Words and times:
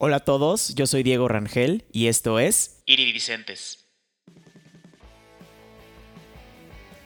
Hola 0.00 0.18
a 0.18 0.20
todos, 0.20 0.76
yo 0.76 0.86
soy 0.86 1.02
Diego 1.02 1.26
Rangel 1.26 1.84
y 1.90 2.06
esto 2.06 2.38
es 2.38 2.84
Iridicentes. 2.86 3.87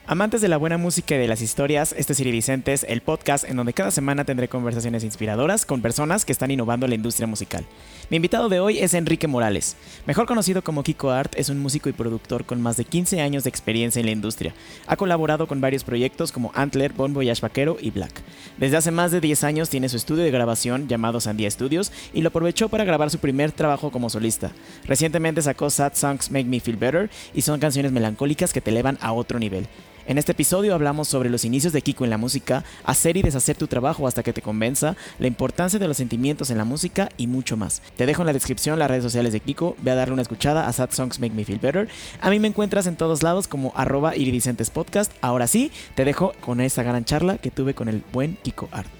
Amantes 0.05 0.41
de 0.41 0.49
la 0.49 0.57
buena 0.57 0.77
música 0.77 1.15
y 1.15 1.17
de 1.17 1.29
las 1.29 1.41
historias, 1.41 1.95
este 1.97 2.11
es 2.11 2.19
Iridicentes, 2.19 2.85
el 2.89 2.99
podcast 2.99 3.45
en 3.45 3.55
donde 3.55 3.71
cada 3.71 3.89
semana 3.89 4.25
tendré 4.25 4.49
conversaciones 4.49 5.05
inspiradoras 5.05 5.65
con 5.65 5.81
personas 5.81 6.25
que 6.25 6.33
están 6.33 6.51
innovando 6.51 6.89
la 6.89 6.95
industria 6.95 7.25
musical. 7.25 7.63
Mi 8.09 8.17
invitado 8.17 8.49
de 8.49 8.59
hoy 8.59 8.79
es 8.79 8.93
Enrique 8.95 9.29
Morales. 9.29 9.77
Mejor 10.05 10.25
conocido 10.25 10.61
como 10.61 10.83
Kiko 10.83 11.11
Art, 11.11 11.33
es 11.37 11.47
un 11.47 11.59
músico 11.59 11.87
y 11.87 11.93
productor 11.93 12.43
con 12.43 12.61
más 12.61 12.75
de 12.75 12.83
15 12.83 13.21
años 13.21 13.45
de 13.45 13.49
experiencia 13.49 14.01
en 14.01 14.07
la 14.07 14.11
industria. 14.11 14.53
Ha 14.87 14.97
colaborado 14.97 15.47
con 15.47 15.61
varios 15.61 15.85
proyectos 15.85 16.33
como 16.33 16.51
Antler, 16.53 16.91
Bon 16.91 17.13
Voyage 17.13 17.41
Vaquero 17.41 17.77
y 17.79 17.91
Black. 17.91 18.11
Desde 18.57 18.75
hace 18.75 18.91
más 18.91 19.13
de 19.13 19.21
10 19.21 19.45
años 19.45 19.69
tiene 19.69 19.87
su 19.87 19.95
estudio 19.95 20.25
de 20.25 20.31
grabación 20.31 20.89
llamado 20.89 21.21
Sandia 21.21 21.49
Studios 21.49 21.93
y 22.13 22.23
lo 22.23 22.27
aprovechó 22.27 22.67
para 22.67 22.83
grabar 22.83 23.09
su 23.09 23.19
primer 23.19 23.53
trabajo 23.53 23.89
como 23.89 24.09
solista. 24.09 24.51
Recientemente 24.85 25.41
sacó 25.41 25.69
Sad 25.69 25.93
Songs 25.95 26.29
Make 26.29 26.43
Me 26.43 26.59
Feel 26.59 26.75
Better 26.75 27.09
y 27.33 27.41
son 27.41 27.61
canciones 27.61 27.93
melancólicas 27.93 28.51
que 28.51 28.59
te 28.59 28.69
elevan 28.69 28.97
a 28.99 29.13
otro 29.13 29.39
nivel. 29.39 29.65
En 30.05 30.17
este 30.17 30.33
episodio 30.33 30.75
hablamos 30.75 31.07
sobre 31.07 31.29
los 31.29 31.45
inicios 31.45 31.71
de 31.71 31.81
Kiko 31.81 32.03
en 32.03 32.09
la 32.09 32.17
música, 32.17 32.65
hacer 32.83 33.15
y 33.15 33.21
deshacer 33.21 33.55
tu 33.55 33.67
trabajo 33.67 34.05
hasta 34.05 34.21
que 34.21 34.33
te 34.33 34.41
convenza, 34.41 34.97
la 35.17 35.27
importancia 35.27 35.79
de 35.79 35.87
los 35.87 35.95
sentimientos 35.95 36.49
en 36.49 36.57
la 36.57 36.65
música 36.65 37.07
y 37.15 37.27
mucho 37.27 37.55
más. 37.55 37.81
Te 37.95 38.05
dejo 38.05 38.21
en 38.21 38.25
la 38.25 38.33
descripción 38.33 38.77
las 38.79 38.89
redes 38.89 39.03
sociales 39.03 39.31
de 39.31 39.39
Kiko, 39.39 39.77
ve 39.81 39.91
a 39.91 39.95
darle 39.95 40.13
una 40.13 40.21
escuchada 40.21 40.67
a 40.67 40.73
Sad 40.73 40.91
Songs 40.91 41.21
Make 41.21 41.33
Me 41.33 41.45
Feel 41.45 41.59
Better. 41.59 41.87
A 42.19 42.29
mí 42.29 42.39
me 42.39 42.49
encuentras 42.49 42.85
en 42.85 42.97
todos 42.97 43.23
lados 43.23 43.47
como 43.47 43.71
arroba 43.77 44.17
iridicentes 44.17 44.69
podcast. 44.69 45.09
Ahora 45.21 45.47
sí, 45.47 45.71
te 45.95 46.03
dejo 46.03 46.33
con 46.41 46.59
esta 46.59 46.83
gran 46.83 47.05
charla 47.05 47.37
que 47.37 47.49
tuve 47.49 47.73
con 47.73 47.87
el 47.87 48.03
buen 48.11 48.35
Kiko 48.43 48.67
Art. 48.73 48.91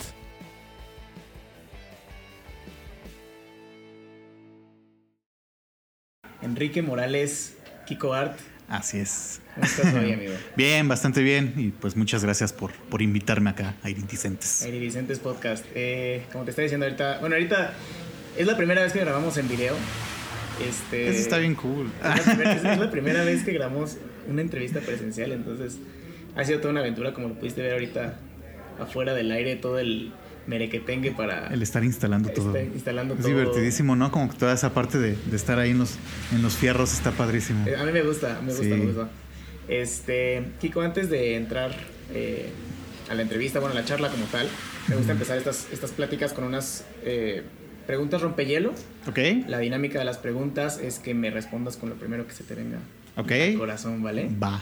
Enrique 6.41 6.81
Morales, 6.81 7.57
Kiko 7.85 8.13
Art. 8.13 8.39
Así 8.73 8.97
es. 8.97 9.39
¿Cómo 9.53 9.67
estás 9.67 9.93
hoy, 9.93 10.13
amigo? 10.13 10.33
Bien, 10.55 10.87
bastante 10.87 11.21
bien. 11.21 11.53
Y 11.57 11.69
pues 11.69 11.95
muchas 11.95 12.23
gracias 12.23 12.51
por, 12.51 12.71
por 12.73 13.03
invitarme 13.03 13.51
acá 13.51 13.75
a 13.83 13.89
Iridicentes. 13.91 14.65
Iridicentes 14.65 15.19
Podcast. 15.19 15.63
Eh, 15.75 16.25
como 16.31 16.43
te 16.43 16.49
estaba 16.49 16.63
diciendo 16.63 16.87
ahorita, 16.87 17.19
bueno, 17.19 17.35
ahorita 17.35 17.71
es 18.35 18.47
la 18.47 18.57
primera 18.57 18.81
vez 18.81 18.91
que 18.91 19.01
grabamos 19.01 19.37
en 19.37 19.47
video. 19.47 19.75
Este, 20.67 21.07
Eso 21.07 21.19
está 21.19 21.37
bien 21.37 21.53
cool. 21.53 21.91
Es 22.03 22.25
la, 22.25 22.33
primera, 22.33 22.53
es 22.73 22.79
la 22.79 22.91
primera 22.91 23.23
vez 23.23 23.43
que 23.43 23.51
grabamos 23.51 23.97
una 24.27 24.41
entrevista 24.41 24.79
presencial, 24.79 25.33
entonces 25.33 25.77
ha 26.35 26.43
sido 26.43 26.57
toda 26.57 26.71
una 26.71 26.79
aventura, 26.79 27.13
como 27.13 27.27
lo 27.27 27.35
pudiste 27.35 27.61
ver 27.61 27.73
ahorita 27.73 28.17
afuera 28.79 29.13
del 29.13 29.31
aire, 29.31 29.55
todo 29.55 29.77
el 29.77 30.13
merequetengue 30.47 31.11
para... 31.11 31.47
El 31.47 31.61
estar 31.61 31.83
instalando 31.83 32.29
todo. 32.29 32.57
instalando 32.59 33.13
es 33.13 33.21
todo. 33.21 33.29
divertidísimo, 33.29 33.95
¿no? 33.95 34.11
Como 34.11 34.29
que 34.29 34.37
toda 34.37 34.53
esa 34.53 34.73
parte 34.73 34.97
de, 34.99 35.15
de 35.15 35.35
estar 35.35 35.57
ahí 35.59 35.71
en 35.71 35.79
los, 35.79 35.95
en 36.33 36.41
los 36.41 36.55
fierros 36.55 36.93
está 36.93 37.11
padrísimo. 37.11 37.65
Eh, 37.67 37.75
A 37.75 37.83
mí 37.85 37.91
me 37.91 38.01
gusta, 38.03 38.39
me 38.41 38.47
gusta, 38.49 38.63
Sí. 38.63 38.69
me 38.69 38.85
gusta. 38.85 39.09
Este, 39.67 40.43
Kiko, 40.59 40.81
antes 40.81 41.09
de 41.09 41.35
entrar 41.35 41.71
eh, 42.13 42.49
a 43.09 43.15
la 43.15 43.21
entrevista, 43.21 43.59
bueno, 43.59 43.73
a 43.75 43.79
la 43.79 43.85
charla 43.85 44.09
como 44.09 44.25
tal, 44.25 44.47
me 44.89 44.95
gusta 44.95 45.13
empezar 45.13 45.37
estas, 45.37 45.67
estas 45.71 45.91
pláticas 45.91 46.33
con 46.33 46.43
unas 46.43 46.85
eh, 47.05 47.43
preguntas 47.87 48.21
rompehielo. 48.21 48.73
¿Ok? 49.07 49.19
La 49.47 49.59
dinámica 49.59 49.99
de 49.99 50.05
las 50.05 50.17
preguntas 50.17 50.79
es 50.79 50.99
que 50.99 51.13
me 51.13 51.29
respondas 51.31 51.77
con 51.77 51.89
lo 51.89 51.95
primero 51.95 52.27
que 52.27 52.33
se 52.33 52.43
te 52.43 52.55
venga 52.55 52.79
Ok. 53.15 53.31
al 53.31 53.57
corazón, 53.57 54.03
¿vale? 54.03 54.29
Va. 54.41 54.61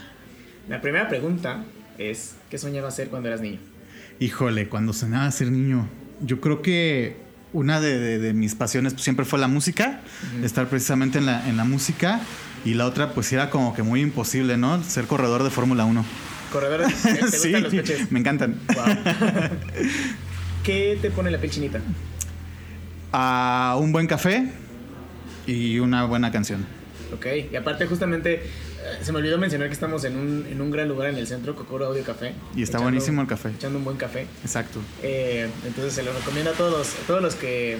La 0.69 0.81
primera 0.81 1.09
pregunta 1.09 1.63
es, 1.97 2.35
¿qué 2.51 2.57
soñabas 2.59 2.93
hacer 2.93 3.07
cuando 3.09 3.27
eras 3.29 3.41
niño? 3.41 3.59
Híjole, 4.21 4.69
cuando 4.69 4.93
sonaba 4.93 5.29
ser 5.31 5.51
niño, 5.51 5.89
yo 6.21 6.39
creo 6.39 6.61
que 6.61 7.17
una 7.53 7.81
de, 7.81 7.97
de- 7.99 8.19
de 8.19 8.33
mis 8.33 8.55
pasiones 8.55 8.93
pues, 8.93 9.03
siempre 9.03 9.25
fue 9.25 9.39
la 9.39 9.47
música, 9.47 10.01
estar 10.43 10.67
precisamente 10.69 11.17
en 11.17 11.25
la, 11.25 11.49
en 11.49 11.57
la 11.57 11.63
música. 11.65 12.21
Y 12.63 12.75
la 12.75 12.85
otra, 12.85 13.13
pues 13.13 13.33
era 13.33 13.49
como 13.49 13.73
que 13.73 13.81
muy 13.81 14.01
imposible, 14.01 14.55
¿no? 14.55 14.83
Ser 14.83 15.05
corredor 15.05 15.41
de 15.43 15.49
Fórmula 15.49 15.83
1. 15.85 16.05
Corredor, 16.53 16.81
¿te 16.85 17.13
te 17.15 17.21
gustan 17.21 17.39
sí, 17.41 17.49
los 17.51 17.73
coches? 17.73 18.11
me 18.11 18.19
encantan. 18.19 18.59
Wow. 18.75 18.85
¿Qué 20.63 20.99
te 21.01 21.09
pone 21.09 21.31
la 21.31 21.39
piel 21.39 21.51
chinita? 21.51 21.81
A 23.11 23.75
un 23.79 23.91
buen 23.91 24.05
café 24.05 24.51
y 25.47 25.79
una 25.79 26.05
buena 26.05 26.31
canción. 26.31 26.63
Ok, 27.13 27.25
y 27.51 27.55
aparte 27.55 27.87
justamente 27.87 28.43
se 29.01 29.11
me 29.11 29.19
olvidó 29.19 29.37
mencionar 29.37 29.67
que 29.67 29.73
estamos 29.73 30.03
en 30.03 30.17
un, 30.17 30.45
en 30.49 30.61
un 30.61 30.71
gran 30.71 30.87
lugar 30.87 31.09
en 31.09 31.17
el 31.17 31.27
centro, 31.27 31.55
Cocoro 31.55 31.85
Audio 31.87 32.03
Café. 32.03 32.33
Y 32.55 32.63
está 32.63 32.77
Echando- 32.77 32.83
buenísimo 32.83 33.21
el 33.21 33.27
café. 33.27 33.49
Echando 33.49 33.77
un 33.79 33.85
buen 33.85 33.97
café. 33.97 34.27
Exacto. 34.43 34.79
Eh, 35.03 35.49
entonces 35.65 35.93
se 35.93 36.03
lo 36.03 36.13
recomiendo 36.13 36.51
a 36.51 36.53
todos 36.53 36.71
los, 36.71 36.87
a 36.95 37.07
todos 37.07 37.21
los 37.21 37.35
que 37.35 37.77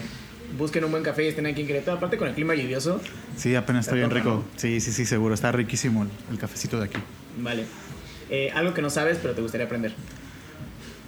busquen 0.58 0.84
un 0.84 0.92
buen 0.92 1.04
café 1.04 1.26
y 1.26 1.28
estén 1.30 1.46
aquí 1.46 1.62
en 1.62 1.68
Querétaro. 1.68 1.98
Aparte 1.98 2.18
con 2.18 2.28
el 2.28 2.34
clima 2.34 2.56
lluvioso, 2.56 3.00
Sí, 3.38 3.56
apenas 3.56 3.86
está 3.88 3.96
Está 3.96 4.08
bien 4.08 4.24
rico. 4.24 4.44
Sí, 4.58 4.80
sí, 4.82 4.92
sí, 4.92 5.06
seguro. 5.06 5.34
Está 5.34 5.52
riquísimo 5.52 6.04
el, 6.04 6.10
el 6.32 6.38
cafecito 6.40 6.78
de 6.80 6.86
aquí. 6.86 6.98
vale. 7.38 7.66
Eh, 8.30 8.50
algo 8.56 8.74
que 8.74 8.82
no 8.82 8.90
sabes 8.90 9.18
pero 9.22 9.34
te 9.34 9.42
gustaría 9.42 9.66
aprender. 9.66 9.94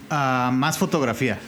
Ah, 0.09 0.51
más 0.53 0.77
fotografía. 0.77 1.39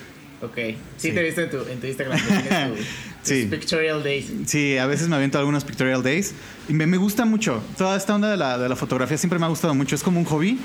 Ok. 0.42 0.56
Sí, 0.56 0.76
Sí. 0.98 1.12
te 1.12 1.20
he 1.20 1.24
visto 1.24 1.42
en 1.42 1.50
tu, 1.50 1.58
en 1.68 1.80
tu 1.80 1.88
Instagram. 1.88 2.20
tu- 2.20 2.26
Sí. 3.24 3.48
Pictorial 3.50 4.04
Days. 4.04 4.26
Sí, 4.46 4.78
a 4.78 4.86
veces 4.86 5.08
me 5.08 5.16
aviento 5.16 5.40
algunos 5.40 5.64
pictorial 5.64 6.04
days. 6.04 6.34
Y 6.70 6.74
me, 6.74 6.86
me 6.86 6.98
gusta 6.98 7.26
mucho. 7.26 7.64
Toda 7.76 7.98
esta 7.98 8.14
onda 8.14 8.30
de 8.30 8.38
la, 8.38 8.60
de 8.60 8.70
la 8.70 8.76
fotografía 8.76 9.18
siempre 9.18 9.40
me 9.40 9.46
ha 9.46 9.50
gustado 9.50 9.74
mucho. 9.74 9.96
Es 9.96 10.04
como 10.04 10.20
un 10.20 10.26
hobby 10.26 10.60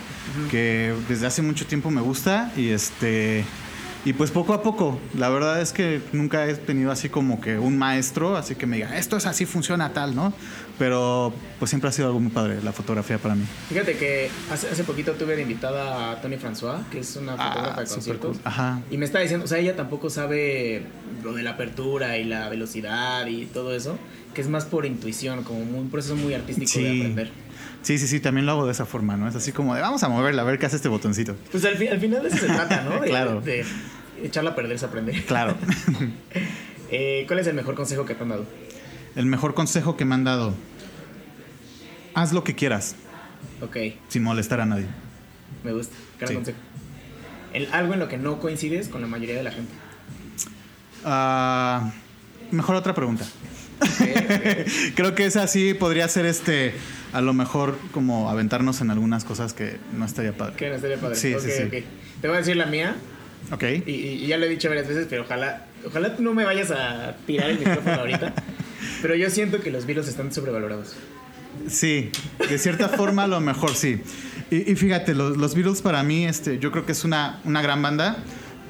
que 0.51 0.93
desde 1.09 1.27
hace 1.27 1.41
mucho 1.41 1.65
tiempo 1.67 1.91
me 1.91 2.03
gusta. 2.03 2.53
Y 2.59 2.69
este. 2.69 3.45
Y 4.05 4.15
pues 4.15 4.31
poco 4.31 4.55
a 4.55 4.63
poco, 4.63 4.99
la 5.15 5.29
verdad 5.29 5.61
es 5.61 5.73
que 5.73 6.01
nunca 6.13 6.47
he 6.47 6.55
tenido 6.55 6.91
así 6.91 7.11
como 7.11 7.39
que 7.41 7.59
un 7.59 7.77
maestro, 7.77 8.37
así 8.37 8.55
que 8.55 8.67
me 8.67 8.77
diga, 8.77 8.97
esto 8.97 9.19
es 9.19 9.27
así, 9.27 9.45
funciona 9.45 9.93
tal, 9.93 10.17
¿no? 10.17 10.33
Pero 10.79 11.35
pues 11.59 11.69
siempre 11.69 11.91
ha 11.91 11.93
sido 11.93 12.09
algo 12.09 12.19
muy 12.19 12.31
padre 12.31 12.63
la 12.63 12.73
fotografía 12.73 13.19
para 13.19 13.35
mí. 13.35 13.45
Fíjate 13.69 13.99
que 13.99 14.31
hace, 14.51 14.69
hace 14.71 14.85
poquito 14.85 15.13
tuve 15.13 15.37
de 15.37 15.43
invitada 15.43 16.13
a 16.13 16.21
Tony 16.23 16.37
François, 16.37 16.89
que 16.91 17.01
es 17.01 17.15
una 17.17 17.33
fotógrafa 17.33 17.83
de 17.83 17.87
conciertos. 17.87 18.39
cool. 18.39 18.47
Ajá. 18.47 18.81
Y 18.91 18.97
me 18.97 19.05
está 19.05 19.19
diciendo, 19.21 19.45
o 19.45 19.49
sea, 19.49 19.59
ella 19.59 19.77
tampoco 19.77 20.09
sabe 20.09 20.83
lo 21.23 21.35
de 21.35 21.43
la 21.43 21.51
apertura 21.51 22.17
y 22.17 22.25
la 22.25 22.49
velocidad 22.49 23.27
y 23.27 23.45
todo 23.45 23.75
eso, 23.75 23.99
que 24.33 24.41
es 24.41 24.49
más 24.49 24.65
por 24.65 24.87
intuición, 24.87 25.45
como 25.45 25.61
un 25.61 25.91
proceso 25.91 26.17
muy 26.17 26.33
artístico 26.33 26.79
de 26.79 27.01
aprender. 27.01 27.31
Sí, 27.83 27.99
sí, 27.99 28.07
sí, 28.07 28.21
también 28.21 28.45
lo 28.47 28.53
hago 28.53 28.67
de 28.67 28.73
esa 28.73 28.85
forma, 28.87 29.17
¿no? 29.17 29.27
Es 29.29 29.35
así 29.37 29.53
como 29.53 29.75
de 29.75 29.81
vamos 29.81 30.03
a 30.03 30.09
moverla, 30.09 30.43
a 30.43 30.45
ver 30.45 30.59
qué 30.59 30.67
hace 30.67 30.77
este 30.77 30.89
botoncito. 30.89 31.35
Pues 31.51 31.65
al, 31.65 31.77
fi- 31.77 31.89
al 31.89 31.99
final 32.01 32.23
de 32.23 32.29
eso 32.29 32.37
se 32.39 32.47
trata, 32.47 32.83
¿no? 32.83 33.01
Claro. 33.05 33.41
De 33.41 33.65
echarla 34.23 34.51
a 34.51 34.55
perder 34.55 34.73
es 34.77 34.83
aprender. 34.83 35.25
Claro. 35.25 35.57
Eh, 36.93 37.23
¿Cuál 37.29 37.39
es 37.39 37.47
el 37.47 37.55
mejor 37.55 37.77
consejo 37.77 38.05
que 38.05 38.15
te 38.17 38.23
han 38.25 38.31
dado? 38.31 38.45
El 39.15 39.25
mejor 39.27 39.55
consejo 39.55 39.97
que 39.97 40.05
me 40.05 40.17
han 40.17 40.25
dado. 40.25 40.55
Haz 42.15 42.33
lo 42.33 42.43
que 42.43 42.57
quieras, 42.57 42.97
Ok, 43.61 43.77
sin 44.09 44.25
molestar 44.25 44.61
a 44.61 44.67
nadie. 44.67 44.87
me 45.63 45.73
gusta. 45.73 45.95
Gran 46.19 46.29
Sí. 46.29 46.35
consejo. 46.35 46.59
El, 47.53 47.73
algo 47.73 47.95
en 47.95 48.01
lo 48.01 48.09
que 48.09 48.19
no 48.19 48.41
coincides 48.41 48.89
con 48.89 49.01
la 49.03 49.07
mayoría 49.07 49.37
de 49.37 49.45
la 49.45 49.53
gente. 49.53 49.71
Ah, 51.05 51.93
mejor 52.51 52.75
otra 52.75 52.93
pregunta. 52.95 53.25
Creo 54.97 55.15
que 55.15 55.27
esa 55.27 55.47
sí 55.47 55.75
podría 55.75 56.09
ser 56.09 56.27
este, 56.27 56.75
a 57.13 57.21
lo 57.21 57.33
mejor 57.33 57.77
como 57.93 58.31
aventarnos 58.31 58.81
en 58.81 58.91
algunas 58.91 59.25
cosas 59.25 59.53
que 59.53 59.79
no 59.97 60.05
estaría 60.05 60.33
padre. 60.33 60.57
que 60.57 60.69
no 60.69 60.75
estaría 60.77 60.97
padre. 60.99 61.17
Sí, 61.17 61.35
sí, 61.41 61.51
sí. 61.51 61.85
Te 62.21 62.29
voy 62.29 62.37
a 62.37 62.41
decir 62.41 62.57
la 62.57 62.67
mía. 62.67 62.97
Ok. 63.51 63.65
Y, 63.87 63.91
y 63.91 64.27
ya 64.27 64.37
lo 64.37 64.47
he 64.47 64.49
dicho 64.49 64.69
varias 64.69 64.87
veces, 64.89 65.07
pero 65.09 65.23
ojalá, 65.23 65.67
ojalá 65.87 66.15
no 66.19 66.35
me 66.35 66.45
vayas 66.45 66.71
a 66.71 67.17
tirar 67.27 67.51
el 67.51 67.59
micrófono 67.59 67.95
ahorita. 67.95 68.35
Pero 69.03 69.15
yo 69.15 69.29
siento 69.31 69.61
que 69.61 69.71
los 69.71 69.85
virus 69.87 70.09
están 70.09 70.33
sobrevalorados. 70.33 70.95
Sí, 71.69 72.11
de 72.49 72.59
cierta 72.59 72.89
forma 72.89 73.25
a 73.25 73.27
lo 73.27 73.41
mejor 73.41 73.75
sí. 73.75 74.01
Y, 74.51 74.71
y 74.71 74.77
fíjate, 74.77 75.15
los, 75.15 75.37
los 75.37 75.55
Beatles 75.55 75.83
para 75.83 76.03
mí, 76.03 76.27
este, 76.27 76.59
yo 76.59 76.71
creo 76.71 76.87
que 76.87 76.93
es 76.93 77.05
una, 77.05 77.41
una 77.45 77.61
gran 77.61 77.83
banda, 77.83 78.17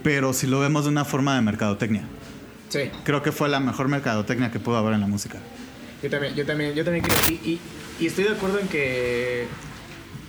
pero 0.03 0.33
si 0.33 0.47
lo 0.47 0.61
vemos 0.61 0.85
de 0.85 0.91
una 0.91 1.05
forma 1.05 1.35
de 1.35 1.43
mercadotecnia. 1.43 2.03
Sí, 2.69 2.91
Creo 3.05 3.23
que 3.23 3.33
fue 3.33 3.49
la 3.49 3.59
mejor 3.59 3.89
mercadotecnia 3.89 4.51
que 4.53 4.61
pudo 4.61 4.77
haber 4.77 4.95
en 4.95 5.01
la 5.01 5.07
música. 5.09 5.39
Yo 6.03 6.11
también, 6.11 6.35
yo 6.35 6.47
también, 6.47 6.75
yo 6.75 6.85
también 6.85 7.05
creo. 7.05 7.19
Y, 7.29 7.49
y, 7.51 7.61
y 8.01 8.07
estoy 8.07 8.25
de 8.25 8.31
acuerdo 8.31 8.59
en 8.59 8.69
que 8.69 9.47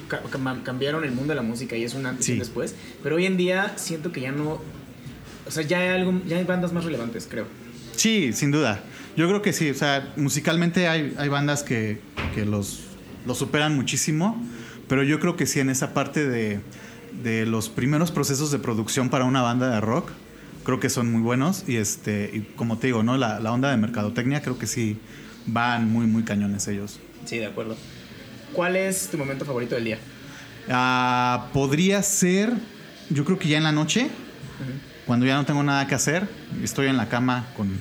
ca- 0.08 0.22
cam- 0.32 0.64
cambiaron 0.64 1.04
el 1.04 1.12
mundo 1.12 1.30
de 1.32 1.36
la 1.36 1.42
música 1.42 1.76
y 1.76 1.84
es 1.84 1.94
un 1.94 2.06
antes 2.06 2.26
y 2.26 2.28
Sí. 2.28 2.34
un 2.34 2.40
después. 2.40 2.76
Pero 3.04 3.16
hoy 3.16 3.26
en 3.26 3.38
día 3.38 3.74
siento 3.78 4.12
que 4.12 4.22
ya 4.22 4.32
no. 4.32 4.62
O 5.48 5.52
sea, 5.52 5.64
ya 5.64 5.80
hay, 5.80 5.88
algo, 5.90 6.22
ya 6.28 6.38
hay 6.38 6.44
bandas 6.44 6.72
más 6.74 6.86
relevantes, 6.86 7.28
creo. 7.30 7.46
Sí, 7.96 8.32
sin 8.34 8.52
duda. 8.52 8.84
Yo 9.18 9.28
creo 9.28 9.42
que 9.42 9.54
sí. 9.54 9.70
O 9.70 9.74
sea, 9.74 10.14
musicalmente 10.18 10.88
hay, 10.88 11.14
hay 11.18 11.30
bandas 11.30 11.64
que, 11.64 12.00
que 12.36 12.46
los, 12.46 12.82
los 13.26 13.38
superan 13.38 13.76
muchísimo, 13.76 14.42
pero 14.88 15.04
yo 15.04 15.20
creo 15.20 15.36
que 15.36 15.46
sí 15.46 15.60
en 15.60 15.70
esa 15.70 15.94
parte 15.94 16.28
de, 16.28 16.60
de 17.24 17.46
los 17.46 17.70
primeros 17.70 18.12
procesos 18.12 18.52
de 18.52 18.60
producción 18.60 19.10
para 19.10 19.26
una 19.26 19.42
banda 19.42 19.70
de 19.74 19.82
rock, 19.82 20.10
creo 20.64 20.80
que 20.80 20.90
son 20.90 21.12
muy 21.12 21.22
buenos. 21.22 21.64
Y 21.68 21.78
este, 21.78 22.30
y 22.34 22.42
como 22.56 22.78
te 22.78 22.88
digo, 22.88 23.04
¿no? 23.04 23.18
La, 23.18 23.40
la 23.40 23.52
onda 23.52 23.72
de 23.72 23.78
mercadotecnia 23.78 24.42
creo 24.42 24.58
que 24.60 24.68
sí 24.68 24.98
van 25.46 25.90
muy, 25.90 26.06
muy 26.08 26.24
cañones 26.24 26.68
ellos. 26.68 27.00
Sí, 27.26 27.38
de 27.38 27.46
acuerdo. 27.46 27.76
¿Cuál 28.54 28.76
es 28.76 29.10
tu 29.10 29.18
momento 29.18 29.46
favorito 29.46 29.76
del 29.76 29.86
día? 29.86 29.98
Ah, 30.70 31.48
podría 31.54 32.02
ser, 32.04 32.52
yo 33.10 33.26
creo 33.26 33.40
que 33.40 33.48
ya 33.48 33.58
en 33.58 33.64
la 33.64 33.72
noche, 33.72 34.10
cuando 35.06 35.26
ya 35.26 35.36
no 35.36 35.46
tengo 35.46 35.64
nada 35.64 35.88
que 35.88 35.96
hacer, 35.96 36.28
estoy 36.64 36.88
en 36.88 36.98
la 36.98 37.10
cama 37.10 37.48
con, 37.56 37.80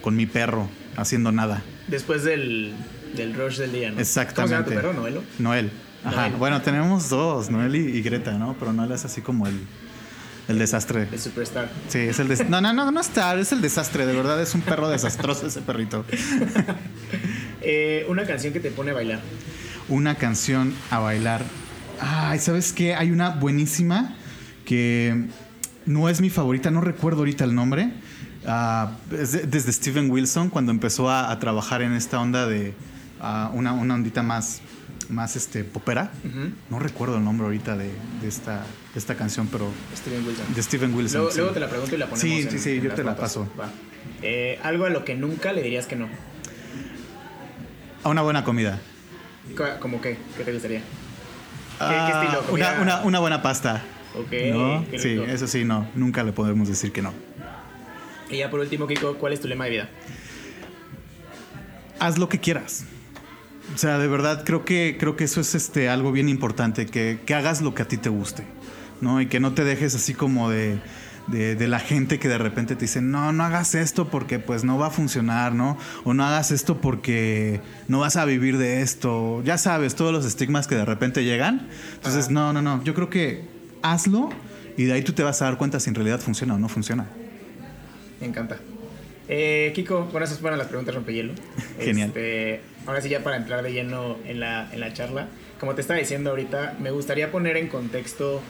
con 0.00 0.16
mi 0.16 0.26
perro 0.26 0.68
haciendo 0.96 1.32
nada. 1.32 1.62
Después 1.88 2.24
del, 2.24 2.72
del 3.16 3.34
rush 3.34 3.58
del 3.58 3.72
día, 3.72 3.90
¿no? 3.90 4.00
Exactamente. 4.00 4.34
¿Cómo 4.34 4.48
se 4.48 4.54
llama 4.54 4.64
tu 4.64 4.88
perro, 4.88 4.92
Noelo? 5.00 5.22
Noel. 5.38 5.70
Ajá. 6.04 6.28
Noel. 6.28 6.32
Bueno, 6.38 6.62
tenemos 6.62 7.08
dos, 7.08 7.50
Noel 7.50 7.76
y, 7.76 7.98
y 7.98 8.02
Greta, 8.02 8.32
¿no? 8.32 8.56
Pero 8.58 8.72
Noel 8.72 8.92
es 8.92 9.04
así 9.04 9.20
como 9.20 9.46
el, 9.46 9.58
el 10.48 10.58
desastre. 10.58 11.08
El 11.12 11.18
superstar. 11.20 11.70
Sí, 11.88 11.98
es 11.98 12.18
el 12.18 12.28
des- 12.28 12.48
No, 12.48 12.60
no, 12.60 12.72
no, 12.72 12.90
no 12.90 13.00
está, 13.00 13.34
es 13.36 13.52
el 13.52 13.60
desastre, 13.60 14.06
de 14.06 14.14
verdad 14.14 14.40
es 14.42 14.54
un 14.54 14.60
perro 14.62 14.88
desastroso 14.88 15.46
ese 15.46 15.60
perrito. 15.60 16.04
Eh, 17.64 18.04
una 18.08 18.24
canción 18.24 18.52
que 18.52 18.58
te 18.60 18.70
pone 18.72 18.90
a 18.90 18.94
bailar. 18.94 19.20
Una 19.88 20.16
canción 20.16 20.74
a 20.90 20.98
bailar. 20.98 21.44
Ay, 22.00 22.38
¿sabes 22.40 22.72
qué? 22.72 22.94
Hay 22.96 23.12
una 23.12 23.30
buenísima 23.30 24.16
que 24.64 25.28
no 25.86 26.08
es 26.08 26.20
mi 26.20 26.28
favorita, 26.28 26.72
no 26.72 26.80
recuerdo 26.80 27.18
ahorita 27.20 27.44
el 27.44 27.54
nombre. 27.54 27.92
Ah, 28.46 28.96
es 29.16 29.30
de- 29.32 29.46
desde 29.46 29.72
Steven 29.72 30.10
Wilson, 30.10 30.50
cuando 30.50 30.72
empezó 30.72 31.08
a, 31.08 31.30
a 31.30 31.38
trabajar 31.38 31.82
en 31.82 31.92
esta 31.92 32.20
onda 32.20 32.46
de 32.48 32.74
ah, 33.20 33.50
una, 33.54 33.72
una 33.74 33.94
ondita 33.94 34.24
más, 34.24 34.60
más 35.10 35.36
este, 35.36 35.64
popera. 35.64 36.10
No 36.70 36.78
recuerdo 36.78 37.16
el 37.16 37.24
nombre 37.24 37.46
ahorita 37.46 37.76
de, 37.76 37.90
de 38.20 38.28
esta, 38.28 38.58
de 38.92 38.98
esta 38.98 39.14
canción, 39.16 39.48
pero 39.50 39.68
Steven 39.96 40.26
Wilson. 40.26 40.54
de 40.54 40.62
Steven 40.62 40.94
Wilson. 40.94 41.18
Luego, 41.20 41.30
sí. 41.32 41.38
luego 41.38 41.52
te 41.54 41.60
la 41.60 41.68
pregunto 41.68 41.94
y 41.94 41.98
la 41.98 42.06
ponemos. 42.06 42.20
Sí, 42.20 42.42
en- 42.42 42.50
sí, 42.50 42.58
sí, 42.58 42.70
en 42.76 42.82
yo 42.82 42.94
te 42.94 43.04
la 43.04 43.16
paso. 43.16 43.48
Eh, 44.22 44.58
algo 44.62 44.84
a 44.86 44.90
lo 44.90 45.04
que 45.04 45.14
nunca 45.14 45.52
le 45.52 45.62
dirías 45.62 45.86
que 45.86 45.96
no. 45.96 46.08
A 48.04 48.08
una 48.08 48.22
buena 48.22 48.44
comida. 48.44 48.78
Co- 49.56 49.64
¿Cómo 49.80 50.00
qué? 50.00 50.16
¿Qué 50.36 50.44
te 50.44 50.52
gustaría? 50.52 50.82
Ah, 51.80 52.22
estilo? 52.24 52.44
Una, 52.52 52.80
una, 52.80 53.02
una 53.02 53.18
buena 53.18 53.42
pasta. 53.42 53.82
Ok. 54.14 54.32
¿No? 54.52 54.84
qué 54.90 54.98
Sí, 54.98 55.20
eso 55.26 55.46
sí, 55.46 55.64
no. 55.64 55.88
Nunca 55.94 56.22
le 56.22 56.32
podemos 56.32 56.68
decir 56.68 56.92
que 56.92 57.02
no. 57.02 57.12
Y 58.30 58.38
ya 58.38 58.50
por 58.50 58.60
último, 58.60 58.86
Kiko, 58.86 59.16
¿cuál 59.18 59.32
es 59.32 59.40
tu 59.40 59.48
lema 59.48 59.64
de 59.64 59.70
vida? 59.70 59.88
Haz 61.98 62.18
lo 62.18 62.28
que 62.28 62.38
quieras. 62.40 62.84
O 63.74 63.78
sea, 63.78 63.98
de 63.98 64.08
verdad 64.08 64.44
creo 64.44 64.64
que, 64.64 64.96
creo 64.98 65.16
que 65.16 65.24
eso 65.24 65.40
es 65.40 65.54
este, 65.54 65.88
algo 65.88 66.12
bien 66.12 66.28
importante, 66.28 66.86
que, 66.86 67.20
que 67.24 67.34
hagas 67.34 67.62
lo 67.62 67.74
que 67.74 67.82
a 67.82 67.88
ti 67.88 67.96
te 67.96 68.08
guste, 68.08 68.44
¿no? 69.00 69.20
Y 69.20 69.26
que 69.26 69.40
no 69.40 69.52
te 69.52 69.64
dejes 69.64 69.94
así 69.94 70.14
como 70.14 70.50
de, 70.50 70.78
de, 71.26 71.54
de 71.54 71.68
la 71.68 71.78
gente 71.78 72.18
que 72.18 72.28
de 72.28 72.38
repente 72.38 72.74
te 72.74 72.82
dice, 72.82 73.00
no, 73.00 73.32
no 73.32 73.44
hagas 73.44 73.74
esto 73.74 74.08
porque 74.08 74.38
pues 74.38 74.64
no 74.64 74.78
va 74.78 74.88
a 74.88 74.90
funcionar, 74.90 75.54
¿no? 75.54 75.78
O 76.04 76.14
no 76.14 76.24
hagas 76.24 76.50
esto 76.50 76.80
porque 76.80 77.60
no 77.88 78.00
vas 78.00 78.16
a 78.16 78.24
vivir 78.24 78.58
de 78.58 78.82
esto. 78.82 79.42
Ya 79.44 79.58
sabes, 79.58 79.94
todos 79.94 80.12
los 80.12 80.26
estigmas 80.26 80.66
que 80.66 80.74
de 80.74 80.84
repente 80.84 81.24
llegan. 81.24 81.68
Entonces, 81.94 82.26
Ajá. 82.26 82.32
no, 82.34 82.52
no, 82.52 82.62
no. 82.62 82.82
Yo 82.84 82.94
creo 82.94 83.08
que 83.08 83.44
hazlo 83.82 84.30
y 84.76 84.84
de 84.84 84.92
ahí 84.92 85.02
tú 85.02 85.12
te 85.12 85.22
vas 85.22 85.40
a 85.42 85.46
dar 85.46 85.58
cuenta 85.58 85.80
si 85.80 85.88
en 85.90 85.94
realidad 85.94 86.20
funciona 86.20 86.54
o 86.54 86.58
no 86.58 86.68
funciona. 86.68 87.06
Me 88.20 88.26
encanta. 88.26 88.58
Eh, 89.34 89.72
Kiko, 89.74 90.08
bueno, 90.12 90.26
esas 90.26 90.40
fueron 90.40 90.58
las 90.58 90.68
preguntas 90.68 90.94
rompehielo. 90.94 91.32
Genial. 91.80 92.08
Este, 92.08 92.60
ahora 92.84 93.00
sí, 93.00 93.08
ya 93.08 93.24
para 93.24 93.38
entrar 93.38 93.62
de 93.62 93.72
lleno 93.72 94.18
en 94.26 94.40
la, 94.40 94.68
en 94.70 94.80
la 94.80 94.92
charla. 94.92 95.28
Como 95.58 95.74
te 95.74 95.80
estaba 95.80 95.98
diciendo 95.98 96.30
ahorita, 96.30 96.76
me 96.80 96.90
gustaría 96.90 97.32
poner 97.32 97.56
en 97.56 97.68
contexto 97.68 98.42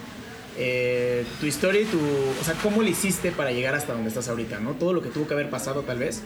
eh, 0.58 1.24
tu 1.38 1.46
historia 1.46 1.82
y 1.82 1.84
tu. 1.84 2.00
O 2.00 2.44
sea, 2.44 2.54
cómo 2.54 2.82
le 2.82 2.90
hiciste 2.90 3.30
para 3.30 3.52
llegar 3.52 3.76
hasta 3.76 3.92
donde 3.92 4.08
estás 4.08 4.28
ahorita, 4.28 4.58
¿no? 4.58 4.72
Todo 4.72 4.92
lo 4.92 5.02
que 5.02 5.10
tuvo 5.10 5.28
que 5.28 5.34
haber 5.34 5.50
pasado, 5.50 5.82
tal 5.82 5.98
vez, 5.98 6.22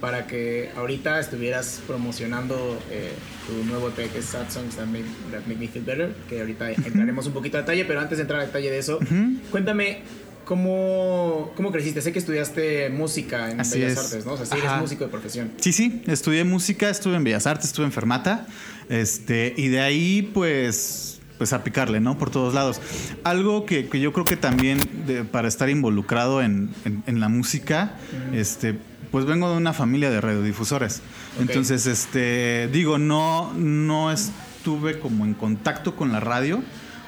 para 0.00 0.26
que 0.26 0.70
ahorita 0.74 1.20
estuvieras 1.20 1.80
promocionando 1.86 2.80
eh, 2.90 3.12
tu 3.46 3.64
nuevo 3.64 3.90
EP 3.90 4.10
que 4.10 4.18
es 4.18 4.24
Sad 4.24 4.50
Songs 4.50 4.74
That 4.74 4.86
Make, 4.86 5.04
That 5.30 5.46
Make 5.46 5.60
Me 5.60 5.68
Feel 5.68 5.84
Better. 5.84 6.14
Que 6.28 6.40
ahorita 6.40 6.72
entraremos 6.72 7.28
un 7.28 7.32
poquito 7.32 7.58
a 7.58 7.60
detalle, 7.60 7.84
pero 7.84 8.00
antes 8.00 8.18
de 8.18 8.22
entrar 8.22 8.40
a 8.40 8.46
detalle 8.46 8.72
de 8.72 8.78
eso, 8.78 8.98
cuéntame. 9.52 10.02
¿Cómo, 10.50 11.52
¿Cómo 11.54 11.70
creciste? 11.70 12.02
Sé 12.02 12.10
que 12.12 12.18
estudiaste 12.18 12.90
música 12.90 13.52
en 13.52 13.60
Así 13.60 13.78
Bellas 13.78 13.92
es. 13.92 13.98
Artes, 14.04 14.26
¿no? 14.26 14.32
O 14.32 14.36
sea, 14.36 14.46
sí 14.46 14.54
eres 14.54 14.64
Ajá. 14.66 14.80
músico 14.80 15.04
de 15.04 15.10
profesión. 15.10 15.52
Sí, 15.60 15.72
sí, 15.72 16.02
estudié 16.08 16.42
música, 16.42 16.90
estuve 16.90 17.14
en 17.14 17.22
Bellas 17.22 17.46
Artes, 17.46 17.66
estuve 17.66 17.86
en 17.86 17.92
Fermata, 17.92 18.48
este, 18.88 19.54
y 19.56 19.68
de 19.68 19.80
ahí 19.80 20.28
pues, 20.34 21.20
pues 21.38 21.52
a 21.52 21.62
picarle, 21.62 22.00
¿no? 22.00 22.18
Por 22.18 22.30
todos 22.30 22.52
lados. 22.52 22.80
Algo 23.22 23.64
que, 23.64 23.88
que 23.88 24.00
yo 24.00 24.12
creo 24.12 24.24
que 24.24 24.36
también 24.36 24.80
de- 25.06 25.22
para 25.22 25.46
estar 25.46 25.70
involucrado 25.70 26.42
en, 26.42 26.70
en- 26.84 27.04
en 27.06 27.20
la 27.20 27.28
música, 27.28 27.94
este, 28.34 28.76
pues 29.12 29.26
vengo 29.26 29.48
de 29.52 29.56
una 29.56 29.72
familia 29.72 30.10
de 30.10 30.20
radiodifusores. 30.20 31.00
Entonces, 31.38 31.86
este, 31.86 32.68
digo, 32.72 32.98
no, 32.98 33.52
no 33.54 34.10
estuve 34.10 34.98
como 34.98 35.24
en 35.26 35.34
contacto 35.34 35.94
con 35.94 36.10
la 36.10 36.18
radio. 36.18 36.60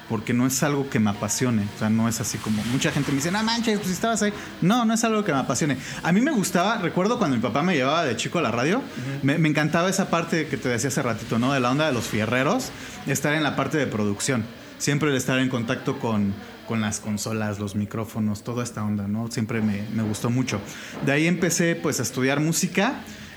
Porque 0.09 0.33
no 0.33 0.45
es 0.45 0.61
algo 0.63 0.89
que 0.89 0.99
me 0.99 1.09
apasione. 1.09 1.67
O 1.75 1.79
sea, 1.79 1.89
no 1.89 2.07
es 2.07 2.19
así 2.19 2.37
como 2.37 2.63
mucha 2.65 2.91
gente 2.91 3.11
me 3.11 3.17
dice, 3.17 3.31
no 3.31 3.41
manches, 3.43 3.79
pues 3.79 3.91
estabas 3.91 4.21
ahí. 4.21 4.33
No, 4.61 4.85
no 4.85 4.93
es 4.93 5.03
algo 5.03 5.23
que 5.23 5.31
me 5.31 5.39
apasione. 5.39 5.77
A 6.03 6.11
mí 6.11 6.21
me 6.21 6.31
gustaba, 6.31 6.77
recuerdo 6.77 7.17
cuando 7.17 7.37
mi 7.37 7.41
papá 7.41 7.63
me 7.63 7.75
llevaba 7.75 8.03
de 8.03 8.15
chico 8.15 8.39
a 8.39 8.41
la 8.41 8.51
radio, 8.51 8.81
me, 9.21 9.37
me 9.37 9.49
encantaba 9.49 9.89
esa 9.89 10.09
parte 10.09 10.47
que 10.47 10.57
te 10.57 10.69
decía 10.69 10.89
hace 10.89 11.01
ratito, 11.01 11.39
¿no? 11.39 11.53
De 11.53 11.59
la 11.59 11.71
onda 11.71 11.87
de 11.87 11.93
los 11.93 12.05
fierreros, 12.05 12.71
estar 13.07 13.33
en 13.33 13.43
la 13.43 13.55
parte 13.55 13.77
de 13.77 13.87
producción. 13.87 14.45
Siempre 14.77 15.09
el 15.09 15.15
estar 15.15 15.39
en 15.39 15.47
contacto 15.47 15.97
con, 15.99 16.33
con 16.67 16.81
las 16.81 16.99
consolas, 16.99 17.59
los 17.59 17.75
micrófonos, 17.75 18.43
toda 18.43 18.63
esta 18.63 18.83
onda, 18.83 19.07
¿no? 19.07 19.31
Siempre 19.31 19.61
me, 19.61 19.83
me 19.93 20.03
gustó 20.03 20.29
mucho. 20.29 20.59
De 21.05 21.11
ahí 21.11 21.27
empecé 21.27 21.75
pues 21.75 21.99
a 21.99 22.03
estudiar 22.03 22.39
música 22.39 22.95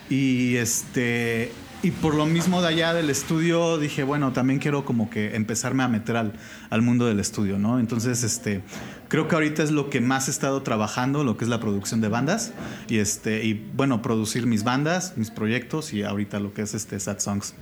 y 0.08 0.56
este 0.56 1.52
y 1.86 1.90
por 1.92 2.14
lo 2.14 2.26
mismo 2.26 2.60
de 2.62 2.68
allá 2.68 2.92
del 2.94 3.10
estudio 3.10 3.78
dije, 3.78 4.02
bueno, 4.02 4.32
también 4.32 4.58
quiero 4.58 4.84
como 4.84 5.08
que 5.10 5.36
empezarme 5.36 5.82
a 5.82 5.88
meter 5.88 6.16
al, 6.16 6.32
al 6.70 6.82
mundo 6.82 7.06
del 7.06 7.20
estudio, 7.20 7.58
¿no? 7.58 7.78
Entonces, 7.78 8.22
este, 8.24 8.62
creo 9.08 9.28
que 9.28 9.34
ahorita 9.34 9.62
es 9.62 9.70
lo 9.70 9.88
que 9.90 10.00
más 10.00 10.28
he 10.28 10.30
estado 10.30 10.62
trabajando, 10.62 11.22
lo 11.24 11.36
que 11.36 11.44
es 11.44 11.48
la 11.50 11.60
producción 11.60 12.00
de 12.00 12.08
bandas 12.08 12.52
y 12.88 12.98
este, 12.98 13.44
y 13.44 13.54
bueno, 13.74 14.02
producir 14.02 14.46
mis 14.46 14.64
bandas, 14.64 15.14
mis 15.16 15.30
proyectos 15.30 15.92
y 15.92 16.02
ahorita 16.02 16.40
lo 16.40 16.52
que 16.54 16.62
es 16.62 16.74
este 16.74 16.98
Sad 16.98 17.18
Songs. 17.20 17.54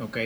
Ok. 0.00 0.18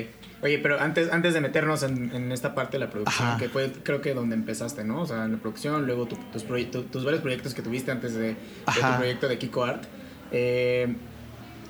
Oye, 0.43 0.59
pero 0.59 0.81
antes, 0.81 1.11
antes 1.12 1.35
de 1.35 1.41
meternos 1.41 1.83
en, 1.83 2.15
en 2.15 2.31
esta 2.33 2.55
parte 2.55 2.79
de 2.79 2.85
la 2.85 2.91
producción, 2.91 3.29
Ajá. 3.29 3.38
que 3.38 3.49
fue 3.49 3.73
creo 3.83 4.00
que 4.00 4.15
donde 4.15 4.35
empezaste, 4.35 4.85
¿no? 4.85 5.00
O 5.03 5.06
sea, 5.06 5.25
en 5.25 5.33
la 5.33 5.38
producción, 5.38 5.87
luego 5.87 6.06
tu- 6.06 6.17
tus, 6.33 6.44
tu- 6.71 6.83
tus 6.85 7.05
varios 7.05 7.23
proyectos 7.23 7.53
que 7.55 7.62
tuviste 7.62 7.91
antes 7.91 8.15
de, 8.15 8.21
de 8.29 8.35
tu 8.67 8.97
proyecto 8.97 9.29
de 9.29 9.38
Kiko 9.38 9.65
Art. 9.65 9.85
Eh, 10.31 10.94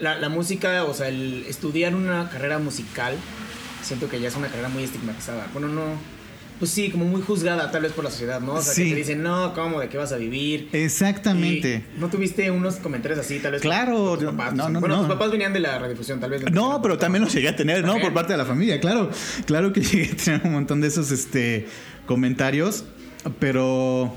la, 0.00 0.18
la 0.18 0.28
música, 0.28 0.84
o 0.84 0.94
sea, 0.94 1.08
el 1.08 1.44
estudiar 1.48 1.94
una 1.94 2.28
carrera 2.30 2.58
musical, 2.58 3.14
siento 3.82 4.08
que 4.08 4.20
ya 4.20 4.28
es 4.28 4.36
una 4.36 4.48
carrera 4.48 4.68
muy 4.68 4.84
estigmatizada. 4.84 5.46
Bueno, 5.52 5.68
no. 5.68 6.16
Pues 6.58 6.70
sí, 6.70 6.88
como 6.90 7.04
muy 7.04 7.20
juzgada 7.20 7.70
tal 7.70 7.82
vez 7.82 7.92
por 7.92 8.02
la 8.02 8.10
sociedad, 8.10 8.40
¿no? 8.40 8.54
O 8.54 8.62
sea, 8.62 8.72
Sí. 8.72 8.84
que 8.84 8.90
te 8.92 8.96
dicen, 8.96 9.22
no, 9.22 9.52
¿cómo? 9.52 9.78
¿De 9.78 9.90
qué 9.90 9.98
vas 9.98 10.12
a 10.12 10.16
vivir? 10.16 10.70
Exactamente. 10.72 11.84
Y 11.94 12.00
¿No 12.00 12.08
tuviste 12.08 12.50
unos 12.50 12.76
comentarios 12.76 13.20
así, 13.20 13.38
tal 13.40 13.52
vez? 13.52 13.60
Claro, 13.60 14.16
tus 14.16 14.30
papás? 14.30 14.54
no, 14.54 14.70
no, 14.70 14.80
bueno, 14.80 14.96
no. 14.96 15.02
tus 15.02 15.12
papás 15.12 15.30
venían 15.30 15.52
de 15.52 15.60
la 15.60 15.78
radiodifusión, 15.78 16.18
tal 16.18 16.30
vez. 16.30 16.50
No, 16.50 16.80
pero 16.80 16.96
también 16.96 17.22
los 17.24 17.34
llegué 17.34 17.48
a 17.50 17.56
tener, 17.56 17.84
¿no? 17.84 18.00
Por 18.00 18.14
parte 18.14 18.32
de 18.32 18.38
la 18.38 18.46
familia, 18.46 18.80
claro. 18.80 19.10
Claro 19.44 19.70
que 19.74 19.80
llegué 19.82 20.12
a 20.12 20.16
tener 20.16 20.40
un 20.44 20.52
montón 20.52 20.80
de 20.80 20.88
esos 20.88 21.10
este, 21.10 21.66
comentarios, 22.06 22.84
pero. 23.38 24.14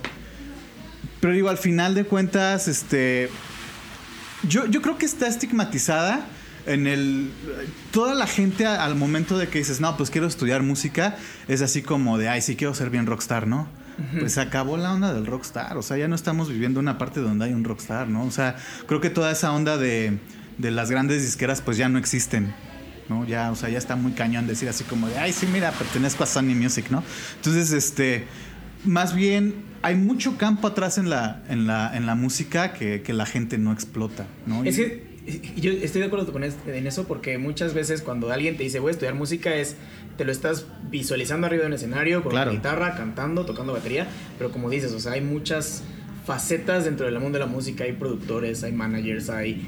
Pero 1.19 1.33
digo, 1.33 1.49
al 1.49 1.57
final 1.57 1.93
de 1.93 2.05
cuentas, 2.05 2.69
este. 2.69 3.29
Yo, 4.47 4.65
yo 4.65 4.81
creo 4.81 4.97
que 4.97 5.05
está 5.05 5.27
estigmatizada 5.27 6.25
en 6.65 6.87
el. 6.87 7.31
Toda 7.91 8.15
la 8.15 8.27
gente 8.27 8.65
al 8.65 8.95
momento 8.95 9.37
de 9.37 9.47
que 9.47 9.59
dices, 9.59 9.81
no, 9.81 9.97
pues 9.97 10.09
quiero 10.09 10.27
estudiar 10.27 10.63
música, 10.63 11.17
es 11.47 11.61
así 11.61 11.81
como 11.81 12.17
de, 12.17 12.29
ay, 12.29 12.41
sí 12.41 12.55
quiero 12.55 12.73
ser 12.73 12.89
bien 12.89 13.05
rockstar, 13.05 13.47
¿no? 13.47 13.67
Pues 14.17 14.33
se 14.33 14.41
acabó 14.41 14.77
la 14.77 14.93
onda 14.93 15.13
del 15.13 15.25
rockstar. 15.25 15.77
O 15.77 15.81
sea, 15.81 15.97
ya 15.97 16.07
no 16.07 16.15
estamos 16.15 16.49
viviendo 16.49 16.79
una 16.79 16.97
parte 16.97 17.19
donde 17.19 17.45
hay 17.45 17.53
un 17.53 17.65
rockstar, 17.65 18.07
¿no? 18.07 18.23
O 18.23 18.31
sea, 18.31 18.55
creo 18.87 19.01
que 19.01 19.09
toda 19.09 19.29
esa 19.29 19.51
onda 19.51 19.77
de, 19.77 20.19
de 20.57 20.71
las 20.71 20.89
grandes 20.89 21.21
disqueras, 21.21 21.61
pues 21.61 21.75
ya 21.75 21.89
no 21.89 21.99
existen. 21.99 22.53
¿no? 23.09 23.25
Ya, 23.25 23.51
o 23.51 23.55
sea, 23.55 23.69
ya 23.69 23.77
está 23.77 23.95
muy 23.95 24.13
cañón 24.13 24.47
decir 24.47 24.69
así 24.69 24.83
como 24.85 25.07
de, 25.07 25.17
ay, 25.17 25.33
sí, 25.33 25.47
mira, 25.51 25.71
pertenezco 25.71 26.23
a 26.23 26.27
Sony 26.27 26.55
Music, 26.55 26.85
¿no? 26.91 27.03
Entonces, 27.37 27.71
este, 27.71 28.25
más 28.85 29.13
bien, 29.13 29.55
hay 29.81 29.95
mucho 29.95 30.37
campo 30.37 30.67
atrás 30.67 30.97
en 30.97 31.09
la, 31.09 31.43
en 31.49 31.67
la, 31.67 31.95
en 31.95 32.05
la 32.05 32.15
música 32.15 32.73
que, 32.73 33.01
que 33.01 33.13
la 33.13 33.25
gente 33.25 33.57
no 33.57 33.71
explota, 33.71 34.27
¿no? 34.45 34.63
Es 34.63 34.75
que 34.77 35.07
yo 35.57 35.71
estoy 35.71 36.01
de 36.01 36.07
acuerdo 36.07 36.31
con 36.31 36.43
es- 36.43 36.57
en 36.65 36.87
eso 36.87 37.05
porque 37.07 37.37
muchas 37.37 37.73
veces 37.73 38.01
cuando 38.01 38.31
alguien 38.31 38.57
te 38.57 38.63
dice 38.63 38.79
voy 38.79 38.89
a 38.89 38.91
estudiar 38.91 39.13
música 39.15 39.53
es 39.55 39.75
te 40.17 40.25
lo 40.25 40.31
estás 40.31 40.65
visualizando 40.89 41.45
arriba 41.47 41.61
de 41.63 41.67
un 41.67 41.73
escenario 41.73 42.21
con 42.23 42.31
Claro. 42.31 42.49
una 42.51 42.59
guitarra, 42.59 42.95
cantando, 42.95 43.45
tocando 43.45 43.71
batería, 43.73 44.07
pero 44.37 44.51
como 44.51 44.69
dices, 44.69 44.91
o 44.93 44.99
sea, 44.99 45.13
hay 45.13 45.21
muchas 45.21 45.83
facetas 46.25 46.85
dentro 46.85 47.05
del 47.05 47.19
mundo 47.19 47.39
de 47.39 47.45
la 47.45 47.51
música, 47.51 47.83
hay 47.85 47.93
productores, 47.93 48.63
hay 48.63 48.71
managers, 48.73 49.29
hay 49.29 49.65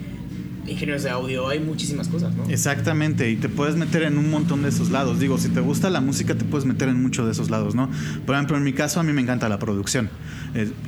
ingenieros 0.67 1.03
de 1.03 1.09
audio, 1.09 1.47
hay 1.49 1.59
muchísimas 1.59 2.07
cosas, 2.07 2.33
¿no? 2.35 2.45
Exactamente, 2.49 3.29
y 3.29 3.35
te 3.35 3.49
puedes 3.49 3.75
meter 3.75 4.03
en 4.03 4.17
un 4.17 4.29
montón 4.29 4.63
de 4.63 4.69
esos 4.69 4.89
lados. 4.89 5.19
Digo, 5.19 5.37
si 5.37 5.49
te 5.49 5.59
gusta 5.59 5.89
la 5.89 6.01
música, 6.01 6.35
te 6.35 6.45
puedes 6.45 6.65
meter 6.65 6.89
en 6.89 7.01
muchos 7.01 7.25
de 7.25 7.31
esos 7.33 7.49
lados, 7.49 7.75
¿no? 7.75 7.89
Por 8.25 8.35
ejemplo, 8.35 8.57
en 8.57 8.63
mi 8.63 8.73
caso, 8.73 8.99
a 8.99 9.03
mí 9.03 9.13
me 9.13 9.21
encanta 9.21 9.49
la 9.49 9.59
producción. 9.59 10.09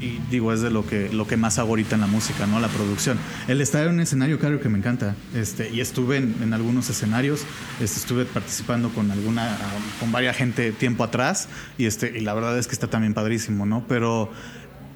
Y 0.01 0.19
digo, 0.29 0.51
es 0.51 0.61
de 0.61 0.69
lo 0.69 0.85
que, 0.85 1.09
lo 1.13 1.25
que 1.25 1.37
más 1.37 1.57
hago 1.59 1.77
en 1.77 2.01
la 2.01 2.07
música, 2.07 2.45
¿no? 2.45 2.59
La 2.59 2.67
producción. 2.67 3.17
El 3.47 3.61
estar 3.61 3.87
en 3.87 3.93
un 3.95 3.99
escenario, 3.99 4.37
claro 4.39 4.59
que 4.59 4.69
me 4.69 4.77
encanta. 4.77 5.15
Este, 5.33 5.69
y 5.71 5.79
estuve 5.81 6.17
en, 6.17 6.53
algunos 6.53 6.89
escenarios, 6.89 7.41
este, 7.81 7.99
estuve 7.99 8.25
participando 8.25 8.89
con 8.89 9.09
alguna, 9.09 9.53
ah, 9.55 9.57
con 9.99 10.11
varias 10.11 10.37
gente 10.37 10.71
tiempo 10.71 11.03
atrás, 11.03 11.47
y, 11.77 11.85
este, 11.85 12.17
y 12.17 12.21
la 12.21 12.33
verdad 12.33 12.57
es 12.59 12.67
que 12.67 12.73
está 12.73 12.87
también 12.87 13.13
padrísimo, 13.13 13.65
¿no? 13.65 13.85
Pero 13.87 14.31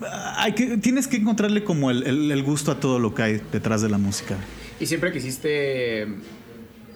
ah, 0.01 0.35
hay 0.37 0.53
que, 0.53 0.77
tienes 0.77 1.07
que 1.07 1.17
encontrarle 1.17 1.63
como 1.63 1.89
el- 1.89 2.31
el 2.31 2.43
gusto 2.43 2.71
a 2.71 2.79
todo 2.79 2.99
lo 2.99 3.15
que 3.15 3.23
hay 3.23 3.41
detrás 3.51 3.81
de 3.81 3.89
la 3.89 3.97
música. 3.97 4.35
¿Y 4.79 4.85
siempre 4.85 5.11
quisiste 5.11 6.07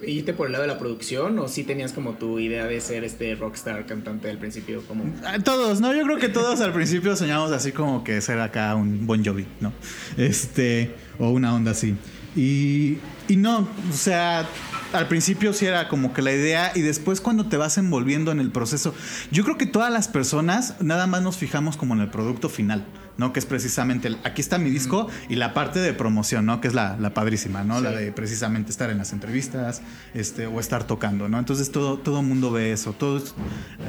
irte 0.06 0.32
por 0.32 0.46
el 0.46 0.52
lado 0.52 0.62
de 0.62 0.68
la 0.68 0.78
producción 0.78 1.38
o 1.38 1.48
sí 1.48 1.64
tenías 1.64 1.92
como 1.92 2.12
tu 2.14 2.38
idea 2.38 2.66
de 2.66 2.80
ser 2.80 3.04
este 3.04 3.34
rockstar 3.34 3.86
cantante 3.86 4.28
del 4.28 4.38
principio? 4.38 4.82
Como... 4.86 5.04
Ah, 5.24 5.38
todos, 5.38 5.80
¿no? 5.80 5.94
Yo 5.94 6.02
creo 6.04 6.18
que 6.18 6.28
todos 6.28 6.60
al 6.60 6.72
principio 6.72 7.16
soñamos 7.16 7.52
así 7.52 7.72
como 7.72 8.04
que 8.04 8.20
ser 8.20 8.40
acá 8.40 8.74
un 8.74 9.06
Bon 9.06 9.24
Jovi, 9.24 9.46
¿no? 9.60 9.72
Este, 10.16 10.94
o 11.18 11.30
una 11.30 11.54
onda 11.54 11.72
así. 11.72 11.94
Y, 12.34 12.98
y 13.28 13.36
no, 13.36 13.68
o 13.90 13.92
sea, 13.92 14.48
al 14.92 15.08
principio 15.08 15.52
sí 15.52 15.66
era 15.66 15.88
como 15.88 16.14
que 16.14 16.22
la 16.22 16.32
idea 16.32 16.72
y 16.74 16.80
después 16.80 17.20
cuando 17.20 17.46
te 17.46 17.56
vas 17.56 17.78
envolviendo 17.78 18.32
en 18.32 18.40
el 18.40 18.50
proceso, 18.50 18.94
yo 19.30 19.44
creo 19.44 19.58
que 19.58 19.66
todas 19.66 19.92
las 19.92 20.08
personas 20.08 20.76
nada 20.80 21.06
más 21.06 21.22
nos 21.22 21.36
fijamos 21.36 21.76
como 21.76 21.94
en 21.94 22.00
el 22.00 22.10
producto 22.10 22.48
final. 22.48 22.86
¿No? 23.16 23.32
Que 23.32 23.40
es 23.40 23.46
precisamente, 23.46 24.08
el, 24.08 24.18
aquí 24.24 24.40
está 24.40 24.58
mi 24.58 24.70
disco 24.70 25.08
y 25.28 25.36
la 25.36 25.54
parte 25.54 25.78
de 25.80 25.92
promoción, 25.92 26.46
¿no? 26.46 26.60
Que 26.60 26.68
es 26.68 26.74
la, 26.74 26.96
padrísima, 27.14 27.64
¿no? 27.64 27.80
La 27.80 27.90
de 27.90 28.12
precisamente 28.12 28.70
estar 28.70 28.90
en 28.90 28.98
las 28.98 29.12
entrevistas 29.12 29.82
este, 30.14 30.46
o 30.46 30.60
estar 30.60 30.84
tocando, 30.84 31.28
¿no? 31.28 31.38
Entonces 31.38 31.70
todo, 31.70 31.98
todo 31.98 32.22
mundo 32.22 32.50
ve 32.50 32.72
eso, 32.72 32.92
todo, 32.92 33.22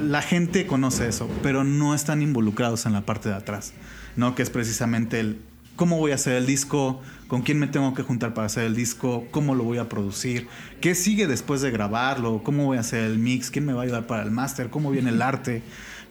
la 0.02 0.22
gente 0.22 0.68
conoce 0.68 1.08
eso, 1.08 1.30
pero 1.42 1.64
no 1.64 1.96
están 1.96 2.22
involucrados 2.22 2.86
en 2.86 2.94
la 2.94 3.02
parte 3.02 3.30
de 3.30 3.36
atrás, 3.36 3.74
¿no? 4.16 4.36
Que 4.36 4.44
es 4.44 4.50
precisamente 4.50 5.20
el 5.20 5.40
cómo 5.76 5.98
voy 5.98 6.12
a 6.12 6.16
hacer 6.16 6.34
el 6.36 6.46
disco, 6.46 7.02
con 7.28 7.42
quién 7.42 7.60
me 7.60 7.68
tengo 7.68 7.94
que 7.94 8.04
juntar 8.04 8.34
para 8.34 8.46
hacer 8.46 8.66
el 8.66 8.76
disco, 8.76 9.26
cómo 9.32 9.56
lo 9.56 9.64
voy 9.64 9.80
a 9.80 9.90
producir, 9.90 10.48
qué 10.82 10.96
sigue 10.96 11.28
después 11.28 11.62
de 11.62 11.72
grabarlo, 11.72 12.44
cómo 12.44 12.66
voy 12.66 12.78
a 12.78 12.82
hacer 12.82 13.04
el 13.06 13.18
mix, 13.18 13.50
quién 13.50 13.66
me 13.66 13.74
va 13.74 13.82
a 13.82 13.84
ayudar 13.86 14.06
para 14.06 14.24
el 14.24 14.32
máster, 14.32 14.70
cómo 14.70 14.92
viene 14.92 15.10
el 15.10 15.22
arte, 15.22 15.64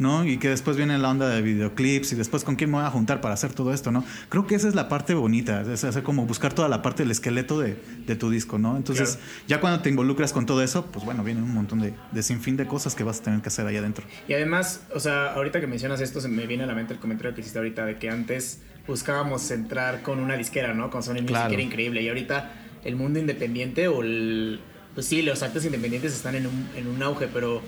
¿no? 0.02 0.26
Y 0.26 0.38
que 0.38 0.48
después 0.48 0.76
viene 0.76 0.98
la 0.98 1.08
onda 1.08 1.28
de 1.28 1.40
videoclips 1.40 2.12
y 2.12 2.16
después 2.16 2.44
con 2.44 2.56
quién 2.56 2.70
me 2.70 2.78
voy 2.78 2.86
a 2.86 2.90
juntar 2.90 3.20
para 3.20 3.34
hacer 3.34 3.54
todo 3.54 3.72
esto, 3.72 3.90
¿no? 3.90 4.04
Creo 4.28 4.46
que 4.46 4.54
esa 4.54 4.68
es 4.68 4.74
la 4.74 4.88
parte 4.88 5.14
bonita, 5.14 5.62
es 5.62 5.84
hacer 5.84 6.02
como 6.02 6.26
buscar 6.26 6.52
toda 6.52 6.68
la 6.68 6.82
parte 6.82 7.04
del 7.04 7.10
esqueleto 7.10 7.58
de, 7.58 7.76
tu 8.16 8.28
disco, 8.30 8.58
¿no? 8.58 8.76
Entonces, 8.76 9.18
ya 9.48 9.60
cuando 9.60 9.80
te 9.80 9.88
involucras 9.88 10.34
con 10.34 10.44
todo 10.44 10.62
eso, 10.62 10.86
pues 10.86 11.04
bueno, 11.04 11.24
viene 11.24 11.40
un 11.40 11.54
montón 11.54 11.80
de, 11.80 11.94
de 12.10 12.22
sinfín 12.22 12.58
de 12.58 12.66
cosas 12.66 12.94
que 12.94 13.04
vas 13.04 13.20
a 13.20 13.22
tener 13.22 13.40
que 13.40 13.48
hacer 13.48 13.66
ahí 13.66 13.76
adentro. 13.76 14.04
Y 14.28 14.34
además, 14.34 14.82
o 14.94 15.00
sea, 15.00 15.32
ahorita 15.32 15.60
que 15.60 15.66
mencionas 15.66 16.00
esto, 16.02 16.20
se 16.20 16.28
me 16.28 16.46
viene 16.46 16.64
a 16.64 16.66
la 16.66 16.74
mente 16.74 16.92
el 16.92 17.00
comentario 17.00 17.34
que 17.34 17.40
hiciste 17.40 17.58
ahorita 17.58 17.86
de 17.86 17.98
que 17.98 18.10
antes 18.10 18.60
buscábamos 18.86 19.50
entrar 19.50 20.02
con 20.02 20.18
una 20.18 20.36
disquera, 20.36 20.74
¿no? 20.74 20.90
Con 20.90 21.02
Sony 21.02 21.22
Music 21.22 21.50
era 21.50 21.62
increíble. 21.62 22.02
Y 22.02 22.08
ahorita 22.08 22.52
el 22.84 22.96
mundo 22.96 23.18
independiente 23.18 23.88
o 23.88 24.02
el... 24.02 24.60
Pues 24.94 25.06
sí, 25.06 25.22
los 25.22 25.42
actos 25.42 25.64
independientes 25.64 26.12
están 26.12 26.34
en 26.34 26.46
un, 26.46 26.68
en 26.76 26.86
un 26.86 27.02
auge, 27.02 27.26
pero 27.32 27.62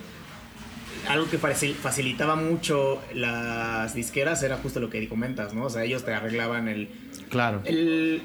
algo 1.09 1.29
que 1.29 1.39
facilitaba 1.39 2.37
mucho 2.37 3.01
las 3.15 3.95
disqueras 3.95 4.43
era 4.43 4.57
justo 4.57 4.81
lo 4.81 4.91
que 4.91 5.09
comentas, 5.09 5.55
¿no? 5.55 5.65
O 5.65 5.71
sea, 5.71 5.85
ellos 5.85 6.05
te 6.05 6.13
arreglaban 6.13 6.69
el... 6.69 6.89
Claro. 7.31 7.63
El 7.65 8.23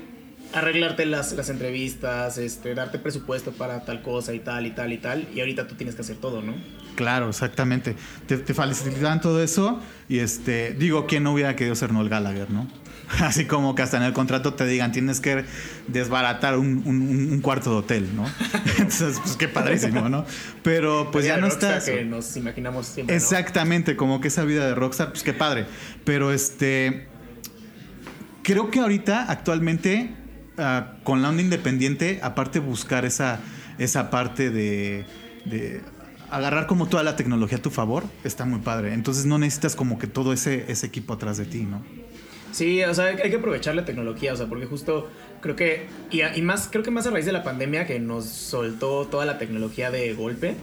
arreglarte 0.53 1.05
las, 1.05 1.33
las 1.33 1.49
entrevistas, 1.49 2.37
este, 2.37 2.73
darte 2.73 2.99
presupuesto 2.99 3.51
para 3.51 3.85
tal 3.85 4.01
cosa 4.01 4.33
y 4.33 4.39
tal 4.39 4.65
y 4.65 4.71
tal 4.71 4.93
y 4.93 4.97
tal. 4.97 5.27
Y 5.33 5.39
ahorita 5.39 5.67
tú 5.67 5.75
tienes 5.75 5.95
que 5.95 6.01
hacer 6.01 6.17
todo, 6.17 6.41
¿no? 6.41 6.55
Claro, 6.95 7.29
exactamente. 7.29 7.95
Te, 8.27 8.37
te 8.37 8.53
facilitan 8.53 9.21
todo 9.21 9.41
eso 9.41 9.79
y 10.07 10.19
este, 10.19 10.73
digo, 10.73 11.05
¿quién 11.07 11.23
no 11.23 11.33
hubiera 11.33 11.55
querido 11.55 11.75
ser 11.75 11.93
Noel 11.93 12.09
Gallagher, 12.09 12.49
no? 12.49 12.67
Así 13.19 13.45
como 13.45 13.75
que 13.75 13.81
hasta 13.81 13.97
en 13.97 14.03
el 14.03 14.13
contrato 14.13 14.53
te 14.53 14.65
digan, 14.65 14.91
tienes 14.91 15.19
que 15.19 15.43
desbaratar 15.87 16.57
un, 16.57 17.39
cuarto 17.41 17.71
de 17.71 17.75
hotel, 17.77 18.09
¿no? 18.15 18.25
Entonces, 18.77 19.19
pues 19.19 19.35
qué 19.35 19.47
padrísimo, 19.47 20.09
¿no? 20.09 20.25
Pero 20.63 21.09
pues 21.11 21.25
ya 21.25 21.37
no 21.37 21.47
estás. 21.47 21.85
que 21.85 22.05
nos 22.05 22.35
imaginamos 22.37 22.85
siempre. 22.85 23.15
Exactamente, 23.15 23.95
como 23.95 24.21
que 24.21 24.27
esa 24.27 24.43
vida 24.43 24.65
de 24.67 24.75
rockstar, 24.75 25.09
pues 25.09 25.23
qué 25.23 25.33
padre. 25.33 25.65
Pero 26.03 26.31
este. 26.31 27.07
Creo 28.43 28.71
que 28.71 28.79
ahorita, 28.79 29.25
actualmente, 29.29 30.15
ah, 30.57 30.95
con 31.03 31.21
la 31.21 31.29
onda 31.29 31.41
independiente, 31.41 32.19
aparte 32.23 32.59
buscar 32.59 33.05
esa, 33.05 33.39
esa 33.77 34.09
parte 34.09 34.49
de 34.49 35.05
agarrar 36.31 36.67
como 36.67 36.87
toda 36.87 37.03
la 37.03 37.15
tecnología 37.15 37.57
a 37.57 37.61
tu 37.61 37.69
favor, 37.69 38.05
está 38.23 38.45
muy 38.45 38.59
padre. 38.59 38.93
Entonces 38.93 39.25
no 39.25 39.37
necesitas 39.37 39.75
como 39.75 39.99
que 39.99 40.07
todo 40.07 40.33
ese, 40.33 40.65
ese 40.67 40.85
equipo 40.87 41.13
atrás 41.13 41.37
de 41.37 41.45
ti, 41.45 41.63
¿no? 41.63 41.83
Sí, 42.51 42.83
o 42.83 42.93
sea, 42.93 43.05
hay 43.05 43.29
que 43.29 43.35
aprovechar 43.35 43.75
la 43.75 43.85
tecnología, 43.85 44.33
o 44.33 44.35
sea, 44.35 44.47
porque 44.47 44.65
justo 44.65 45.09
creo 45.41 45.55
que, 45.55 45.87
y, 46.11 46.41
más, 46.41 46.67
creo 46.71 46.83
que 46.83 46.91
más 46.91 47.05
a 47.07 47.11
raíz 47.11 47.25
de 47.25 47.31
la 47.31 47.43
pandemia 47.43 47.85
que 47.85 47.99
nos 47.99 48.25
soltó 48.25 49.05
toda 49.05 49.25
la 49.25 49.37
tecnología 49.37 49.91
de 49.91 50.13
golpe, 50.13 50.55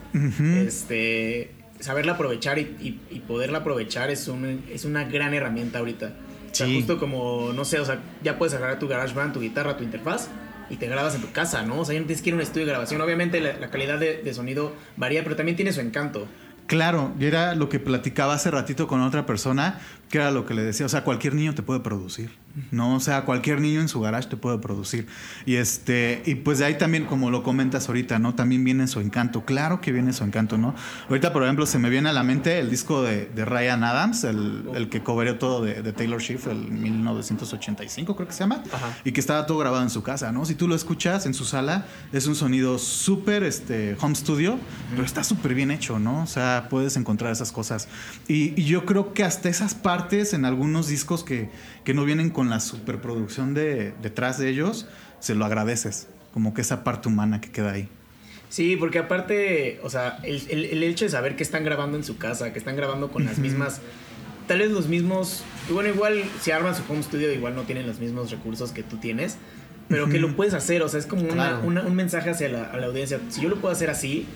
este, 0.66 1.52
saberla 1.80 2.12
aprovechar 2.12 2.58
y, 2.58 3.22
poderla 3.26 3.58
aprovechar 3.58 4.10
es, 4.10 4.28
un, 4.28 4.64
es 4.72 4.84
una 4.84 5.04
gran 5.04 5.34
herramienta 5.34 5.78
ahorita. 5.78 6.12
O 6.50 6.54
sea, 6.54 6.66
justo 6.66 6.98
como, 6.98 7.52
no 7.52 7.64
sé, 7.64 7.80
o 7.80 7.84
sea, 7.84 8.00
ya 8.22 8.38
puedes 8.38 8.54
agarrar 8.54 8.78
tu 8.78 8.88
GarageBand, 8.88 9.34
tu 9.34 9.40
guitarra, 9.40 9.76
tu 9.76 9.84
interfaz 9.84 10.30
y 10.70 10.76
te 10.76 10.88
grabas 10.88 11.14
en 11.14 11.20
tu 11.20 11.30
casa, 11.30 11.62
¿no? 11.62 11.80
O 11.80 11.84
sea, 11.84 11.94
ya 11.94 12.00
no 12.00 12.06
tienes 12.06 12.22
que 12.22 12.30
ir 12.30 12.34
a 12.34 12.36
un 12.36 12.42
estudio 12.42 12.64
de 12.64 12.72
grabación. 12.72 13.00
Obviamente 13.02 13.40
la, 13.40 13.70
calidad 13.70 13.98
de, 13.98 14.22
de, 14.22 14.34
sonido 14.34 14.72
varía, 14.96 15.22
pero 15.22 15.36
también 15.36 15.56
tiene 15.56 15.72
su 15.72 15.80
encanto. 15.80 16.26
Claro, 16.66 17.14
y 17.20 17.26
era 17.26 17.54
lo 17.54 17.68
que 17.68 17.78
platicaba 17.78 18.34
hace 18.34 18.50
ratito 18.50 18.88
con 18.88 19.00
otra 19.00 19.24
persona, 19.24 19.80
que 20.08 20.18
era 20.18 20.30
lo 20.30 20.46
que 20.46 20.54
le 20.54 20.62
decía, 20.62 20.86
o 20.86 20.88
sea, 20.88 21.02
cualquier 21.02 21.34
niño 21.34 21.54
te 21.54 21.62
puede 21.62 21.80
producir, 21.80 22.30
¿no? 22.70 22.94
O 22.94 23.00
sea, 23.00 23.24
cualquier 23.24 23.60
niño 23.60 23.80
en 23.80 23.88
su 23.88 24.00
garage 24.00 24.28
te 24.28 24.36
puede 24.36 24.58
producir. 24.58 25.08
Y 25.46 25.56
este, 25.56 26.22
y 26.24 26.36
pues 26.36 26.60
de 26.60 26.66
ahí 26.66 26.78
también, 26.78 27.06
como 27.06 27.30
lo 27.30 27.42
comentas 27.42 27.88
ahorita, 27.88 28.20
¿no? 28.20 28.34
También 28.34 28.62
viene 28.62 28.86
su 28.86 29.00
encanto, 29.00 29.44
claro 29.44 29.80
que 29.80 29.90
viene 29.90 30.12
su 30.12 30.22
encanto, 30.22 30.58
¿no? 30.58 30.74
Ahorita, 31.08 31.32
por 31.32 31.42
ejemplo, 31.42 31.66
se 31.66 31.78
me 31.80 31.90
viene 31.90 32.08
a 32.08 32.12
la 32.12 32.22
mente 32.22 32.60
el 32.60 32.70
disco 32.70 33.02
de, 33.02 33.30
Ryan 33.34 33.82
Adams, 33.82 34.24
el, 34.24 34.88
que 34.90 35.02
cobereó 35.02 35.38
todo 35.38 35.62
de, 35.62 35.92
Taylor 35.92 36.22
Swift, 36.22 36.46
el 36.46 36.70
1985 36.70 38.14
creo 38.14 38.28
que 38.28 38.34
se 38.34 38.40
llama, 38.40 38.62
y 39.04 39.12
que 39.12 39.20
estaba 39.20 39.46
todo 39.46 39.58
grabado 39.58 39.82
en 39.82 39.90
su 39.90 40.02
casa, 40.02 40.30
¿no? 40.30 40.44
Si 40.44 40.54
tú 40.54 40.68
lo 40.68 40.76
escuchas 40.76 41.26
en 41.26 41.34
su 41.34 41.44
sala, 41.44 41.86
es 42.12 42.26
un 42.26 42.36
sonido 42.36 42.78
súper, 42.78 43.42
este, 43.42 43.96
home 44.00 44.14
studio, 44.14 44.58
pero 44.90 45.04
está 45.04 45.24
súper 45.24 45.54
bien 45.54 45.70
hecho, 45.72 45.98
¿no? 45.98 46.22
O 46.22 46.26
sea, 46.26 46.68
puedes 46.70 46.96
encontrar 46.96 47.32
esas 47.32 47.50
cosas. 47.50 47.88
Y, 48.28 48.60
y 48.60 48.64
yo 48.64 48.84
creo 48.84 49.12
que 49.12 49.24
hasta 49.24 49.48
esas 49.48 49.74
partes 49.74 49.95
en 50.10 50.44
algunos 50.44 50.88
discos 50.88 51.24
que, 51.24 51.50
no 51.92 52.04
vienen 52.04 52.30
con 52.30 52.50
la 52.50 52.60
superproducción 52.60 53.54
de, 53.54 53.94
detrás 54.02 54.38
de 54.38 54.48
ellos, 54.48 54.86
se 55.20 55.34
lo 55.34 55.44
agradeces. 55.44 56.08
Como 56.32 56.52
que 56.52 56.60
esa 56.60 56.84
parte 56.84 57.08
humana 57.08 57.40
que 57.40 57.50
queda 57.50 57.72
ahí. 57.72 57.88
Sí, 58.48 58.76
porque 58.76 58.98
aparte, 58.98 59.80
o 59.82 59.90
sea, 59.90 60.18
el, 60.22 60.82
hecho 60.82 61.04
de 61.04 61.10
saber 61.10 61.36
que 61.36 61.42
están 61.42 61.64
grabando 61.64 61.96
en 61.96 62.04
su 62.04 62.16
casa, 62.18 62.52
que 62.52 62.58
están 62.58 62.76
grabando 62.76 63.10
con 63.10 63.24
las 63.24 63.38
mismas, 63.38 63.80
tal 64.46 64.60
vez 64.60 64.70
los 64.70 64.86
mismos, 64.86 65.42
bueno, 65.70 65.88
igual 65.88 66.22
si 66.40 66.50
arman 66.50 66.74
su 66.74 66.82
home 66.88 67.02
studio, 67.02 67.32
igual 67.32 67.54
no 67.54 67.62
tienen 67.62 67.86
los 67.86 67.98
mismos 67.98 68.30
recursos 68.30 68.72
que 68.72 68.82
tú 68.82 68.98
tienes, 68.98 69.38
pero 69.88 70.08
que 70.08 70.18
lo 70.18 70.34
puedes 70.36 70.54
hacer, 70.54 70.82
o 70.82 70.88
sea, 70.88 71.00
es 71.00 71.06
como 71.06 71.22
un 71.22 71.94
mensaje 71.94 72.30
hacia 72.30 72.48
la, 72.48 72.64
a 72.64 72.76
la 72.76 72.86
audiencia. 72.86 73.20
Si 73.30 73.40
yo 73.40 73.48
lo 73.48 73.56
puedo 73.56 73.72
hacer 73.72 73.90
así, 73.90 74.26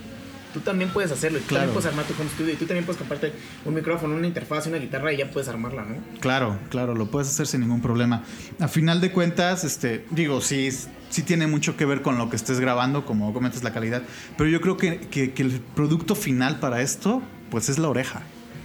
tú 0.53 0.61
también 0.61 0.91
puedes 0.91 1.11
hacerlo. 1.11 1.39
Y 1.39 1.43
tú 1.43 1.55
también 1.55 1.73
puedes 1.73 1.87
armar 1.87 2.05
tu 2.05 2.15
home 2.21 2.31
studio. 2.31 2.53
Y 2.53 2.57
tú 2.57 2.67
también 2.67 2.85
puedes 2.85 2.99
comprarte 2.99 3.33
un 3.65 3.75
micrófono, 3.75 4.15
una 4.15 4.27
interfaz, 4.27 4.67
una 4.67 4.79
guitarra 4.79 5.13
y 5.13 5.19
ya 5.19 5.31
puedes 5.31 5.49
armarla, 5.49 5.85
¿no? 5.85 5.97
Claro, 6.21 6.59
claro, 6.69 6.95
lo 6.95 7.11
puedes 7.11 7.29
hacer 7.29 7.47
sin 7.47 7.61
ningún 7.61 7.81
problema. 7.81 8.23
A 8.59 8.69
final 8.69 9.01
de 9.01 9.13
cuentas, 9.13 9.65
este, 9.65 10.05
digo, 10.11 10.41
sí, 10.41 10.69
sí 11.11 11.23
tiene 11.23 11.47
mucho 11.47 11.77
que 11.77 11.85
ver 11.85 12.03
con 12.03 12.19
lo 12.19 12.31
que 12.31 12.37
estés 12.37 12.61
grabando, 12.61 13.05
como 13.05 13.33
comentas 13.33 13.63
la 13.63 13.73
calidad. 13.73 14.03
Pero 14.37 14.51
yo 14.51 14.61
creo 14.61 14.77
que, 14.77 15.01
que, 15.01 15.33
que 15.33 15.43
el 15.43 15.61
producto 15.75 16.15
final 16.15 16.61
para 16.61 16.83
esto, 16.83 17.23
pues 17.51 17.69
es 17.69 17.79
la 17.79 17.89
oreja, 17.89 18.23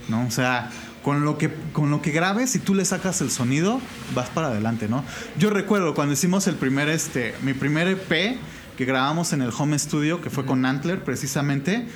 ¿no? 0.10 0.26
O 0.26 0.32
sea, 0.32 0.72
con 1.06 1.24
lo 1.24 1.38
que 1.38 1.52
con 1.72 1.92
lo 1.92 2.02
que 2.02 2.10
grabes 2.10 2.50
si 2.50 2.58
tú 2.58 2.74
le 2.74 2.84
sacas 2.84 3.22
el 3.22 3.30
sonido 3.30 3.80
vas 4.16 4.28
para 4.30 4.48
adelante 4.48 4.88
no 4.88 5.04
yo 5.38 5.52
recuerdo 5.52 5.94
cuando 5.94 6.14
hicimos 6.14 6.48
el 6.48 6.56
primer 6.56 6.90
este 6.90 7.36
mi 7.44 7.54
primer 7.54 7.88
EP 7.88 8.40
que 8.78 8.86
grabamos 8.86 9.34
en 9.34 9.42
el 9.42 9.52
home 9.58 9.78
studio, 9.80 10.22
que 10.22 10.30
fue 10.30 10.46
con 10.46 10.66
Antler 10.66 11.04
precisamente, 11.04 11.88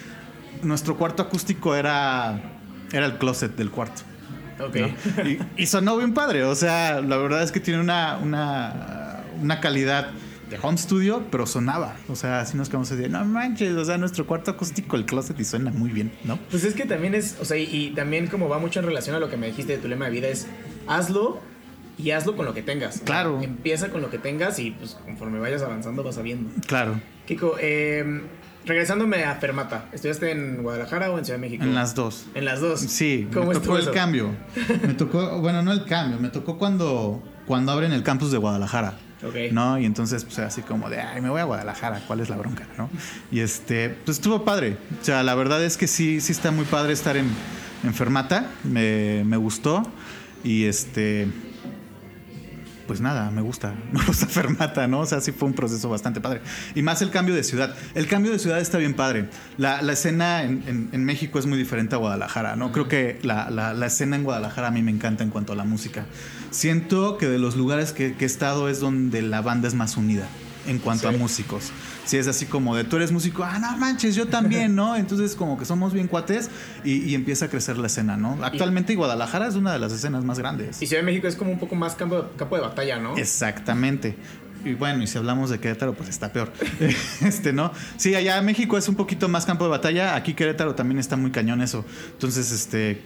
nuestro 0.64 0.98
cuarto 0.98 1.24
acústico 1.24 1.76
era, 1.76 2.42
era 2.92 3.06
el 3.06 3.18
closet 3.18 3.56
del 3.56 3.70
cuarto. 3.70 4.02
Okay. 4.60 4.94
Y, 5.56 5.68
sonó 5.68 5.96
bien 5.98 6.14
padre, 6.14 6.44
o 6.44 6.54
sea, 6.54 7.00
la 7.00 7.16
verdad 7.16 7.44
es 7.44 7.52
que 7.52 7.62
tiene 7.62 7.80
una, 7.80 8.18
una, 8.18 9.24
una 9.42 9.62
calidad 9.62 10.12
de 10.50 10.60
home 10.62 10.78
studio, 10.78 11.24
pero 11.32 11.46
sonaba. 11.46 11.96
O 12.10 12.16
sea, 12.16 12.42
así 12.42 12.58
nos 12.58 12.68
quedamos 12.68 12.92
así, 12.92 13.08
no 13.08 13.24
manches, 13.24 13.74
o 13.76 13.86
sea, 13.86 13.98
nuestro 13.98 14.28
cuarto 14.28 14.52
acústico, 14.52 14.98
el 14.98 15.06
closet, 15.06 15.40
y 15.40 15.46
suena 15.46 15.72
muy 15.72 15.92
bien, 15.92 16.12
¿no? 16.26 16.38
Pues 16.50 16.66
es 16.66 16.74
que 16.74 16.86
también 16.86 17.16
es, 17.16 17.38
o 17.40 17.46
sea, 17.46 17.56
y, 17.56 17.70
y 17.72 17.92
también 17.92 18.28
como 18.28 18.50
va 18.50 18.60
mucho 18.60 18.82
en 18.82 18.86
relación 18.86 19.16
a 19.16 19.20
lo 19.20 19.30
que 19.30 19.38
me 19.38 19.48
dijiste 19.48 19.74
de 19.74 19.78
tu 19.78 19.88
lema 19.88 20.06
de 20.06 20.12
vida, 20.12 20.28
es 20.28 20.48
hazlo 20.88 21.40
y 22.00 22.12
hazlo 22.12 22.36
con 22.36 22.46
lo 22.46 22.54
que 22.54 22.64
tengas. 22.64 23.02
Claro. 23.02 23.42
empieza 23.42 23.90
con 23.90 24.02
lo 24.02 24.10
que 24.10 24.18
tengas 24.18 24.58
y 24.60 24.72
pues 24.72 24.98
conforme 25.06 25.40
vayas 25.40 25.62
avanzando 25.62 26.04
vas 26.04 26.16
sabiendo. 26.16 26.50
Claro. 26.66 27.00
Kiko, 27.28 27.58
eh, 27.60 28.22
regresándome 28.66 29.26
a 29.26 29.36
Fermata, 29.36 29.90
¿estudiaste 29.92 30.32
en 30.32 30.64
Guadalajara 30.64 31.12
o 31.12 31.18
en 31.18 31.26
Ciudad 31.26 31.38
de 31.40 31.46
México? 31.46 31.64
En 31.64 31.76
las 31.76 31.96
dos. 31.96 32.28
En 32.34 32.46
las 32.46 32.62
dos. 32.62 32.80
Sí, 32.80 33.28
¿Cómo 33.34 33.48
me 33.48 33.54
tocó 33.54 33.78
el 33.78 33.92
cambio. 33.92 34.32
me 34.88 34.94
tocó, 34.94 35.40
bueno, 35.42 35.62
no 35.62 35.74
el 35.74 35.84
cambio, 35.86 36.20
me 36.20 36.30
tocó 36.30 36.58
cuando, 36.58 37.22
cuando 37.46 37.74
abren 37.74 37.92
el 37.92 38.04
campus 38.04 38.32
de 38.32 38.38
Guadalajara. 38.38 38.94
Okay. 39.22 39.52
¿No? 39.52 39.78
Y 39.78 39.84
entonces, 39.84 40.24
pues 40.24 40.40
así 40.40 40.62
como 40.62 40.90
de, 40.90 41.02
ay, 41.02 41.20
me 41.20 41.30
voy 41.30 41.42
a 41.42 41.44
Guadalajara, 41.44 42.02
¿cuál 42.08 42.22
es 42.22 42.30
la 42.30 42.38
bronca? 42.38 42.66
¿No? 42.78 42.90
Y 43.32 43.42
este, 43.42 43.90
pues 43.90 44.18
estuvo 44.18 44.46
padre. 44.46 44.78
O 45.02 45.04
sea, 45.04 45.24
la 45.24 45.36
verdad 45.36 45.62
es 45.62 45.76
que 45.76 45.88
sí, 45.88 46.22
sí 46.22 46.32
está 46.32 46.52
muy 46.52 46.64
padre 46.64 46.94
estar 46.94 47.18
en, 47.18 47.28
en 47.84 47.94
Fermata. 47.94 48.50
Me, 48.64 49.26
me 49.26 49.36
gustó. 49.36 49.84
Y 50.42 50.64
este, 50.64 51.28
pues 52.90 53.02
nada, 53.02 53.30
me 53.30 53.44
gusta, 53.44 53.76
me 53.92 54.04
gusta 54.04 54.26
Fermata, 54.26 54.88
¿no? 54.88 55.02
O 55.02 55.06
sea, 55.06 55.22
sí 55.22 55.32
fue 55.32 55.48
un 55.48 55.54
proceso 55.54 55.90
bastante 55.90 56.22
padre. 56.22 56.42
Y 56.74 56.82
más 56.82 57.04
el 57.04 57.12
cambio 57.12 57.36
de 57.36 57.44
ciudad. 57.44 57.76
El 57.94 58.08
cambio 58.08 58.32
de 58.32 58.40
ciudad 58.40 58.60
está 58.60 58.80
bien 58.80 58.96
padre. 58.96 59.30
La, 59.60 59.84
la 59.84 59.94
escena 59.94 60.42
en, 60.42 60.90
en, 60.92 61.06
México 61.06 61.38
es 61.38 61.46
muy 61.46 61.60
diferente 61.60 61.94
a 61.94 62.00
Guadalajara, 62.00 62.56
¿no? 62.56 62.72
Creo 62.72 62.88
que 62.88 63.20
la, 63.22 63.52
la, 63.52 63.76
la, 63.76 63.86
escena 63.86 64.16
en 64.16 64.24
Guadalajara 64.24 64.70
a 64.70 64.72
mí 64.72 64.82
me 64.82 64.90
encanta 64.90 65.24
en 65.24 65.30
cuanto 65.30 65.54
a 65.54 65.56
la 65.56 65.66
música. 65.66 66.08
Siento 66.50 67.20
que 67.20 67.28
de 67.28 67.38
los 67.38 67.56
lugares 67.56 67.92
que, 67.92 68.16
que 68.16 68.26
he 68.26 68.28
estado 68.28 68.70
es 68.70 68.80
donde 68.80 69.22
la 69.22 69.42
banda 69.42 69.68
es 69.68 69.76
más 69.76 69.96
unida 69.96 70.28
en 70.66 70.80
cuanto 70.80 71.08
a 71.08 71.12
músicos. 71.12 71.72
Si 72.10 72.18
es 72.18 72.28
así 72.28 72.48
como 72.48 72.76
de 72.76 72.86
tú 72.86 72.96
eres 72.96 73.12
músico, 73.12 73.44
ah, 73.44 73.60
no 73.60 73.78
manches, 73.78 74.16
yo 74.16 74.26
también, 74.26 74.74
¿no? 74.74 74.96
Entonces, 74.96 75.36
como 75.36 75.60
que 75.60 75.66
somos 75.66 75.94
bien 75.94 76.08
cuates 76.08 76.50
y, 76.84 77.14
empieza 77.14 77.46
a 77.46 77.50
crecer 77.50 77.78
la 77.78 77.86
escena, 77.86 78.18
¿no? 78.18 78.36
Actualmente, 78.42 78.96
Guadalajara 78.96 79.48
es 79.48 79.54
una 79.54 79.72
de 79.72 79.78
las 79.78 79.94
escenas 79.94 80.24
más 80.24 80.40
grandes. 80.40 80.82
Y 80.82 80.88
Ciudad 80.88 81.04
de 81.04 81.06
México 81.06 81.28
es 81.28 81.36
como 81.36 81.52
un 81.52 81.60
poco 81.60 81.76
más 81.76 81.94
campo, 81.94 82.26
campo 82.36 82.56
de 82.56 82.64
batalla, 82.64 82.98
¿no? 82.98 83.16
Exactamente. 83.16 84.16
Y 84.66 84.74
bueno, 84.74 85.04
y 85.04 85.06
si 85.06 85.20
hablamos 85.20 85.52
de 85.52 85.60
Querétaro, 85.60 85.94
pues 85.94 86.10
está 86.10 86.34
peor. 86.34 86.52
este, 87.22 87.54
¿no? 87.54 87.72
Sí, 87.98 88.16
allá 88.16 88.42
México 88.42 88.76
es 88.76 88.90
un 88.90 88.96
poquito 88.96 89.30
más 89.30 89.46
campo 89.46 89.66
de 89.66 89.70
batalla. 89.70 90.16
Aquí 90.16 90.34
Querétaro 90.34 90.74
también 90.74 90.98
está 90.98 91.16
muy 91.16 91.30
cañón 91.30 91.62
eso. 91.62 91.86
Entonces, 92.14 92.52
este. 92.52 93.04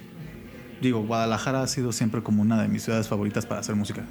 Digo, 0.80 1.02
Guadalajara 1.02 1.62
ha 1.62 1.68
sido 1.68 1.92
siempre 1.92 2.24
como 2.24 2.42
una 2.42 2.62
de 2.62 2.70
mis 2.70 2.84
ciudades 2.84 3.10
favoritas 3.10 3.46
para 3.46 3.60
hacer 3.60 3.76
música. 3.76 4.06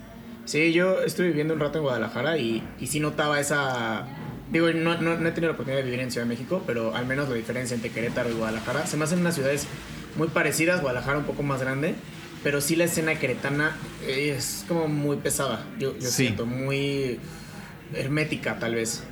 Sí, 0.45 0.75
yo 0.75 1.01
estuve 1.01 1.29
viviendo 1.29 1.55
un 1.55 1.61
rato 1.61 1.79
en 1.79 1.85
Guadalajara 1.85 2.37
y, 2.37 2.63
y 2.79 2.89
sí 2.89 3.01
notaba 3.01 3.41
esa... 3.41 4.07
Digo, 4.53 4.71
no, 4.73 5.01
no, 5.01 5.13
he 5.13 5.33
tenido 5.33 5.49
la 5.49 5.55
oportunidad 5.55 5.79
de 5.79 5.85
vivir 5.85 6.01
en 6.01 6.11
Ciudad 6.11 6.27
de 6.27 6.29
México, 6.29 6.63
pero 6.67 6.95
al 6.95 7.07
menos 7.07 7.29
la 7.29 7.35
diferencia 7.35 7.75
entre 7.75 7.91
Querétaro 7.91 8.31
y 8.31 8.35
Guadalajara. 8.35 8.87
Se 8.87 8.99
me 8.99 9.05
hacen 9.05 9.21
unas 9.21 9.35
ciudades 9.35 9.67
muy 10.17 10.29
parecidas, 10.29 10.83
Guadalajara 10.83 11.19
un 11.19 11.25
poco 11.25 11.43
más 11.43 11.63
grande, 11.63 11.95
pero 12.45 12.61
sí 12.61 12.77
la 12.77 12.85
escena 12.85 13.15
queretana 13.19 13.75
es 14.07 14.67
como 14.69 14.89
muy 14.89 15.17
pesada, 15.17 15.65
yo, 15.79 15.99
yo 15.99 16.09
siento, 16.09 16.45
muy 16.45 17.19
hermética 17.95 18.59
tal 18.59 18.75
vez. 18.75 19.05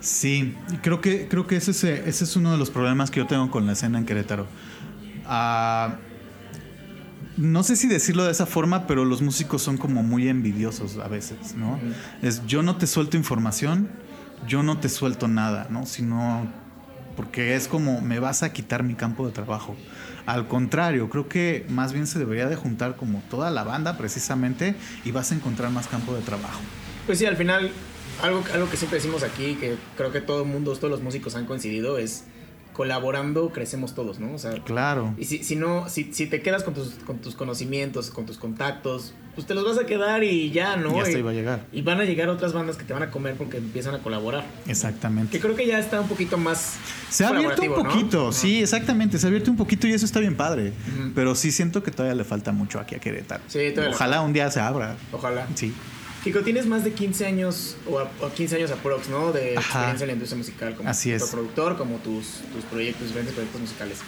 Sí, 0.00 0.54
creo 0.82 1.02
que, 1.02 1.28
creo 1.28 1.46
que 1.46 1.56
ese, 1.56 1.70
ese 1.70 2.24
es 2.24 2.36
uno 2.36 2.52
de 2.52 2.58
los 2.58 2.70
problemas 2.70 3.10
que 3.10 3.20
yo 3.20 3.26
tengo 3.26 3.50
con 3.50 3.66
la 3.66 3.74
escena 3.74 3.98
en 3.98 4.06
Querétaro. 4.06 4.46
Ah 5.26 5.98
no 7.36 7.62
sé 7.62 7.76
si 7.76 7.86
decirlo 7.86 8.24
de 8.24 8.32
esa 8.32 8.46
forma, 8.46 8.86
pero 8.86 9.04
los 9.04 9.20
músicos 9.20 9.62
son 9.62 9.76
como 9.76 10.02
muy 10.02 10.28
envidiosos 10.28 10.96
a 10.96 11.08
veces, 11.08 11.54
¿no? 11.54 11.78
Es 12.22 12.46
yo 12.46 12.62
no 12.62 12.76
te 12.76 12.86
suelto 12.86 13.16
información, 13.16 13.90
yo 14.46 14.62
no 14.62 14.78
te 14.78 14.88
suelto 14.88 15.28
nada, 15.28 15.66
¿no? 15.70 15.86
Sino 15.86 16.46
porque 17.16 17.56
es 17.56 17.68
como 17.68 18.00
me 18.00 18.20
vas 18.20 18.42
a 18.42 18.52
quitar 18.52 18.82
mi 18.82 18.94
campo 18.94 19.26
de 19.26 19.32
trabajo. 19.32 19.74
Al 20.26 20.48
contrario, 20.48 21.08
creo 21.08 21.28
que 21.28 21.64
más 21.68 21.92
bien 21.92 22.06
se 22.06 22.18
debería 22.18 22.46
de 22.46 22.56
juntar 22.56 22.96
como 22.96 23.22
toda 23.30 23.50
la 23.50 23.64
banda 23.64 23.96
precisamente 23.96 24.74
y 25.04 25.12
vas 25.12 25.32
a 25.32 25.36
encontrar 25.36 25.70
más 25.70 25.86
campo 25.86 26.14
de 26.14 26.20
trabajo. 26.22 26.60
Pues 27.06 27.18
sí, 27.18 27.26
al 27.26 27.36
final 27.36 27.70
algo, 28.22 28.42
algo 28.52 28.70
que 28.70 28.76
siempre 28.76 28.98
decimos 28.98 29.22
aquí, 29.22 29.54
que 29.54 29.76
creo 29.96 30.12
que 30.12 30.20
todo 30.20 30.42
el 30.42 30.48
mundo, 30.48 30.74
todos 30.74 30.90
los 30.90 31.02
músicos 31.02 31.34
han 31.36 31.46
coincidido, 31.46 31.98
es 31.98 32.24
colaborando 32.76 33.48
crecemos 33.48 33.94
todos, 33.94 34.20
¿no? 34.20 34.34
O 34.34 34.38
sea, 34.38 34.52
claro. 34.62 35.14
Y 35.16 35.24
si, 35.24 35.42
si 35.42 35.56
no, 35.56 35.88
si, 35.88 36.12
si 36.12 36.26
te 36.26 36.42
quedas 36.42 36.62
con 36.62 36.74
tus, 36.74 36.90
con 37.06 37.18
tus 37.20 37.34
conocimientos, 37.34 38.10
con 38.10 38.26
tus 38.26 38.36
contactos, 38.36 39.14
pues 39.34 39.46
te 39.46 39.54
los 39.54 39.64
vas 39.64 39.78
a 39.78 39.86
quedar 39.86 40.22
y 40.22 40.50
ya, 40.50 40.76
¿no? 40.76 41.02
Ya 41.02 41.10
y, 41.10 41.22
va 41.22 41.30
a 41.30 41.32
llegar. 41.32 41.64
Y 41.72 41.80
van 41.80 42.00
a 42.00 42.04
llegar 42.04 42.28
otras 42.28 42.52
bandas 42.52 42.76
que 42.76 42.84
te 42.84 42.92
van 42.92 43.02
a 43.02 43.10
comer 43.10 43.34
porque 43.36 43.56
empiezan 43.56 43.94
a 43.94 44.00
colaborar. 44.00 44.44
Exactamente. 44.66 45.32
Que 45.32 45.40
creo 45.40 45.56
que 45.56 45.66
ya 45.66 45.78
está 45.78 46.02
un 46.02 46.08
poquito 46.08 46.36
más. 46.36 46.76
Se 47.08 47.24
ha 47.24 47.28
abierto 47.28 47.62
un 47.62 47.82
poquito, 47.82 48.30
sí, 48.30 48.60
exactamente. 48.60 49.18
Se 49.18 49.26
ha 49.26 49.28
abierto 49.28 49.50
un 49.50 49.56
poquito 49.56 49.86
y 49.86 49.94
eso 49.94 50.04
está 50.04 50.20
bien 50.20 50.36
padre. 50.36 50.74
Pero 51.14 51.34
sí 51.34 51.52
siento 51.52 51.82
que 51.82 51.90
todavía 51.90 52.14
le 52.14 52.24
falta 52.24 52.52
mucho 52.52 52.78
aquí 52.78 52.94
a 52.94 52.98
Querétaro. 52.98 53.42
Sí, 53.48 53.70
todavía 53.74 53.96
Ojalá 53.96 54.20
un 54.20 54.34
día 54.34 54.50
se 54.50 54.60
abra. 54.60 54.96
Ojalá. 55.12 55.46
Sí. 55.54 55.72
Kiko, 56.26 56.40
tienes 56.40 56.66
más 56.66 56.82
de 56.82 56.92
15 56.92 57.24
años, 57.24 57.76
o, 57.86 58.28
15 58.28 58.56
años 58.56 58.72
aprox, 58.72 59.08
¿no? 59.08 59.30
De 59.30 59.54
experiencia 59.54 60.02
en 60.02 60.08
la 60.08 60.12
industria 60.14 60.36
musical 60.36 60.74
como 60.74 60.90
Así 60.90 61.14
productor, 61.30 61.76
como 61.78 61.98
tus, 61.98 62.40
tus 62.52 62.64
proyectos, 62.64 63.06
diferentes 63.06 63.32
proyectos 63.32 63.60
musicales. 63.60 63.98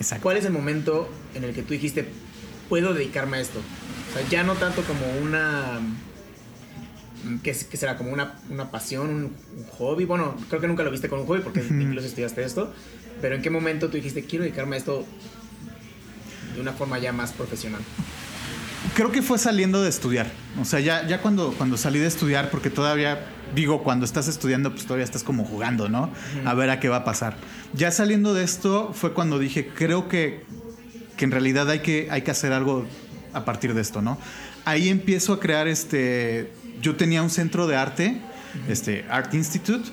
Exacto. 0.00 0.22
¿Cuál 0.22 0.38
es 0.38 0.46
el 0.46 0.52
momento 0.52 1.10
en 1.34 1.44
el 1.44 1.52
que 1.52 1.62
tú 1.62 1.74
dijiste, 1.74 2.08
puedo 2.70 2.94
dedicarme 2.94 3.36
a 3.36 3.40
esto? 3.40 3.58
O 3.58 4.14
sea, 4.14 4.26
ya 4.30 4.44
no 4.44 4.54
tanto 4.54 4.82
como 4.84 5.06
una... 5.20 5.78
Que, 7.42 7.52
será 7.52 7.98
como 7.98 8.14
una, 8.14 8.40
una 8.48 8.70
pasión, 8.70 9.10
un, 9.10 9.64
hobby. 9.72 10.06
Bueno, 10.06 10.38
creo 10.48 10.62
que 10.62 10.68
nunca 10.68 10.84
lo 10.84 10.90
viste 10.90 11.10
con 11.10 11.20
un 11.20 11.26
hobby 11.26 11.40
porque 11.40 11.60
incluso 11.68 12.06
estudiaste 12.06 12.44
esto. 12.44 12.72
Pero 13.20 13.34
¿en 13.34 13.42
qué 13.42 13.50
momento 13.50 13.88
tú 13.88 13.98
dijiste, 13.98 14.24
quiero 14.24 14.44
dedicarme 14.44 14.76
a 14.76 14.78
esto 14.78 15.04
de 16.54 16.62
una 16.62 16.72
forma 16.72 16.98
ya 16.98 17.12
más 17.12 17.32
profesional? 17.32 17.82
Creo 18.94 19.10
que 19.10 19.22
fue 19.22 19.38
saliendo 19.38 19.82
de 19.82 19.88
estudiar. 19.88 20.30
O 20.60 20.64
sea, 20.64 20.80
ya, 20.80 21.06
ya 21.06 21.20
cuando, 21.20 21.52
cuando 21.52 21.76
salí 21.76 21.98
de 21.98 22.06
estudiar, 22.06 22.50
porque 22.50 22.70
todavía, 22.70 23.26
digo, 23.54 23.82
cuando 23.82 24.04
estás 24.04 24.28
estudiando, 24.28 24.70
pues 24.70 24.84
todavía 24.84 25.04
estás 25.04 25.22
como 25.22 25.44
jugando, 25.44 25.88
¿no? 25.88 26.10
A 26.44 26.54
ver 26.54 26.70
a 26.70 26.80
qué 26.80 26.88
va 26.88 26.98
a 26.98 27.04
pasar. 27.04 27.36
Ya 27.74 27.90
saliendo 27.90 28.34
de 28.34 28.44
esto 28.44 28.92
fue 28.94 29.12
cuando 29.12 29.38
dije, 29.38 29.68
creo 29.74 30.08
que, 30.08 30.44
que 31.16 31.24
en 31.24 31.30
realidad 31.30 31.68
hay 31.70 31.80
que, 31.80 32.08
hay 32.10 32.22
que 32.22 32.30
hacer 32.30 32.52
algo 32.52 32.86
a 33.32 33.44
partir 33.44 33.74
de 33.74 33.80
esto, 33.80 34.02
¿no? 34.02 34.18
Ahí 34.64 34.88
empiezo 34.88 35.32
a 35.32 35.40
crear 35.40 35.68
este. 35.68 36.52
Yo 36.80 36.96
tenía 36.96 37.22
un 37.22 37.30
centro 37.30 37.66
de 37.66 37.76
arte, 37.76 38.20
este 38.68 39.04
Art 39.08 39.34
Institute, 39.34 39.88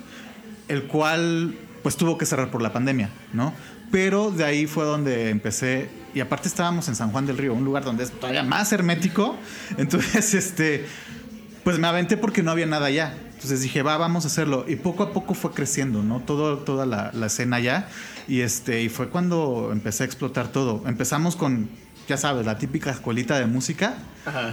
el 0.68 0.84
cual 0.84 1.54
pues 1.82 1.96
tuvo 1.96 2.18
que 2.18 2.26
cerrar 2.26 2.50
por 2.50 2.62
la 2.62 2.72
pandemia, 2.72 3.10
¿no? 3.32 3.52
Pero 3.90 4.30
de 4.30 4.44
ahí 4.44 4.66
fue 4.66 4.84
donde 4.84 5.30
empecé 5.30 5.88
y 6.16 6.20
aparte 6.20 6.48
estábamos 6.48 6.88
en 6.88 6.96
San 6.96 7.10
Juan 7.12 7.26
del 7.26 7.36
Río, 7.36 7.52
un 7.52 7.64
lugar 7.64 7.84
donde 7.84 8.04
es 8.04 8.10
todavía 8.10 8.42
más 8.42 8.72
hermético. 8.72 9.36
Entonces, 9.76 10.32
este, 10.32 10.86
pues 11.62 11.78
me 11.78 11.86
aventé 11.86 12.16
porque 12.16 12.42
no 12.42 12.50
había 12.50 12.64
nada 12.64 12.86
allá. 12.86 13.14
Entonces 13.34 13.60
dije, 13.60 13.82
va, 13.82 13.98
vamos 13.98 14.24
a 14.24 14.28
hacerlo. 14.28 14.64
Y 14.66 14.76
poco 14.76 15.02
a 15.02 15.12
poco 15.12 15.34
fue 15.34 15.52
creciendo, 15.52 16.02
¿no? 16.02 16.20
Todo, 16.20 16.58
toda 16.58 16.86
la, 16.86 17.10
la 17.12 17.26
escena 17.26 17.56
allá. 17.56 17.88
Y, 18.28 18.40
este, 18.40 18.82
y 18.82 18.88
fue 18.88 19.10
cuando 19.10 19.68
empecé 19.70 20.04
a 20.04 20.06
explotar 20.06 20.48
todo. 20.48 20.82
Empezamos 20.86 21.36
con, 21.36 21.68
ya 22.08 22.16
sabes, 22.16 22.46
la 22.46 22.56
típica 22.56 22.90
escuelita 22.90 23.38
de 23.38 23.44
música. 23.44 23.94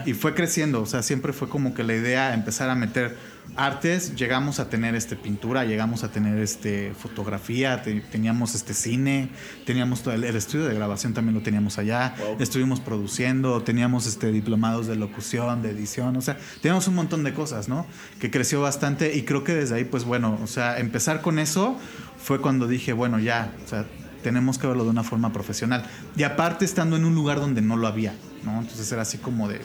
Y 0.06 0.14
fue 0.14 0.36
creciendo. 0.36 0.82
O 0.82 0.86
sea, 0.86 1.02
siempre 1.02 1.32
fue 1.32 1.48
como 1.48 1.74
que 1.74 1.84
la 1.84 1.96
idea 1.96 2.34
empezar 2.34 2.70
a 2.70 2.76
meter 2.76 3.18
artes, 3.56 4.16
llegamos 4.16 4.60
a 4.60 4.70
tener 4.70 4.96
este 4.96 5.16
pintura, 5.16 5.64
llegamos 5.64 6.04
a 6.04 6.12
tener 6.12 6.40
este 6.40 6.94
fotografía, 6.98 7.84
teníamos 7.84 8.56
este 8.56 8.74
cine, 8.74 9.30
teníamos 9.66 10.02
todo 10.02 10.14
el, 10.14 10.24
estudio 10.24 10.66
de 10.66 10.74
grabación 10.74 11.14
también 11.14 11.36
lo 11.36 11.42
teníamos 11.42 11.78
allá, 11.78 12.16
estuvimos 12.40 12.80
produciendo, 12.80 13.62
teníamos 13.62 14.08
este 14.08 14.32
diplomados 14.32 14.88
de 14.88 14.96
locución, 14.96 15.62
de 15.62 15.70
edición, 15.72 16.18
o 16.18 16.22
sea, 16.22 16.38
teníamos 16.62 16.88
un 16.88 16.96
montón 16.96 17.24
de 17.24 17.34
cosas, 17.34 17.70
¿no? 17.70 17.86
Que 18.20 18.32
creció 18.32 18.62
bastante 18.62 19.16
y 19.16 19.24
creo 19.24 19.44
que 19.44 19.54
desde 19.54 19.76
ahí, 19.76 19.84
pues 19.84 20.04
bueno, 20.04 20.40
o 20.44 20.48
sea, 20.48 20.80
empezar 20.80 21.22
con 21.22 21.38
eso 21.38 21.78
fue 22.18 22.42
cuando 22.42 22.68
dije, 22.68 22.94
bueno, 22.94 23.20
ya, 23.20 23.54
o 23.64 23.68
sea, 23.68 23.86
tenemos 24.24 24.58
que 24.58 24.66
verlo 24.66 24.86
de 24.86 24.90
una 24.90 25.04
forma 25.04 25.32
profesional. 25.32 25.86
Y 26.16 26.24
aparte 26.24 26.66
estando 26.66 26.96
en 26.96 27.06
un 27.06 27.14
lugar 27.14 27.40
donde 27.40 27.62
no 27.62 27.78
lo 27.78 27.88
había, 27.88 28.14
¿no? 28.44 28.60
Entonces 28.60 28.92
era 28.92 29.04
así 29.04 29.20
como 29.20 29.48
de, 29.48 29.62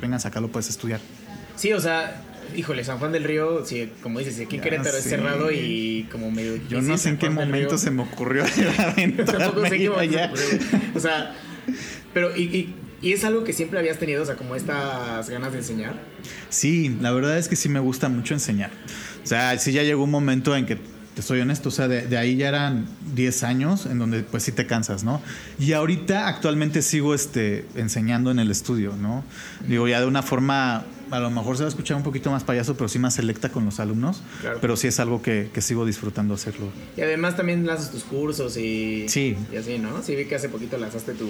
vengan, 0.00 0.20
acá 0.22 0.40
lo 0.40 0.48
puedes 0.48 0.68
estudiar. 0.68 1.00
Sí, 1.56 1.72
o 1.72 1.80
sea, 1.80 2.20
híjole, 2.56 2.84
San 2.84 2.98
Juan 2.98 3.12
del 3.12 3.24
Río, 3.24 3.64
sí, 3.64 3.90
como 4.02 4.18
dices, 4.18 4.40
aquí 4.40 4.56
en 4.56 4.62
Querétaro 4.62 4.96
es 4.96 5.04
cerrado 5.04 5.50
y 5.50 6.08
como 6.10 6.30
medio 6.30 6.56
Yo 6.68 6.80
no 6.82 6.96
sé 6.98 7.10
en 7.10 7.18
qué 7.18 7.30
momento 7.30 7.78
se 7.78 7.90
me 7.90 8.02
ocurrió 8.02 8.44
Tampoco 9.26 9.66
sé 9.68 9.78
qué 9.78 9.90
allá. 9.96 10.32
O 10.94 11.00
sea, 11.00 11.34
pero 12.12 12.36
y, 12.36 12.74
y, 13.02 13.12
es 13.12 13.24
algo 13.24 13.44
que 13.44 13.52
siempre 13.52 13.78
habías 13.78 13.98
tenido, 13.98 14.22
o 14.22 14.26
sea, 14.26 14.36
como 14.36 14.56
estas 14.56 15.28
ganas 15.28 15.52
de 15.52 15.58
enseñar. 15.58 15.94
Sí, 16.48 16.96
la 17.00 17.12
verdad 17.12 17.36
es 17.38 17.48
que 17.48 17.56
sí 17.56 17.68
me 17.68 17.80
gusta 17.80 18.08
mucho 18.08 18.34
enseñar. 18.34 18.70
O 19.22 19.26
sea, 19.26 19.58
sí 19.58 19.72
ya 19.72 19.82
llegó 19.82 20.04
un 20.04 20.10
momento 20.10 20.56
en 20.56 20.66
que 20.66 20.78
te 21.14 21.22
soy 21.22 21.40
honesto, 21.40 21.68
o 21.68 21.72
sea, 21.72 21.88
de, 21.88 22.06
de, 22.06 22.16
ahí 22.16 22.36
ya 22.36 22.48
eran 22.48 22.86
10 23.14 23.42
años 23.44 23.86
en 23.86 23.98
donde 23.98 24.22
pues 24.22 24.42
sí 24.42 24.52
te 24.52 24.66
cansas, 24.66 25.04
¿no? 25.04 25.22
Y 25.58 25.72
ahorita 25.72 26.28
actualmente 26.28 26.82
sigo 26.82 27.14
este, 27.14 27.66
enseñando 27.76 28.30
en 28.30 28.38
el 28.38 28.50
estudio, 28.50 28.94
¿no? 28.96 29.24
Digo, 29.66 29.86
ya 29.88 30.00
de 30.00 30.06
una 30.06 30.22
forma 30.22 30.84
a 31.10 31.20
lo 31.20 31.30
mejor 31.30 31.56
se 31.56 31.62
va 31.62 31.68
a 31.68 31.70
escuchar 31.70 31.96
un 31.96 32.02
poquito 32.02 32.30
más 32.30 32.44
payaso, 32.44 32.76
pero 32.76 32.88
sí 32.88 32.98
más 32.98 33.14
selecta 33.14 33.48
con 33.48 33.64
los 33.64 33.80
alumnos. 33.80 34.22
Pero 34.60 34.76
sí 34.76 34.88
es 34.88 34.98
algo 35.00 35.22
que, 35.22 35.50
sigo 35.60 35.86
disfrutando 35.86 36.34
hacerlo. 36.34 36.66
Y 36.96 37.00
además 37.00 37.36
también 37.36 37.66
lanzas 37.66 37.90
tus 37.90 38.04
cursos 38.04 38.56
y, 38.56 39.06
sí. 39.08 39.36
y 39.52 39.56
así, 39.56 39.78
¿no? 39.78 40.02
Sí, 40.02 40.14
vi 40.14 40.26
que 40.26 40.34
hace 40.34 40.48
poquito 40.48 40.76
lanzaste 40.76 41.14
tu 41.14 41.28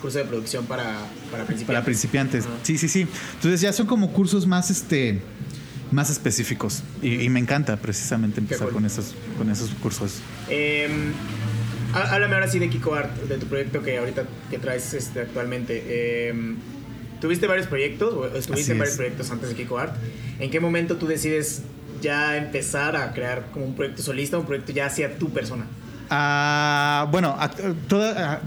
curso 0.00 0.18
de 0.18 0.24
producción 0.24 0.66
para, 0.66 0.84
para 1.30 1.44
principiantes. 1.44 1.66
Para 1.66 1.84
principiantes, 1.84 2.44
sí, 2.62 2.78
sí, 2.78 2.88
sí. 2.88 3.06
Entonces 3.34 3.60
ya 3.60 3.72
son 3.72 3.86
como 3.86 4.12
cursos 4.12 4.46
más, 4.46 4.70
este, 4.70 5.20
más 5.92 6.10
específicos. 6.10 6.82
Y, 7.02 7.28
me 7.28 7.40
encanta 7.40 7.76
precisamente 7.76 8.40
empezar 8.40 8.68
con, 8.70 8.84
esos, 8.84 9.14
con 9.38 9.50
esos 9.50 9.70
cursos. 9.70 10.20
Eh, 10.48 10.88
háblame 11.92 12.34
ahora 12.34 12.48
sí 12.48 12.58
de 12.58 12.68
Kiko 12.68 12.94
Art, 12.94 13.14
de 13.22 13.38
tu 13.38 13.46
proyecto 13.46 13.82
que 13.82 13.98
ahorita 13.98 14.24
que 14.50 14.58
traes 14.58 14.94
este, 14.94 15.20
actualmente. 15.20 15.82
Eh, 15.86 16.54
tuviste 17.20 17.46
varios 17.46 17.66
proyectos, 17.66 18.14
o 18.14 18.36
estuviste 18.36 18.72
en 18.72 18.78
varios 18.78 18.96
proyectos 18.96 19.30
antes 19.30 19.48
de 19.50 19.54
Kiko 19.54 19.78
Art. 19.78 19.94
¿En 20.38 20.50
qué 20.50 20.60
momento 20.60 20.96
tú 20.96 21.06
decides 21.06 21.62
ya 22.00 22.36
empezar 22.36 22.96
a 22.96 23.12
crear 23.12 23.46
como 23.52 23.64
un 23.64 23.74
proyecto 23.74 24.02
solista, 24.02 24.38
un 24.38 24.46
proyecto 24.46 24.72
ya 24.72 24.86
hacia 24.86 25.18
tu 25.18 25.30
persona? 25.30 25.66
Ah, 26.10 27.08
bueno, 27.10 27.38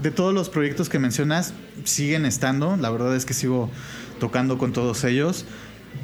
de 0.02 0.10
todos 0.10 0.34
los 0.34 0.48
proyectos 0.48 0.88
que 0.88 0.98
mencionas, 0.98 1.52
siguen 1.84 2.26
estando. 2.26 2.76
La 2.76 2.90
verdad 2.90 3.16
es 3.16 3.24
que 3.24 3.34
sigo 3.34 3.70
tocando 4.20 4.58
con 4.58 4.72
todos 4.72 5.02
ellos. 5.04 5.46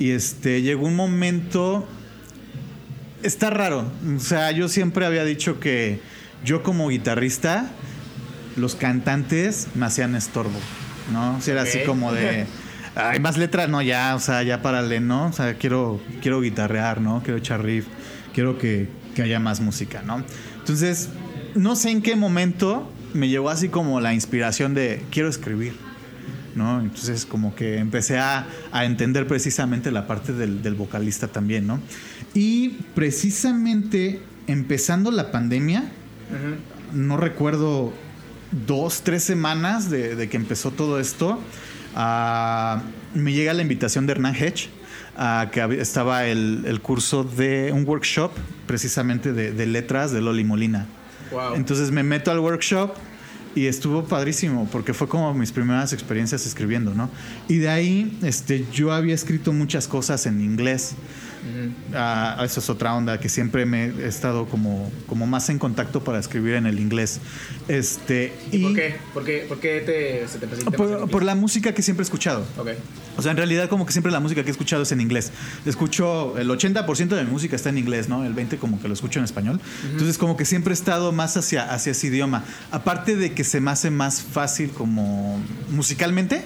Y 0.03 0.11
este, 0.11 0.63
llegó 0.63 0.89
un 0.89 0.97
momento... 0.97 1.87
Está 3.23 3.51
raro. 3.51 3.89
O 4.17 4.19
sea, 4.19 4.51
yo 4.51 4.69
siempre 4.69 5.07
había 5.07 5.25
dicho 5.25 5.61
que 5.61 6.01
yo 6.45 6.65
como 6.65 6.89
guitarrista, 6.89 7.71
los 8.57 8.75
cantantes 8.75 9.69
me 9.77 9.87
hacían 9.87 10.17
estorbo, 10.17 10.59
¿no? 11.13 11.37
O 11.37 11.41
sea, 11.41 11.55
era 11.55 11.63
así 11.63 11.85
como 11.87 12.13
de... 12.13 12.47
Hay 12.97 13.21
más 13.21 13.39
letras, 13.39 13.69
no, 13.69 13.81
ya, 13.81 14.17
o 14.17 14.19
sea, 14.19 14.43
ya 14.43 14.61
párale, 14.61 14.99
¿no? 14.99 15.27
O 15.27 15.33
sea, 15.33 15.55
quiero, 15.55 16.01
quiero 16.21 16.41
guitarrear, 16.41 17.01
¿no? 17.01 17.23
Quiero 17.23 17.39
echar 17.39 17.63
riff, 17.63 17.87
quiero 18.35 18.59
que, 18.59 18.89
que 19.15 19.23
haya 19.23 19.39
más 19.39 19.61
música, 19.61 20.03
¿no? 20.03 20.25
Entonces, 20.59 21.11
no 21.55 21.77
sé 21.77 21.91
en 21.91 22.03
qué 22.03 22.17
momento 22.17 22.93
me 23.15 23.29
llegó 23.29 23.51
así 23.51 23.69
como 23.69 24.01
la 24.01 24.15
inspiración 24.15 24.75
de 24.75 25.05
quiero 25.13 25.29
escribir, 25.29 25.75
¿no? 26.55 26.81
Entonces, 26.81 27.27
como 27.27 27.55
que 27.55 27.79
empecé 27.79 28.19
a, 28.19 28.47
a 28.73 28.85
entender 28.85 29.27
precisamente 29.27 29.91
la 29.91 30.07
parte 30.07 30.33
del, 30.33 30.63
del 30.63 30.75
vocalista 30.75 31.29
también, 31.29 31.67
¿no? 31.67 31.81
Y 32.35 32.71
precisamente 32.95 34.21
empezando 34.47 35.11
la 35.11 35.31
pandemia, 35.31 35.85
no 36.93 37.17
recuerdo 37.17 37.93
dos, 38.67 39.03
tres 39.03 39.23
semanas 39.23 39.91
de, 39.91 40.17
de 40.17 40.29
que 40.29 40.37
empezó 40.37 40.71
todo 40.71 40.99
esto, 40.99 41.41
ah, 41.95 42.83
me 43.15 43.33
llega 43.33 43.53
la 43.53 43.63
invitación 43.63 44.07
de 44.07 44.13
Hernán 44.13 44.35
Hedge, 44.35 44.69
ah, 45.17 45.49
que 45.53 45.81
estaba 45.81 46.27
el, 46.27 46.65
el 46.67 46.81
curso 46.81 47.25
de 47.25 47.71
un 47.73 47.87
workshop 47.87 48.33
precisamente 48.67 49.33
de, 49.33 49.53
de 49.53 49.67
letras 49.67 50.13
de 50.13 50.21
Loli 50.21 50.45
Molina. 50.45 50.87
Wow. 51.31 51.55
Entonces 51.55 51.91
me 51.91 52.03
meto 52.03 52.31
al 52.31 52.41
workshop 52.41 52.95
y 53.55 53.67
estuvo 53.67 54.05
padrísimo 54.05 54.69
porque 54.71 54.95
fue 54.95 55.09
como 55.09 55.33
mis 55.35 55.53
primeras 55.53 55.93
experiencias 55.93 56.47
escribiendo, 56.47 56.95
¿no? 56.95 57.11
Y 57.49 57.59
de 57.59 57.69
ahí 57.69 58.19
este, 58.23 58.67
yo 58.73 58.93
había 58.93 59.15
escrito 59.15 59.53
muchas 59.53 59.89
cosas 59.89 60.27
en 60.27 60.41
inglés. 60.41 60.95
Ah, 61.95 62.41
eso 62.45 62.61
es 62.61 62.71
otra 62.71 62.95
onda 62.95 63.19
que 63.19 63.29
siempre 63.29 63.67
me 63.67 63.87
he 63.87 64.07
estado 64.07 64.47
como, 64.47 64.91
como 65.07 65.27
más 65.27 65.49
en 65.49 65.59
contacto 65.59 66.03
para 66.05 66.19
escribir 66.19 66.55
en 66.55 66.67
el 66.67 66.79
inglés. 66.79 67.21
Este, 67.69 68.33
¿Y 68.51 68.59
por 68.59 68.75
qué? 68.75 68.97
¿Por 69.13 69.25
qué, 69.25 69.45
por 69.49 69.61
qué 69.61 69.81
te, 69.81 70.29
se 70.29 70.39
te 70.39 70.47
presenta 70.47 70.77
Por, 70.77 71.23
la 71.23 71.35
música 71.35 71.75
que 71.75 71.83
siempre 71.83 72.03
he 72.03 72.07
escuchado. 72.07 72.45
O 73.17 73.23
sea, 73.23 73.31
en 73.31 73.37
realidad 73.37 73.69
como 73.69 73.87
que 73.87 73.93
siempre 73.93 74.13
la 74.13 74.21
música 74.21 74.43
que 74.43 74.49
he 74.49 74.53
escuchado 74.53 74.83
es 74.83 74.93
en 74.93 75.01
inglés. 75.01 75.33
Escucho, 75.67 76.39
el 76.39 76.49
80% 76.49 77.09
de 77.09 77.25
mi 77.25 77.31
música 77.31 77.57
está 77.57 77.69
en 77.69 77.79
inglés, 77.79 78.09
¿no? 78.09 78.25
El 78.25 78.35
20% 78.35 78.59
como 78.59 78.81
que 78.81 78.89
lo 78.89 78.95
escucho 78.95 79.19
en 79.19 79.25
español. 79.25 79.61
Entonces 79.91 80.19
como 80.19 80.37
que 80.37 80.45
siempre 80.45 80.73
he 80.73 80.75
estado 80.75 81.13
más 81.13 81.37
hacia, 81.37 81.73
hacia 81.73 81.93
ese 81.93 82.07
idioma. 82.07 82.45
Aparte 82.71 83.17
de 83.17 83.33
que 83.33 83.45
se 83.45 83.61
me 83.61 83.71
hace 83.71 83.91
más 83.91 84.23
fácil 84.23 84.71
como 84.71 85.41
musicalmente, 85.71 86.45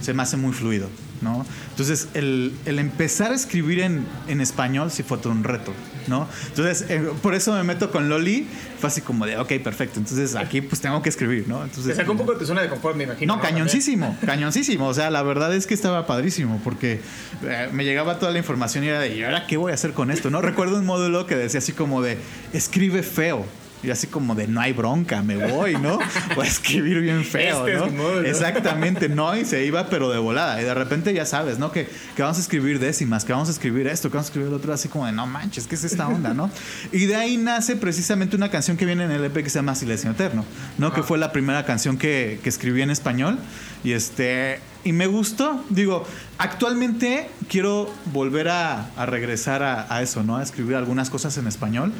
se 0.00 0.14
me 0.14 0.22
hace 0.22 0.36
muy 0.36 0.52
fluido, 0.52 0.88
¿no? 1.22 1.46
Entonces 1.70 2.08
el, 2.14 2.52
el 2.66 2.78
empezar 2.78 3.32
a 3.32 3.34
escribir 3.34 3.80
en, 3.80 4.06
en 4.28 4.40
español 4.40 4.90
sí 4.90 5.02
fue 5.02 5.18
todo 5.18 5.32
un 5.32 5.44
reto, 5.44 5.72
¿no? 6.08 6.28
Entonces 6.48 6.86
eh, 6.90 7.10
por 7.22 7.34
eso 7.34 7.52
me 7.54 7.62
meto 7.62 7.90
con 7.90 8.08
Loli. 8.08 8.46
Fue 8.78 8.88
así 8.88 9.00
como 9.00 9.24
de, 9.26 9.38
ok, 9.38 9.52
perfecto. 9.62 10.00
Entonces 10.00 10.34
aquí 10.34 10.60
pues 10.60 10.80
tengo 10.80 11.00
que 11.02 11.08
escribir, 11.08 11.46
¿no? 11.46 11.62
Entonces, 11.62 11.94
Te 11.94 12.00
sacó 12.00 12.12
un 12.12 12.18
poco 12.18 12.32
de 12.32 12.40
tu 12.40 12.46
zona 12.46 12.62
de 12.62 12.68
confort, 12.68 12.96
me 12.96 13.04
imagino. 13.04 13.36
no, 13.36 13.40
cañoncísimo, 13.40 14.18
cañoncísimo. 14.26 14.88
O 14.88 14.94
sea, 14.94 15.10
la 15.10 15.22
verdad 15.22 15.54
es 15.54 15.66
que 15.66 15.74
estaba 15.74 16.06
padrísimo 16.06 16.60
porque 16.64 17.00
eh, 17.44 17.68
me 17.72 17.84
llegaba 17.84 18.18
toda 18.18 18.32
la 18.32 18.38
información 18.38 18.82
y 18.84 18.88
era 18.88 18.98
de, 18.98 19.16
¿y 19.16 19.22
ahora 19.22 19.46
qué 19.46 19.56
voy 19.56 19.70
a 19.70 19.74
hacer 19.74 19.92
con 19.92 20.10
esto? 20.10 20.30
No 20.30 20.42
recuerdo 20.42 20.78
un 20.78 20.84
módulo 20.86 21.26
que 21.26 21.36
decía 21.36 21.58
así 21.58 21.72
como 21.72 22.02
de, 22.02 22.18
escribe 22.52 23.02
feo. 23.04 23.46
Y 23.82 23.90
así 23.90 24.06
como 24.06 24.34
de, 24.34 24.46
no 24.46 24.60
hay 24.60 24.72
bronca, 24.72 25.22
me 25.22 25.36
voy, 25.36 25.74
¿no? 25.74 25.98
Voy 26.36 26.46
a 26.46 26.48
escribir 26.48 27.00
bien 27.00 27.24
feo, 27.24 27.66
Este 27.66 27.84
es 27.84 27.92
¿no? 27.92 28.02
módulo. 28.02 28.28
Exactamente, 28.28 29.08
no, 29.08 29.36
y 29.36 29.44
se 29.44 29.64
iba 29.64 29.88
pero 29.88 30.10
de 30.10 30.18
volada. 30.18 30.60
Y 30.60 30.64
de 30.64 30.74
repente 30.74 31.12
ya 31.12 31.26
sabes, 31.26 31.58
¿no? 31.58 31.72
Que, 31.72 31.88
que 32.14 32.22
vamos 32.22 32.38
a 32.38 32.40
escribir 32.40 32.78
décimas, 32.78 33.24
que 33.24 33.32
vamos 33.32 33.48
a 33.48 33.52
escribir 33.52 33.88
esto, 33.88 34.08
que 34.08 34.14
vamos 34.16 34.26
a 34.26 34.30
escribir 34.30 34.50
lo 34.50 34.56
otro, 34.56 34.72
así 34.72 34.88
como 34.88 35.06
de, 35.06 35.12
no 35.12 35.26
manches, 35.26 35.66
¿qué 35.66 35.74
es 35.74 35.84
esta 35.84 36.06
onda, 36.06 36.32
no? 36.32 36.50
Y 36.92 37.06
de 37.06 37.16
ahí 37.16 37.36
nace 37.36 37.76
precisamente 37.76 38.36
una 38.36 38.50
canción 38.50 38.76
que 38.76 38.86
viene 38.86 39.04
en 39.04 39.10
el 39.10 39.24
EP 39.24 39.42
que 39.42 39.50
se 39.50 39.58
llama 39.58 39.74
Silencio 39.74 40.10
Eterno, 40.10 40.44
¿no? 40.78 40.92
Que 40.92 41.02
fue 41.02 41.18
la 41.18 41.32
primera 41.32 41.64
canción 41.64 41.98
que, 41.98 42.38
que 42.42 42.48
escribí 42.48 42.82
en 42.82 42.90
español. 42.90 43.38
Y 43.84 43.92
este. 43.92 44.60
Y 44.84 44.92
me 44.92 45.06
gustó. 45.06 45.64
Digo, 45.70 46.04
actualmente 46.38 47.28
quiero 47.48 47.88
volver 48.06 48.48
a, 48.48 48.90
a 48.96 49.06
regresar 49.06 49.62
a, 49.62 49.86
a 49.94 50.02
eso, 50.02 50.24
¿no? 50.24 50.38
A 50.38 50.42
escribir 50.42 50.74
algunas 50.74 51.08
cosas 51.08 51.36
en 51.38 51.46
español. 51.46 51.92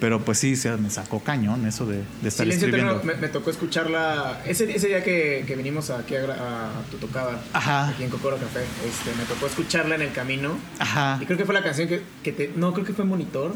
Pero 0.00 0.20
pues 0.24 0.38
sí, 0.38 0.56
se 0.56 0.74
me 0.78 0.88
sacó 0.88 1.20
cañón 1.20 1.66
eso 1.66 1.84
de, 1.84 1.96
de 2.22 2.28
estar 2.28 2.46
Silencio 2.46 2.68
escribiendo. 2.68 3.02
Me, 3.04 3.14
me 3.16 3.28
tocó 3.28 3.50
escucharla 3.50 4.40
ese, 4.46 4.74
ese 4.74 4.88
día 4.88 5.04
que, 5.04 5.44
que 5.46 5.54
vinimos 5.54 5.90
aquí 5.90 6.14
a, 6.16 6.70
tu 6.90 6.96
tocada, 6.96 7.38
Ajá. 7.52 7.88
aquí 7.88 8.04
en 8.04 8.10
Cocoro 8.10 8.38
Café, 8.38 8.60
este, 8.88 9.10
me 9.18 9.24
tocó 9.24 9.46
escucharla 9.46 9.96
en 9.96 10.02
el 10.02 10.12
camino. 10.12 10.56
Ajá. 10.78 11.18
Y 11.20 11.26
creo 11.26 11.36
que 11.36 11.44
fue 11.44 11.54
la 11.54 11.62
canción 11.62 11.88
que, 11.88 12.00
que 12.22 12.32
te... 12.32 12.52
No, 12.56 12.72
creo 12.72 12.86
que 12.86 12.94
fue 12.94 13.04
Monitor. 13.04 13.54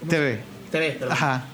¿Cómo 0.00 0.10
se- 0.10 0.16
TV. 0.18 0.40
TV, 0.70 0.90
perdón. 0.92 1.12
Ajá. 1.12 1.44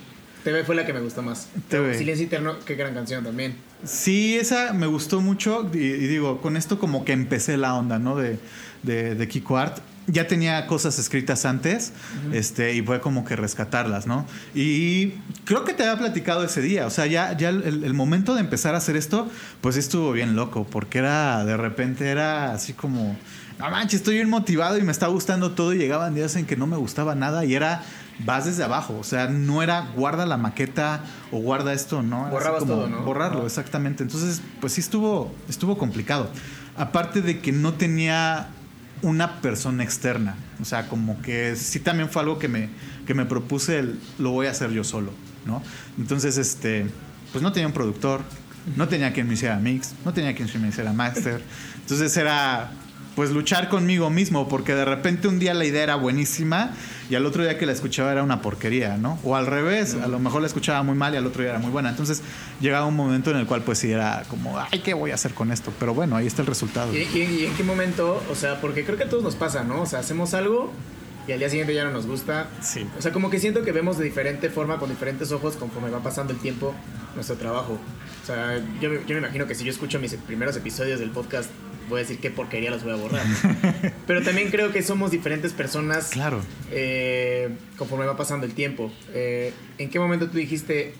TV 0.44 0.64
fue 0.64 0.74
la 0.74 0.84
que 0.84 0.92
me 0.92 1.00
gustó 1.00 1.22
más. 1.22 1.48
TV. 1.68 1.96
Silencio 1.96 2.26
Eterno, 2.26 2.56
qué 2.64 2.74
gran 2.74 2.94
canción 2.94 3.24
también. 3.24 3.56
Sí, 3.84 4.36
esa 4.36 4.72
me 4.72 4.86
gustó 4.86 5.20
mucho 5.20 5.70
y, 5.72 5.78
y 5.78 6.06
digo, 6.06 6.40
con 6.40 6.56
esto 6.56 6.78
como 6.78 7.04
que 7.04 7.12
empecé 7.12 7.56
la 7.56 7.74
onda, 7.74 7.98
¿no? 7.98 8.16
De, 8.16 8.38
de, 8.82 9.14
de 9.14 9.28
Kiko 9.28 9.58
Art. 9.58 9.78
Ya 10.08 10.26
tenía 10.26 10.66
cosas 10.66 10.98
escritas 10.98 11.44
antes 11.44 11.92
este, 12.32 12.74
y 12.74 12.82
fue 12.82 13.00
como 13.00 13.24
que 13.24 13.36
rescatarlas, 13.36 14.08
¿no? 14.08 14.26
Y 14.52 15.12
creo 15.44 15.64
que 15.64 15.74
te 15.74 15.84
había 15.84 15.96
platicado 15.96 16.42
ese 16.44 16.60
día, 16.60 16.88
o 16.88 16.90
sea, 16.90 17.06
ya, 17.06 17.36
ya 17.36 17.50
el, 17.50 17.84
el 17.84 17.94
momento 17.94 18.34
de 18.34 18.40
empezar 18.40 18.74
a 18.74 18.78
hacer 18.78 18.96
esto, 18.96 19.30
pues 19.60 19.76
estuvo 19.76 20.10
bien 20.10 20.34
loco, 20.34 20.66
porque 20.68 20.98
era, 20.98 21.44
de 21.44 21.56
repente 21.56 22.08
era 22.08 22.52
así 22.52 22.72
como, 22.72 23.16
no 23.60 23.70
manches, 23.70 24.00
estoy 24.00 24.16
bien 24.16 24.28
motivado 24.28 24.76
y 24.76 24.82
me 24.82 24.90
está 24.90 25.06
gustando 25.06 25.52
todo 25.52 25.72
y 25.72 25.78
llegaban 25.78 26.16
días 26.16 26.34
en 26.34 26.46
que 26.46 26.56
no 26.56 26.66
me 26.66 26.76
gustaba 26.76 27.14
nada 27.14 27.44
y 27.44 27.54
era, 27.54 27.84
vas 28.24 28.44
desde 28.44 28.64
abajo, 28.64 28.96
o 28.98 29.04
sea, 29.04 29.28
no 29.28 29.62
era 29.62 29.88
guarda 29.96 30.26
la 30.26 30.36
maqueta 30.36 31.04
o 31.30 31.38
guarda 31.38 31.72
esto, 31.72 32.02
¿no? 32.02 32.28
Borrabas 32.28 32.60
como 32.60 32.74
todo, 32.74 32.88
¿no? 32.88 33.02
Borrarlo, 33.02 33.46
exactamente. 33.46 34.02
Entonces, 34.02 34.42
pues 34.60 34.74
sí 34.74 34.80
estuvo, 34.80 35.34
estuvo 35.48 35.78
complicado. 35.78 36.30
Aparte 36.76 37.22
de 37.22 37.40
que 37.40 37.52
no 37.52 37.74
tenía 37.74 38.48
una 39.02 39.40
persona 39.40 39.82
externa. 39.82 40.36
O 40.60 40.64
sea, 40.64 40.88
como 40.88 41.20
que 41.22 41.56
sí 41.56 41.80
también 41.80 42.08
fue 42.08 42.22
algo 42.22 42.38
que 42.38 42.48
me, 42.48 42.70
que 43.06 43.14
me 43.14 43.26
propuse 43.26 43.80
el, 43.80 44.00
lo 44.18 44.30
voy 44.30 44.46
a 44.46 44.50
hacer 44.50 44.70
yo 44.70 44.84
solo, 44.84 45.12
¿no? 45.44 45.62
Entonces, 45.98 46.38
este, 46.38 46.86
pues 47.32 47.42
no 47.42 47.52
tenía 47.52 47.66
un 47.66 47.72
productor, 47.72 48.22
no 48.76 48.88
tenía 48.88 49.12
quien 49.12 49.26
me 49.26 49.34
hiciera 49.34 49.56
mix, 49.56 49.94
no 50.04 50.12
tenía 50.12 50.34
quien 50.34 50.48
me 50.62 50.68
hiciera 50.68 50.92
master. 50.92 51.42
Entonces 51.80 52.16
era 52.16 52.70
pues 53.14 53.30
luchar 53.30 53.68
conmigo 53.68 54.08
mismo, 54.08 54.48
porque 54.48 54.74
de 54.74 54.84
repente 54.84 55.28
un 55.28 55.38
día 55.38 55.52
la 55.54 55.64
idea 55.66 55.82
era 55.82 55.96
buenísima 55.96 56.70
y 57.10 57.14
al 57.14 57.26
otro 57.26 57.42
día 57.42 57.58
que 57.58 57.66
la 57.66 57.72
escuchaba 57.72 58.10
era 58.10 58.22
una 58.22 58.40
porquería, 58.40 58.96
¿no? 58.96 59.18
O 59.22 59.36
al 59.36 59.46
revés, 59.46 59.94
a 60.02 60.08
lo 60.08 60.18
mejor 60.18 60.40
la 60.40 60.46
escuchaba 60.46 60.82
muy 60.82 60.94
mal 60.96 61.12
y 61.12 61.18
al 61.18 61.26
otro 61.26 61.42
día 61.42 61.50
era 61.50 61.58
muy 61.58 61.70
buena. 61.70 61.90
Entonces 61.90 62.22
llegaba 62.60 62.86
un 62.86 62.96
momento 62.96 63.30
en 63.30 63.36
el 63.36 63.46
cual 63.46 63.62
pues 63.62 63.78
sí 63.78 63.90
era 63.92 64.22
como, 64.28 64.58
ay, 64.58 64.78
¿qué 64.80 64.94
voy 64.94 65.10
a 65.10 65.14
hacer 65.14 65.34
con 65.34 65.52
esto? 65.52 65.72
Pero 65.78 65.92
bueno, 65.92 66.16
ahí 66.16 66.26
está 66.26 66.40
el 66.42 66.48
resultado. 66.48 66.92
¿Y, 66.94 66.98
y- 67.02 67.38
y 67.42 67.46
en 67.46 67.54
qué 67.54 67.62
momento? 67.64 68.22
O 68.30 68.34
sea, 68.34 68.60
porque 68.62 68.84
creo 68.84 68.96
que 68.96 69.04
a 69.04 69.08
todos 69.10 69.22
nos 69.22 69.34
pasa, 69.36 69.62
¿no? 69.62 69.82
O 69.82 69.86
sea, 69.86 69.98
hacemos 69.98 70.32
algo 70.32 70.72
y 71.28 71.32
al 71.32 71.38
día 71.38 71.50
siguiente 71.50 71.74
ya 71.74 71.84
no 71.84 71.90
nos 71.90 72.06
gusta. 72.06 72.46
Sí. 72.62 72.86
O 72.98 73.02
sea, 73.02 73.12
como 73.12 73.28
que 73.28 73.38
siento 73.38 73.62
que 73.62 73.72
vemos 73.72 73.98
de 73.98 74.04
diferente 74.04 74.48
forma, 74.48 74.78
con 74.78 74.88
diferentes 74.88 75.30
ojos, 75.32 75.56
conforme 75.56 75.90
va 75.90 76.02
pasando 76.02 76.32
el 76.32 76.38
tiempo, 76.38 76.74
nuestro 77.14 77.36
trabajo. 77.36 77.78
O 78.22 78.26
sea, 78.26 78.58
yo 78.80 78.88
me 78.90 79.18
imagino 79.18 79.46
que 79.46 79.54
si 79.54 79.64
yo 79.64 79.70
escucho 79.70 79.98
mis 80.00 80.14
primeros 80.14 80.56
episodios 80.56 80.98
del 80.98 81.10
podcast, 81.10 81.50
voy 81.92 82.00
a 82.00 82.02
decir 82.02 82.18
qué 82.18 82.30
porquería 82.30 82.70
los 82.70 82.82
voy 82.82 82.92
a 82.92 82.96
borrar. 82.96 83.22
Pero 84.06 84.22
también 84.22 84.50
creo 84.50 84.72
que 84.72 84.82
somos 84.82 85.10
diferentes 85.10 85.52
personas 85.52 86.10
Claro. 86.10 86.40
eh, 86.70 87.50
conforme 87.76 88.04
va 88.06 88.16
pasando 88.16 88.44
el 88.46 88.52
tiempo. 88.54 88.90
Eh, 89.14 89.52
¿En 89.78 89.88
qué 89.90 89.98
momento 90.00 90.28
tú 90.28 90.36
dijiste, 90.38 90.94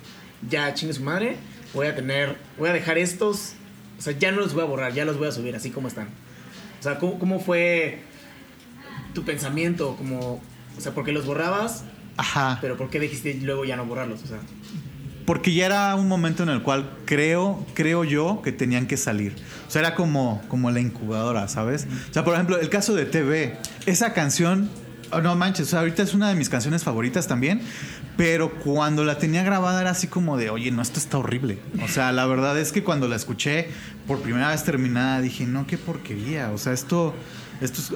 ya 0.48 0.72
chingue 0.74 0.94
su 0.94 1.02
madre, 1.02 1.36
voy 1.74 1.86
a 1.88 1.94
tener, 1.96 2.36
voy 2.58 2.68
a 2.70 2.72
dejar 2.72 2.98
estos, 2.98 3.54
o 3.98 4.02
sea, 4.02 4.12
ya 4.18 4.30
no 4.32 4.40
los 4.40 4.54
voy 4.54 4.62
a 4.62 4.66
borrar, 4.66 4.92
ya 4.92 5.04
los 5.04 5.18
voy 5.18 5.28
a 5.28 5.32
subir 5.32 5.56
así 5.56 5.70
como 5.70 5.88
están? 5.88 6.08
O 6.78 6.82
sea, 6.82 6.98
¿cómo, 6.98 7.18
cómo 7.18 7.40
fue 7.40 8.00
tu 9.14 9.24
pensamiento? 9.24 9.96
Como, 9.96 10.40
o 10.76 10.80
sea, 10.80 10.92
¿por 10.92 11.04
qué 11.04 11.12
los 11.12 11.26
borrabas? 11.26 11.84
Ajá. 12.16 12.58
Pero 12.60 12.76
¿por 12.76 12.90
qué 12.90 13.00
dijiste 13.00 13.34
luego 13.42 13.64
ya 13.64 13.76
no 13.76 13.86
borrarlos? 13.86 14.22
O 14.22 14.26
sea, 14.26 14.38
Porque 15.26 15.54
ya 15.54 15.66
era 15.66 15.94
un 15.94 16.08
momento 16.08 16.42
en 16.42 16.48
el 16.48 16.62
cual 16.62 16.90
creo, 17.04 17.64
creo 17.74 18.04
yo 18.04 18.40
que 18.42 18.52
tenían 18.52 18.86
que 18.86 18.96
salir. 18.96 19.34
O 19.68 19.70
sea, 19.70 19.80
era 19.80 19.94
como, 19.94 20.42
como 20.48 20.70
la 20.70 20.80
incubadora, 20.80 21.46
¿sabes? 21.48 21.86
O 22.10 22.12
sea, 22.12 22.24
por 22.24 22.34
ejemplo, 22.34 22.58
el 22.58 22.68
caso 22.68 22.94
de 22.94 23.06
TV, 23.06 23.56
esa 23.86 24.12
canción, 24.12 24.68
oh, 25.12 25.20
no 25.20 25.34
manches, 25.36 25.68
o 25.68 25.70
sea, 25.70 25.80
ahorita 25.80 26.02
es 26.02 26.14
una 26.14 26.28
de 26.28 26.34
mis 26.34 26.48
canciones 26.48 26.82
favoritas 26.82 27.28
también, 27.28 27.60
pero 28.16 28.52
cuando 28.58 29.04
la 29.04 29.18
tenía 29.18 29.42
grabada 29.42 29.80
era 29.80 29.90
así 29.90 30.06
como 30.06 30.36
de, 30.36 30.50
oye, 30.50 30.70
no, 30.70 30.82
esto 30.82 30.98
está 30.98 31.18
horrible. 31.18 31.58
O 31.82 31.88
sea, 31.88 32.12
la 32.12 32.26
verdad 32.26 32.58
es 32.58 32.72
que 32.72 32.82
cuando 32.82 33.08
la 33.08 33.16
escuché 33.16 33.68
por 34.06 34.20
primera 34.20 34.50
vez 34.50 34.64
terminada, 34.64 35.20
dije, 35.20 35.46
no, 35.46 35.66
qué 35.66 35.78
porquería. 35.78 36.50
O 36.50 36.58
sea, 36.58 36.72
esto, 36.72 37.14
esto 37.60 37.80
es... 37.80 37.92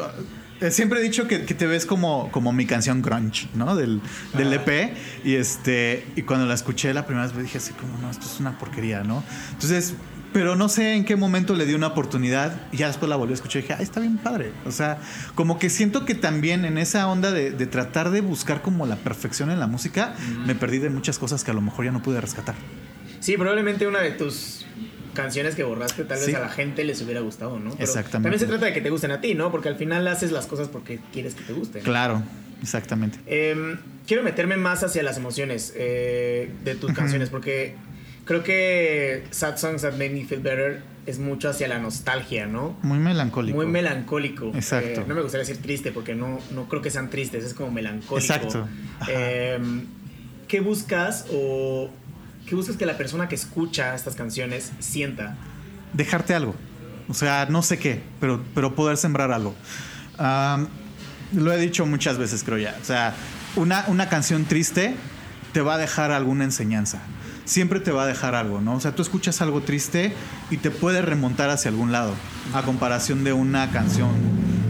eh, 0.60 0.70
Siempre 0.70 1.00
he 1.00 1.02
dicho 1.02 1.26
que, 1.26 1.44
que 1.44 1.54
te 1.54 1.66
ves 1.66 1.86
como, 1.86 2.30
como 2.30 2.52
mi 2.52 2.66
canción 2.66 3.02
grunge, 3.02 3.48
¿no? 3.54 3.76
Del, 3.76 4.00
del. 4.36 4.52
EP. 4.52 4.96
Y 5.24 5.34
este 5.34 6.06
y 6.16 6.22
cuando 6.22 6.46
la 6.46 6.54
escuché 6.54 6.92
la 6.94 7.06
primera 7.06 7.26
vez 7.26 7.36
dije 7.36 7.58
así 7.58 7.72
como, 7.72 7.98
no, 7.98 8.10
esto 8.10 8.26
es 8.26 8.40
una 8.40 8.58
porquería, 8.58 9.02
¿no? 9.02 9.22
Entonces, 9.52 9.94
Pero 10.32 10.54
no 10.54 10.68
sé 10.68 10.94
en 10.94 11.04
qué 11.04 11.16
momento 11.16 11.54
le 11.54 11.64
di 11.64 11.72
una 11.74 11.86
oportunidad 11.86 12.60
y 12.70 12.78
ya 12.78 12.88
después 12.88 13.08
la 13.08 13.16
volví 13.16 13.32
a 13.32 13.34
escuchar 13.36 13.60
y 13.60 13.62
dije, 13.62 13.74
ay, 13.78 13.84
está 13.84 14.00
bien 14.00 14.18
padre. 14.18 14.52
O 14.66 14.70
sea, 14.70 14.98
como 15.34 15.58
que 15.58 15.70
siento 15.70 16.04
que 16.04 16.14
también 16.14 16.64
en 16.64 16.76
esa 16.76 17.08
onda 17.08 17.30
de, 17.32 17.52
de 17.52 17.66
tratar 17.66 18.10
de 18.10 18.20
buscar 18.20 18.60
como 18.60 18.84
la 18.84 18.96
perfección 18.96 19.50
en 19.50 19.60
la 19.60 19.66
música, 19.66 20.14
me 20.44 20.54
perdí 20.54 20.78
de 20.78 20.90
muchas 20.90 21.18
cosas 21.18 21.42
que 21.42 21.52
a 21.52 21.54
lo 21.54 21.62
mejor 21.62 21.86
ya 21.86 21.92
no 21.92 22.02
pude 22.02 22.20
rescatar. 22.20 22.54
Sí, 23.20 23.36
probablemente 23.36 23.86
una 23.86 24.00
de 24.00 24.10
tus 24.12 24.66
canciones 25.16 25.56
que 25.56 25.64
borraste 25.64 26.04
tal 26.04 26.18
vez 26.18 26.26
Sí. 26.26 26.34
a 26.34 26.38
la 26.40 26.48
gente 26.48 26.84
les 26.84 27.02
hubiera 27.02 27.20
gustado, 27.20 27.58
¿no? 27.58 27.70
Pero 27.72 27.82
Exactamente. 27.82 28.22
También 28.30 28.38
se 28.40 28.46
trata 28.46 28.66
de 28.66 28.72
que 28.72 28.80
te 28.80 28.90
gusten 28.90 29.10
a 29.10 29.20
ti, 29.20 29.34
¿no? 29.34 29.50
Porque 29.50 29.68
al 29.68 29.76
final 29.76 30.06
haces 30.06 30.30
las 30.30 30.46
cosas 30.46 30.68
porque 30.68 31.00
quieres 31.12 31.34
que 31.34 31.42
te 31.42 31.52
gusten. 31.52 31.82
Claro, 31.82 32.22
exactamente. 32.62 33.18
Em, 33.26 33.78
quiero 34.06 34.22
meterme 34.22 34.56
más 34.56 34.84
hacia 34.84 35.02
las 35.02 35.16
emociones 35.16 35.72
eh, 35.76 36.50
de 36.64 36.74
tus 36.76 36.92
canciones 36.92 37.28
porque 37.30 37.74
creo 38.24 38.44
que 38.44 39.24
Sad 39.30 39.56
Songs 39.56 39.82
That 39.82 39.92
Made 39.92 40.10
Me 40.10 40.24
Feel 40.24 40.40
Better 40.42 40.82
es 41.06 41.18
mucho 41.20 41.48
hacia 41.48 41.68
la 41.68 41.78
nostalgia, 41.78 42.46
¿no? 42.46 42.76
Muy 42.82 42.98
melancólico. 42.98 43.56
Muy 43.56 43.66
melancólico. 43.66 44.50
Exacto. 44.54 45.02
Eh, 45.02 45.04
no 45.06 45.14
me 45.14 45.22
gustaría 45.22 45.46
decir 45.46 45.62
triste 45.62 45.92
porque 45.92 46.14
no, 46.14 46.40
no 46.52 46.68
creo 46.68 46.82
que 46.82 46.90
sean 46.90 47.10
tristes, 47.10 47.44
es 47.44 47.54
como 47.54 47.70
melancólico. 47.70 48.18
Exacto. 48.18 48.66
Em, 49.08 49.84
¿Qué 50.48 50.60
buscas 50.60 51.26
o 51.32 51.90
qué 52.46 52.54
buscas 52.54 52.76
que 52.76 52.86
la 52.86 52.96
persona 52.96 53.28
que 53.28 53.34
escucha 53.34 53.94
estas 53.94 54.14
canciones 54.14 54.72
sienta? 54.78 55.36
dejarte 55.96 56.34
algo. 56.34 56.54
O 57.08 57.14
sea, 57.14 57.46
no 57.48 57.62
sé 57.62 57.78
qué, 57.78 58.02
pero, 58.20 58.42
pero 58.54 58.74
poder 58.74 58.96
sembrar 58.96 59.32
algo. 59.32 59.54
Lo 61.32 61.52
he 61.52 61.58
dicho 61.58 61.86
muchas 61.86 62.18
veces, 62.18 62.42
creo 62.44 62.58
ya. 62.58 62.76
O 62.80 62.84
sea, 62.84 63.14
una, 63.56 63.84
una 63.88 64.08
canción 64.08 64.44
triste 64.44 64.94
te 65.52 65.60
va 65.60 65.74
a 65.74 65.78
dejar 65.78 66.10
alguna 66.10 66.44
enseñanza. 66.44 67.00
Siempre 67.44 67.78
te 67.78 67.92
va 67.92 68.02
a 68.02 68.06
dejar 68.06 68.34
algo, 68.34 68.60
¿no? 68.60 68.74
O 68.74 68.80
sea, 68.80 68.92
tú 68.92 69.02
escuchas 69.02 69.40
algo 69.40 69.60
triste 69.60 70.12
y 70.50 70.56
te 70.56 70.70
puede 70.70 71.00
remontar 71.00 71.48
hacia 71.50 71.70
algún 71.70 71.92
lado, 71.92 72.14
a 72.52 72.62
comparación 72.62 73.22
de 73.22 73.32
una 73.32 73.70
canción 73.70 74.10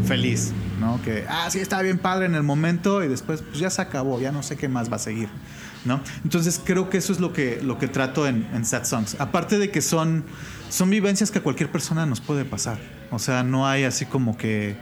feliz, 0.07 0.53
¿no? 0.79 1.01
Que, 1.03 1.25
ah, 1.29 1.49
sí, 1.51 1.59
está 1.59 1.81
bien 1.81 1.99
padre 1.99 2.27
en 2.27 2.35
el 2.35 2.43
momento 2.43 3.03
y 3.03 3.09
después 3.09 3.41
pues, 3.41 3.59
ya 3.59 3.71
se 3.71 3.81
acabó, 3.81 4.21
ya 4.21 4.31
no 4.31 4.43
sé 4.43 4.57
qué 4.57 4.69
más 4.69 4.93
va 4.93 4.97
a 4.97 4.99
seguir, 4.99 5.29
¿no? 5.87 6.01
Entonces 6.25 6.61
creo 6.62 6.90
que 6.90 6.99
eso 6.99 7.12
es 7.12 7.20
lo 7.20 7.33
que, 7.33 7.61
lo 7.62 7.79
que 7.79 7.88
trato 7.88 8.27
en, 8.27 8.46
en 8.53 8.64
Sad 8.64 8.85
Songs. 8.85 9.16
Aparte 9.18 9.59
de 9.59 9.70
que 9.70 9.81
son, 9.81 10.25
son 10.68 10.90
vivencias 10.90 11.31
que 11.31 11.38
a 11.38 11.42
cualquier 11.42 11.70
persona 11.70 12.07
nos 12.07 12.20
puede 12.20 12.44
pasar. 12.44 12.79
O 13.11 13.18
sea, 13.18 13.42
no 13.42 13.66
hay 13.66 13.85
así 13.85 14.05
como 14.05 14.37
que 14.37 14.77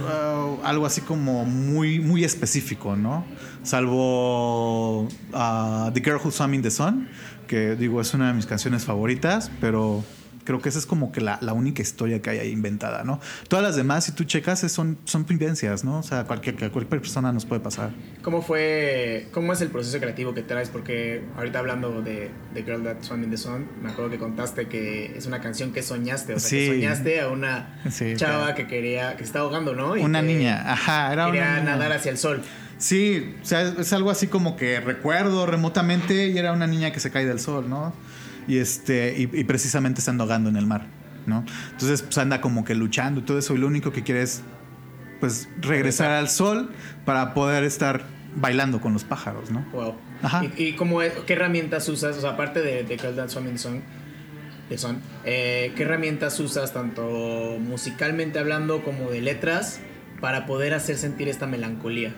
uh, 0.00 0.64
algo 0.64 0.86
así 0.86 1.00
como 1.00 1.44
muy, 1.44 2.00
muy 2.00 2.24
específico, 2.24 2.96
¿no? 2.96 3.24
Salvo 3.62 5.02
uh, 5.02 5.90
The 5.92 6.00
Girl 6.00 6.20
Who 6.22 6.30
Swam 6.30 6.54
in 6.54 6.62
the 6.62 6.70
Sun, 6.70 7.08
que 7.46 7.76
digo 7.76 8.00
es 8.00 8.12
una 8.14 8.28
de 8.28 8.34
mis 8.34 8.46
canciones 8.46 8.84
favoritas, 8.84 9.50
pero 9.60 10.04
creo 10.44 10.60
que 10.60 10.68
esa 10.68 10.78
es 10.78 10.86
como 10.86 11.12
que 11.12 11.20
la, 11.20 11.38
la 11.40 11.52
única 11.52 11.82
historia 11.82 12.20
que 12.22 12.30
hay 12.30 12.38
ahí 12.38 12.50
inventada, 12.50 13.04
¿no? 13.04 13.20
Todas 13.48 13.64
las 13.64 13.76
demás, 13.76 14.04
si 14.04 14.12
tú 14.12 14.24
checas, 14.24 14.60
son, 14.72 14.98
son 15.04 15.26
vivencias, 15.26 15.84
¿no? 15.84 15.98
O 15.98 16.02
sea, 16.02 16.24
cualquier, 16.24 16.56
que 16.56 16.70
cualquier 16.70 17.00
persona 17.00 17.32
nos 17.32 17.44
puede 17.46 17.60
pasar. 17.60 17.90
¿Cómo 18.22 18.42
fue, 18.42 19.28
cómo 19.32 19.52
es 19.52 19.60
el 19.60 19.68
proceso 19.68 19.98
creativo 19.98 20.34
que 20.34 20.42
traes? 20.42 20.68
Porque 20.68 21.22
ahorita 21.36 21.58
hablando 21.58 22.02
de 22.02 22.30
The 22.54 22.62
Girl 22.64 22.82
That 22.84 23.02
Swam 23.02 23.24
in 23.24 23.30
the 23.30 23.36
Sun, 23.36 23.66
me 23.82 23.90
acuerdo 23.90 24.10
que 24.10 24.18
contaste 24.18 24.68
que 24.68 25.16
es 25.16 25.26
una 25.26 25.40
canción 25.40 25.72
que 25.72 25.82
soñaste, 25.82 26.34
o 26.34 26.38
sea, 26.40 26.50
que 26.50 26.66
Sí. 26.66 26.72
soñaste 26.72 27.20
a 27.20 27.28
una 27.28 27.80
Sí, 27.90 28.14
chava 28.16 28.38
claro. 28.44 28.54
que 28.56 28.66
quería, 28.66 29.16
que 29.16 29.24
estaba 29.24 29.44
ahogando, 29.44 29.74
¿no? 29.74 29.96
Y 29.96 30.02
Una 30.02 30.20
que 30.20 30.26
niña, 30.26 30.72
ajá, 30.72 31.12
era 31.12 31.26
Quería 31.26 31.42
una 31.42 31.60
niña. 31.60 31.64
nadar 31.76 31.92
hacia 31.92 32.10
el 32.10 32.18
sol. 32.18 32.42
Sí, 32.78 33.36
o 33.40 33.44
sea, 33.44 33.62
es, 33.62 33.78
es 33.78 33.92
algo 33.92 34.10
así 34.10 34.26
como 34.26 34.56
que 34.56 34.80
recuerdo 34.80 35.46
remotamente 35.46 36.28
y 36.28 36.36
era 36.38 36.52
una 36.52 36.66
niña 36.66 36.90
que 36.90 36.98
se 37.00 37.10
cae 37.12 37.24
del 37.24 37.38
sol, 37.38 37.70
¿no? 37.70 37.92
Y 38.48 38.58
este 38.58 39.14
y, 39.18 39.22
y 39.40 39.44
precisamente 39.44 40.00
está 40.00 40.12
ahogando 40.12 40.48
en 40.50 40.56
el 40.56 40.66
mar, 40.66 40.86
¿no? 41.26 41.44
Entonces 41.72 42.02
pues 42.02 42.18
anda 42.18 42.40
como 42.40 42.64
que 42.64 42.74
luchando 42.74 43.20
y 43.20 43.22
todo 43.24 43.38
eso 43.38 43.54
y 43.54 43.58
lo 43.58 43.66
único 43.66 43.92
que 43.92 44.02
quiere 44.02 44.22
es 44.22 44.42
pues 45.20 45.48
regresar 45.60 46.10
al 46.10 46.28
sol 46.28 46.70
para 47.04 47.34
poder 47.34 47.62
estar 47.64 48.02
bailando 48.34 48.80
con 48.80 48.92
los 48.92 49.04
pájaros, 49.04 49.50
¿no? 49.50 49.64
Wow. 49.72 49.94
Ajá. 50.22 50.42
¿Y, 50.56 50.62
y 50.64 50.72
cómo 50.72 51.02
es- 51.02 51.12
qué 51.26 51.34
herramientas 51.34 51.88
usas? 51.88 52.16
O 52.16 52.20
sea, 52.20 52.30
aparte 52.30 52.60
de, 52.60 52.82
de 52.84 52.94
in 52.94 53.14
the 53.14 53.28
Sun, 53.58 53.82
de 54.68 54.78
Sun, 54.78 54.98
eh, 55.24 55.72
¿qué 55.76 55.82
herramientas 55.84 56.38
usas 56.40 56.72
tanto 56.72 57.56
musicalmente 57.60 58.38
hablando 58.38 58.82
como 58.82 59.10
de 59.10 59.20
letras 59.20 59.80
para 60.20 60.46
poder 60.46 60.74
hacer 60.74 60.96
sentir 60.96 61.28
esta 61.28 61.46
melancolía? 61.46 62.14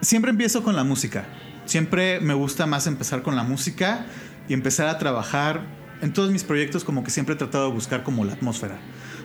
Siempre 0.00 0.30
empiezo 0.30 0.62
con 0.62 0.76
la 0.76 0.84
música. 0.84 1.24
Siempre 1.64 2.20
me 2.20 2.34
gusta 2.34 2.66
más 2.66 2.86
empezar 2.86 3.22
con 3.22 3.36
la 3.36 3.42
música 3.42 4.06
y 4.48 4.54
empezar 4.54 4.88
a 4.88 4.98
trabajar 4.98 5.62
en 6.00 6.12
todos 6.12 6.30
mis 6.30 6.44
proyectos 6.44 6.84
como 6.84 7.04
que 7.04 7.10
siempre 7.10 7.34
he 7.34 7.38
tratado 7.38 7.68
de 7.68 7.72
buscar 7.72 8.02
como 8.02 8.24
la 8.24 8.32
atmósfera. 8.34 8.78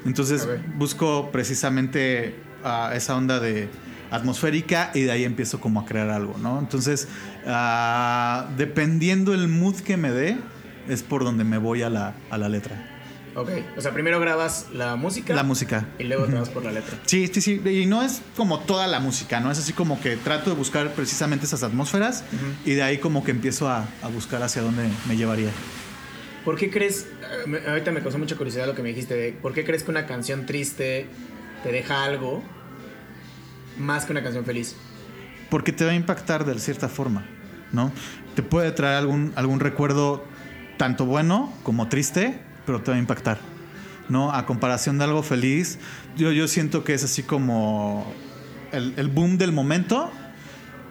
Entonces 0.06 0.48
busco 0.76 1.32
precisamente 1.32 2.36
ah, 2.64 2.92
esa 2.94 3.16
onda 3.16 3.40
de 3.40 3.70
atmosférica 4.12 4.92
y 4.94 5.02
de 5.02 5.12
ahí 5.12 5.24
empiezo 5.24 5.60
como 5.60 5.80
a 5.80 5.86
crear 5.86 6.10
algo, 6.10 6.36
¿no? 6.38 6.60
Entonces, 6.60 7.08
ah, 7.48 8.50
dependiendo 8.58 9.34
el 9.34 9.48
mood 9.48 9.76
que 9.78 9.98
me 9.98 10.12
dé, 10.12 10.38
es 10.88 11.02
por 11.02 11.24
donde 11.24 11.44
me 11.44 11.58
voy 11.58 11.82
a 11.82 11.90
la, 11.90 12.14
a 12.30 12.38
la 12.38 12.50
letra. 12.50 12.93
Ok. 13.36 13.50
O 13.78 13.82
sea, 13.82 13.94
primero 13.94 14.20
grabas 14.20 14.68
la 14.74 14.96
música. 14.96 15.34
La 15.34 15.44
música. 15.44 15.88
Y 15.98 16.04
luego 16.04 16.26
te 16.26 16.36
vas 16.36 16.50
por 16.50 16.64
la 16.64 16.72
letra. 16.72 16.98
Sí, 17.06 17.28
sí, 17.28 17.42
sí. 17.42 17.62
Y 17.68 17.86
no 17.86 18.04
es 18.04 18.22
como 18.38 18.60
toda 18.60 18.88
la 18.88 19.00
música, 19.00 19.40
¿no? 19.40 19.52
Es 19.52 19.60
así 19.60 19.74
como 19.74 20.00
que 20.00 20.18
trato 20.18 20.50
de 20.50 20.56
buscar 20.56 20.94
precisamente 20.94 21.46
esas 21.46 21.64
atmósferas 21.64 22.24
y 22.66 22.74
de 22.74 22.84
ahí 22.84 23.00
como 23.00 23.24
que 23.24 23.32
empiezo 23.32 23.68
a, 23.70 23.88
a 24.02 24.08
buscar 24.08 24.44
hacia 24.44 24.62
dónde 24.62 24.88
me 25.08 25.18
llevaría. 25.18 25.50
¿Por 26.46 26.58
qué 26.58 26.70
crees, 26.70 27.08
eh, 27.48 27.64
ahorita 27.68 27.92
me 27.92 28.02
causó 28.02 28.18
mucha 28.18 28.36
curiosidad 28.36 28.68
lo 28.68 28.76
que 28.76 28.84
me 28.84 28.90
dijiste, 28.90 29.16
de 29.16 29.32
por 29.32 29.54
qué 29.54 29.64
crees 29.64 29.84
que 29.84 29.92
una 29.92 30.06
canción 30.06 30.46
triste 30.46 31.08
te 31.64 31.72
deja 31.72 32.04
algo 32.04 32.44
más 33.78 34.06
que 34.06 34.12
una 34.12 34.24
canción 34.24 34.44
feliz? 34.44 34.76
Porque 35.50 35.72
te 35.72 35.86
va 35.86 35.92
a 35.92 35.96
impactar 35.96 36.46
de 36.46 36.60
cierta 36.60 36.90
forma, 36.90 37.26
¿no? 37.72 37.92
Te 38.36 38.44
puede 38.44 38.72
traer 38.72 38.98
algún, 38.98 39.32
algún 39.36 39.60
recuerdo 39.60 40.26
tanto 40.78 41.06
bueno 41.06 41.54
como 41.64 41.88
triste, 41.88 42.40
pero 42.66 42.82
te 42.82 42.92
va 42.92 42.98
a 42.98 43.00
impactar, 43.00 43.38
¿no? 44.10 44.32
A 44.34 44.46
comparación 44.46 44.98
de 44.98 45.04
algo 45.06 45.24
feliz, 45.24 45.80
yo, 46.18 46.32
yo 46.32 46.48
siento 46.48 46.84
que 46.84 46.94
es 46.94 47.04
así 47.04 47.24
como 47.24 48.12
el, 48.72 48.94
el 48.98 49.08
boom 49.08 49.38
del 49.38 49.52
momento 49.52 50.12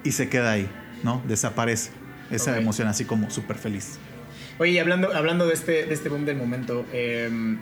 y 0.05 0.13
se 0.13 0.29
queda 0.29 0.53
ahí, 0.53 0.69
¿no? 1.03 1.23
Desaparece 1.29 1.91
esa 2.31 2.53
Ok. 2.53 2.59
emoción 2.59 2.89
así 2.89 3.05
como 3.05 3.31
súper 3.31 3.57
feliz. 3.59 3.99
Oye, 4.59 4.73
y 4.73 4.79
hablando, 4.79 5.15
hablando 5.15 5.47
de, 5.47 5.55
este, 5.55 5.87
de 5.87 5.95
este 5.95 6.09
boom 6.09 6.25
del 6.25 6.37
momento, 6.37 6.85
eh, 6.93 7.57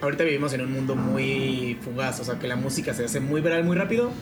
ahorita 0.00 0.24
vivimos 0.24 0.52
en 0.52 0.60
un 0.62 0.72
mundo 0.72 0.96
muy 0.96 1.76
fugaz, 1.82 2.20
o 2.20 2.24
sea, 2.24 2.38
que 2.38 2.46
la 2.48 2.56
música 2.56 2.94
se 2.94 3.04
hace 3.04 3.20
muy 3.20 3.40
viral 3.40 3.64
muy 3.64 3.76
rápido, 3.76 4.12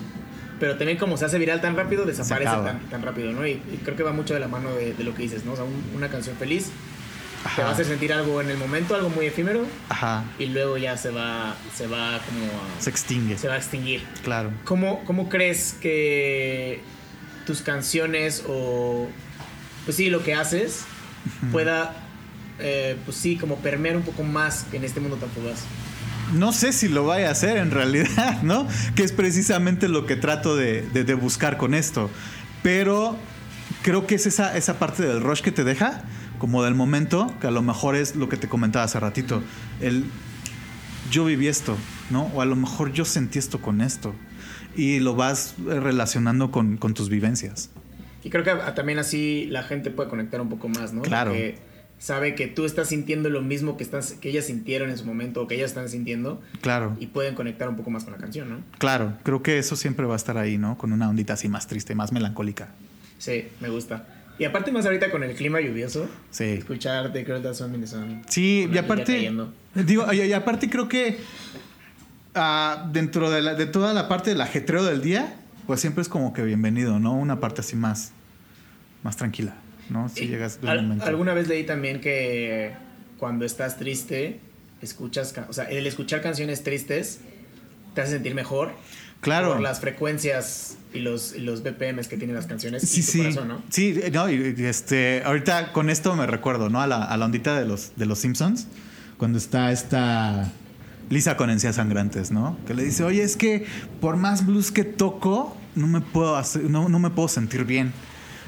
pero 0.58 0.76
también 0.78 0.96
como 0.98 1.16
se 1.16 1.26
hace 1.26 1.38
viral 1.38 1.60
tan 1.60 1.76
rápido, 1.76 2.06
desaparece 2.06 2.50
tan, 2.50 2.80
tan 2.88 3.02
rápido, 3.02 3.32
¿no? 3.32 3.46
Y, 3.46 3.52
y 3.52 3.80
creo 3.84 3.96
que 3.96 4.02
va 4.02 4.12
mucho 4.12 4.32
de 4.34 4.40
la 4.40 4.48
mano 4.48 4.74
de, 4.74 4.94
de 4.94 5.04
lo 5.04 5.14
que 5.14 5.22
dices, 5.22 5.44
¿no? 5.44 5.52
O 5.52 5.56
sea, 5.56 5.64
un- 5.64 5.84
una 5.94 6.08
canción 6.08 6.36
feliz 6.36 6.70
te 7.54 7.62
va 7.62 7.68
a 7.68 7.70
Ajá. 7.70 7.74
hacer 7.74 7.86
sentir 7.86 8.12
algo 8.12 8.40
en 8.40 8.50
el 8.50 8.56
momento, 8.58 8.94
algo 8.94 9.08
muy 9.10 9.26
efímero, 9.26 9.66
Ajá. 9.88 10.24
y 10.38 10.46
luego 10.46 10.76
ya 10.78 10.96
se 10.96 11.10
va, 11.10 11.54
se 11.74 11.86
va 11.86 12.20
como 12.26 12.44
a- 12.46 12.80
Se 12.82 12.90
extingue. 12.90 13.38
se 13.38 13.48
va 13.48 13.54
a 13.54 13.58
extinguir. 13.58 14.02
Claro. 14.24 14.50
¿Cómo, 14.64 15.04
¿Cómo 15.04 15.28
crees 15.28 15.76
que 15.80 16.80
tus 17.46 17.62
canciones 17.62 18.42
o, 18.48 19.06
pues 19.84 19.96
sí, 19.96 20.10
lo 20.10 20.22
que 20.24 20.34
haces 20.34 20.84
pueda, 21.52 21.94
eh, 22.58 22.96
pues 23.04 23.16
sí, 23.16 23.36
como 23.36 23.56
permear 23.56 23.96
un 23.96 24.02
poco 24.02 24.22
más 24.22 24.66
en 24.72 24.84
este 24.84 25.00
mundo 25.00 25.16
tan 25.16 25.30
fugaz? 25.30 25.60
No 26.32 26.52
sé 26.52 26.72
si 26.72 26.88
lo 26.88 27.04
vaya 27.06 27.28
a 27.28 27.32
hacer 27.32 27.56
en 27.56 27.70
realidad, 27.70 28.40
¿no? 28.42 28.66
Que 28.96 29.04
es 29.04 29.12
precisamente 29.12 29.88
lo 29.88 30.06
que 30.06 30.16
trato 30.16 30.56
de, 30.56 30.82
de- 30.82 31.04
de 31.04 31.14
buscar 31.14 31.56
con 31.56 31.72
esto. 31.74 32.10
Pero 32.64 33.16
creo 33.82 34.06
que 34.08 34.16
es 34.16 34.26
esa, 34.26 34.56
esa 34.56 34.78
parte 34.80 35.04
del 35.04 35.20
rush 35.20 35.40
que 35.40 35.52
te 35.52 35.62
deja, 35.62 36.02
como 36.38 36.62
del 36.62 36.74
momento, 36.74 37.32
que 37.40 37.46
a 37.46 37.50
lo 37.50 37.62
mejor 37.62 37.96
es 37.96 38.16
lo 38.16 38.28
que 38.28 38.36
te 38.36 38.48
comentaba 38.48 38.84
hace 38.84 39.00
ratito. 39.00 39.42
El 39.80 40.04
yo 41.10 41.24
viví 41.24 41.48
esto, 41.48 41.76
¿no? 42.10 42.24
O 42.34 42.42
a 42.42 42.44
lo 42.44 42.56
mejor 42.56 42.92
yo 42.92 43.04
sentí 43.04 43.38
esto 43.38 43.60
con 43.60 43.80
esto. 43.80 44.14
Y 44.76 45.00
lo 45.00 45.14
vas 45.14 45.54
eh, 45.68 45.80
relacionando 45.80 46.50
con, 46.50 46.76
con 46.76 46.94
tus 46.94 47.08
vivencias. 47.08 47.70
Y 48.22 48.30
creo 48.30 48.44
que 48.44 48.52
también 48.74 48.98
así 48.98 49.46
la 49.50 49.62
gente 49.62 49.90
puede 49.90 50.08
conectar 50.10 50.40
un 50.40 50.48
poco 50.48 50.68
más, 50.68 50.92
¿no? 50.92 51.02
Claro. 51.02 51.30
Porque 51.30 51.58
sabe 51.98 52.34
que 52.34 52.46
tú 52.46 52.64
estás 52.64 52.88
sintiendo 52.88 53.30
lo 53.30 53.40
mismo 53.40 53.76
que, 53.76 53.84
estás, 53.84 54.12
que 54.12 54.28
ellas 54.28 54.46
sintieron 54.46 54.90
en 54.90 54.98
su 54.98 55.04
momento 55.06 55.42
o 55.42 55.46
que 55.46 55.54
ellas 55.54 55.70
están 55.70 55.88
sintiendo 55.88 56.42
Claro. 56.60 56.96
y 57.00 57.06
pueden 57.06 57.34
conectar 57.34 57.68
un 57.68 57.76
poco 57.76 57.90
más 57.90 58.04
con 58.04 58.12
la 58.12 58.18
canción, 58.18 58.50
¿no? 58.50 58.58
Claro, 58.78 59.14
creo 59.22 59.42
que 59.42 59.58
eso 59.58 59.76
siempre 59.76 60.04
va 60.06 60.14
a 60.14 60.16
estar 60.16 60.36
ahí, 60.36 60.58
¿no? 60.58 60.76
Con 60.76 60.92
una 60.92 61.08
ondita 61.08 61.34
así 61.34 61.48
más 61.48 61.66
triste, 61.66 61.94
más 61.94 62.12
melancólica. 62.12 62.68
Sí, 63.18 63.48
me 63.60 63.70
gusta. 63.70 64.06
Y 64.38 64.44
aparte 64.44 64.70
más 64.72 64.84
ahorita 64.84 65.10
con 65.10 65.22
el 65.22 65.34
clima 65.34 65.60
lluvioso, 65.60 66.08
Sí. 66.30 66.44
escuchar 66.44 67.12
The 67.12 67.24
Girl 67.24 67.42
That's 67.42 67.60
On 67.62 67.74
in 67.74 67.80
the 67.80 67.86
Sun. 67.86 68.22
Sí, 68.28 68.68
y 68.72 68.76
aparte, 68.78 69.32
digo, 69.74 70.12
y, 70.12 70.20
y 70.22 70.32
aparte 70.32 70.68
creo 70.68 70.88
que 70.88 71.18
ah, 72.34 72.88
dentro 72.92 73.30
de, 73.30 73.42
la- 73.42 73.54
de 73.54 73.66
toda 73.66 73.94
la 73.94 74.08
parte 74.08 74.30
del 74.30 74.40
ajetreo 74.40 74.84
del 74.84 75.00
día, 75.02 75.36
pues 75.66 75.80
siempre 75.80 76.02
es 76.02 76.08
como 76.08 76.32
que 76.32 76.42
bienvenido, 76.42 76.98
¿no? 76.98 77.14
Una 77.14 77.40
parte 77.40 77.60
así 77.62 77.76
más, 77.76 78.12
más 79.02 79.16
tranquila, 79.16 79.54
¿no? 79.88 80.08
Si 80.08 80.24
Y 80.24 80.28
llegas 80.28 80.60
de 80.60 80.66
un 80.66 80.70
al- 80.70 80.82
momento. 80.82 81.04
Alguna 81.06 81.34
vez 81.34 81.48
leí 81.48 81.64
también 81.64 82.00
que 82.00 82.72
cuando 83.18 83.44
estás 83.44 83.78
triste, 83.78 84.40
escuchas, 84.82 85.34
o 85.48 85.52
sea, 85.52 85.64
el 85.64 85.86
escuchar 85.86 86.20
canciones 86.20 86.62
tristes 86.62 87.20
te 87.94 88.02
hace 88.02 88.12
sentir 88.12 88.34
mejor. 88.34 88.72
Claro. 89.22 89.52
Por 89.54 89.60
las 89.62 89.80
frecuencias 89.80 90.76
y 90.96 91.00
los, 91.00 91.34
y 91.34 91.40
los 91.40 91.62
BPMs 91.62 92.08
que 92.08 92.16
tienen 92.16 92.34
las 92.34 92.46
canciones 92.46 92.82
Sí, 92.82 93.00
y 93.00 93.04
tu 93.04 93.10
sí. 93.12 93.18
corazón, 93.18 93.48
¿no? 93.48 93.62
Sí, 93.70 94.00
no, 94.12 94.28
y, 94.30 94.54
y, 94.56 94.64
este, 94.64 95.22
ahorita 95.24 95.72
con 95.72 95.90
esto 95.90 96.14
me 96.16 96.26
recuerdo, 96.26 96.68
¿no? 96.70 96.80
A 96.80 96.86
la, 96.86 97.04
a 97.04 97.16
la 97.16 97.24
ondita 97.24 97.58
de 97.58 97.66
los, 97.66 97.92
de 97.96 98.06
los 98.06 98.18
Simpsons, 98.18 98.66
cuando 99.18 99.38
está 99.38 99.70
esta 99.72 100.52
Lisa 101.08 101.36
con 101.36 101.50
encías 101.50 101.76
sangrantes, 101.76 102.30
¿no? 102.32 102.58
Que 102.66 102.74
le 102.74 102.84
dice, 102.84 103.04
oye, 103.04 103.22
es 103.22 103.36
que 103.36 103.64
por 104.00 104.16
más 104.16 104.44
blues 104.44 104.72
que 104.72 104.84
toco, 104.84 105.56
no 105.74 105.86
me 105.86 106.00
puedo 106.00 106.36
hacer, 106.36 106.62
no, 106.64 106.88
no 106.88 106.98
me 106.98 107.10
puedo 107.10 107.28
sentir 107.28 107.64
bien. 107.64 107.92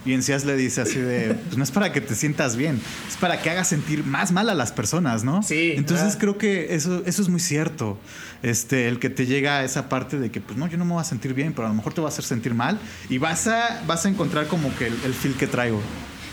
Y 0.06 0.12
Encías 0.14 0.44
le 0.44 0.56
dice 0.56 0.80
así 0.80 0.98
de, 0.98 1.34
pues 1.34 1.56
no 1.56 1.64
es 1.64 1.70
para 1.70 1.92
que 1.92 2.00
te 2.00 2.14
sientas 2.14 2.56
bien, 2.56 2.80
es 3.08 3.16
para 3.16 3.40
que 3.42 3.50
hagas 3.50 3.68
sentir 3.68 4.04
más 4.04 4.32
mal 4.32 4.48
a 4.48 4.54
las 4.54 4.72
personas, 4.72 5.24
¿no? 5.24 5.42
Sí, 5.42 5.74
Entonces 5.76 6.14
ah. 6.14 6.18
creo 6.18 6.38
que 6.38 6.74
eso, 6.74 7.02
eso 7.04 7.22
es 7.22 7.28
muy 7.28 7.40
cierto. 7.40 7.98
Este, 8.42 8.88
el 8.88 8.98
que 9.00 9.10
te 9.10 9.26
llega 9.26 9.58
a 9.58 9.64
esa 9.64 9.88
parte 9.88 10.18
de 10.18 10.30
que, 10.30 10.40
pues 10.40 10.56
no, 10.58 10.68
yo 10.68 10.78
no 10.78 10.84
me 10.84 10.92
voy 10.92 11.00
a 11.00 11.04
sentir 11.04 11.34
bien, 11.34 11.52
pero 11.52 11.66
a 11.66 11.70
lo 11.70 11.74
mejor 11.74 11.92
te 11.92 12.00
va 12.00 12.06
a 12.06 12.10
hacer 12.10 12.24
sentir 12.24 12.54
mal 12.54 12.78
y 13.08 13.18
vas 13.18 13.48
a, 13.48 13.82
vas 13.86 14.06
a 14.06 14.08
encontrar 14.08 14.46
como 14.46 14.74
que 14.76 14.86
el, 14.86 14.94
el 15.04 15.12
feel 15.12 15.34
que 15.34 15.46
traigo. 15.48 15.80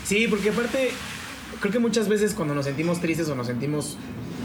Sí, 0.04 0.26
porque 0.30 0.50
aparte, 0.50 0.90
creo 1.60 1.72
que 1.72 1.78
muchas 1.80 2.08
veces 2.08 2.32
cuando 2.34 2.54
nos 2.54 2.64
sentimos 2.66 3.00
tristes 3.00 3.28
o 3.28 3.34
nos 3.34 3.48
sentimos, 3.48 3.98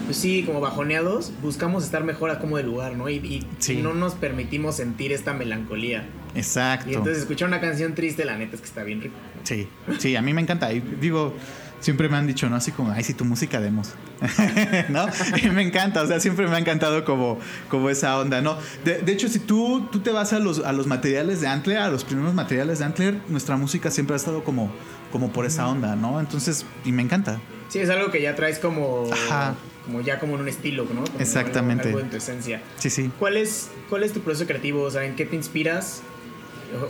pues 0.05 0.17
sí, 0.17 0.41
como 0.43 0.59
bajoneados, 0.59 1.31
buscamos 1.43 1.83
estar 1.83 2.03
mejor 2.03 2.31
a 2.31 2.39
como 2.39 2.57
de 2.57 2.63
lugar, 2.63 2.95
¿no? 2.97 3.07
Y, 3.09 3.17
y 3.17 3.47
Sí. 3.59 3.77
no 3.77 3.93
nos 3.93 4.15
permitimos 4.15 4.77
sentir 4.77 5.11
esta 5.11 5.33
melancolía. 5.33 6.09
Exacto. 6.35 6.89
Y 6.89 6.93
entonces 6.93 7.19
escuchar 7.19 7.47
una 7.47 7.59
canción 7.59 7.93
triste, 7.95 8.25
la 8.25 8.37
neta 8.37 8.55
es 8.55 8.61
que 8.61 8.67
está 8.67 8.83
bien 8.83 9.01
rico. 9.01 9.15
Sí, 9.43 9.67
sí, 9.99 10.15
a 10.15 10.21
mí 10.21 10.33
me 10.33 10.41
encanta. 10.41 10.71
Y 10.71 10.79
digo, 10.79 11.35
siempre 11.81 12.07
me 12.07 12.17
han 12.17 12.27
dicho, 12.27 12.49
¿no? 12.49 12.55
Así 12.55 12.71
como, 12.71 12.91
ay, 12.91 13.03
sí, 13.03 13.13
tu 13.13 13.25
música 13.25 13.59
demos. 13.59 13.89
¿No? 14.89 15.07
Y 15.43 15.49
me 15.49 15.63
encanta, 15.63 16.03
o 16.03 16.07
sea, 16.07 16.19
siempre 16.19 16.47
me 16.47 16.55
ha 16.55 16.59
encantado 16.59 17.03
como, 17.03 17.39
como 17.67 17.89
esa 17.89 18.17
onda, 18.17 18.41
¿no? 18.41 18.57
De, 18.85 18.99
de 18.99 19.11
hecho, 19.11 19.27
si 19.27 19.39
tú, 19.39 19.87
tú 19.91 19.99
te 19.99 20.11
vas 20.11 20.31
a 20.33 20.39
los, 20.39 20.59
a 20.59 20.71
los 20.71 20.87
materiales 20.87 21.41
de 21.41 21.47
Antler, 21.47 21.79
a 21.79 21.89
los 21.89 22.03
primeros 22.05 22.33
materiales 22.33 22.79
de 22.79 22.85
Antler, 22.85 23.17
nuestra 23.27 23.57
música 23.57 23.91
siempre 23.91 24.13
ha 24.13 24.17
estado 24.17 24.43
como, 24.43 24.71
como 25.11 25.31
por 25.33 25.45
esa 25.45 25.67
onda, 25.67 25.95
¿no? 25.95 26.19
Entonces, 26.19 26.65
y 26.85 26.91
me 26.91 27.01
encanta. 27.01 27.41
Sí, 27.69 27.79
es 27.79 27.89
algo 27.89 28.11
que 28.11 28.21
ya 28.21 28.35
traes 28.35 28.59
como, 28.59 29.05
Ajá. 29.11 29.55
como 29.85 30.01
ya 30.01 30.19
como 30.19 30.35
en 30.35 30.41
un 30.41 30.47
estilo, 30.49 30.85
¿no? 30.93 31.03
Como 31.03 31.19
Exactamente. 31.19 31.87
Algo, 31.87 31.97
algo 31.97 32.05
en 32.05 32.11
tu 32.11 32.17
esencia. 32.17 32.61
Sí, 32.77 32.89
sí. 32.89 33.09
¿Cuál 33.17 33.37
es, 33.37 33.69
¿Cuál 33.89 34.03
es 34.03 34.13
tu 34.13 34.21
proceso 34.21 34.45
creativo? 34.45 34.83
O 34.83 34.91
sea, 34.91 35.05
¿en 35.05 35.15
qué 35.15 35.25
te 35.25 35.35
inspiras? 35.35 36.03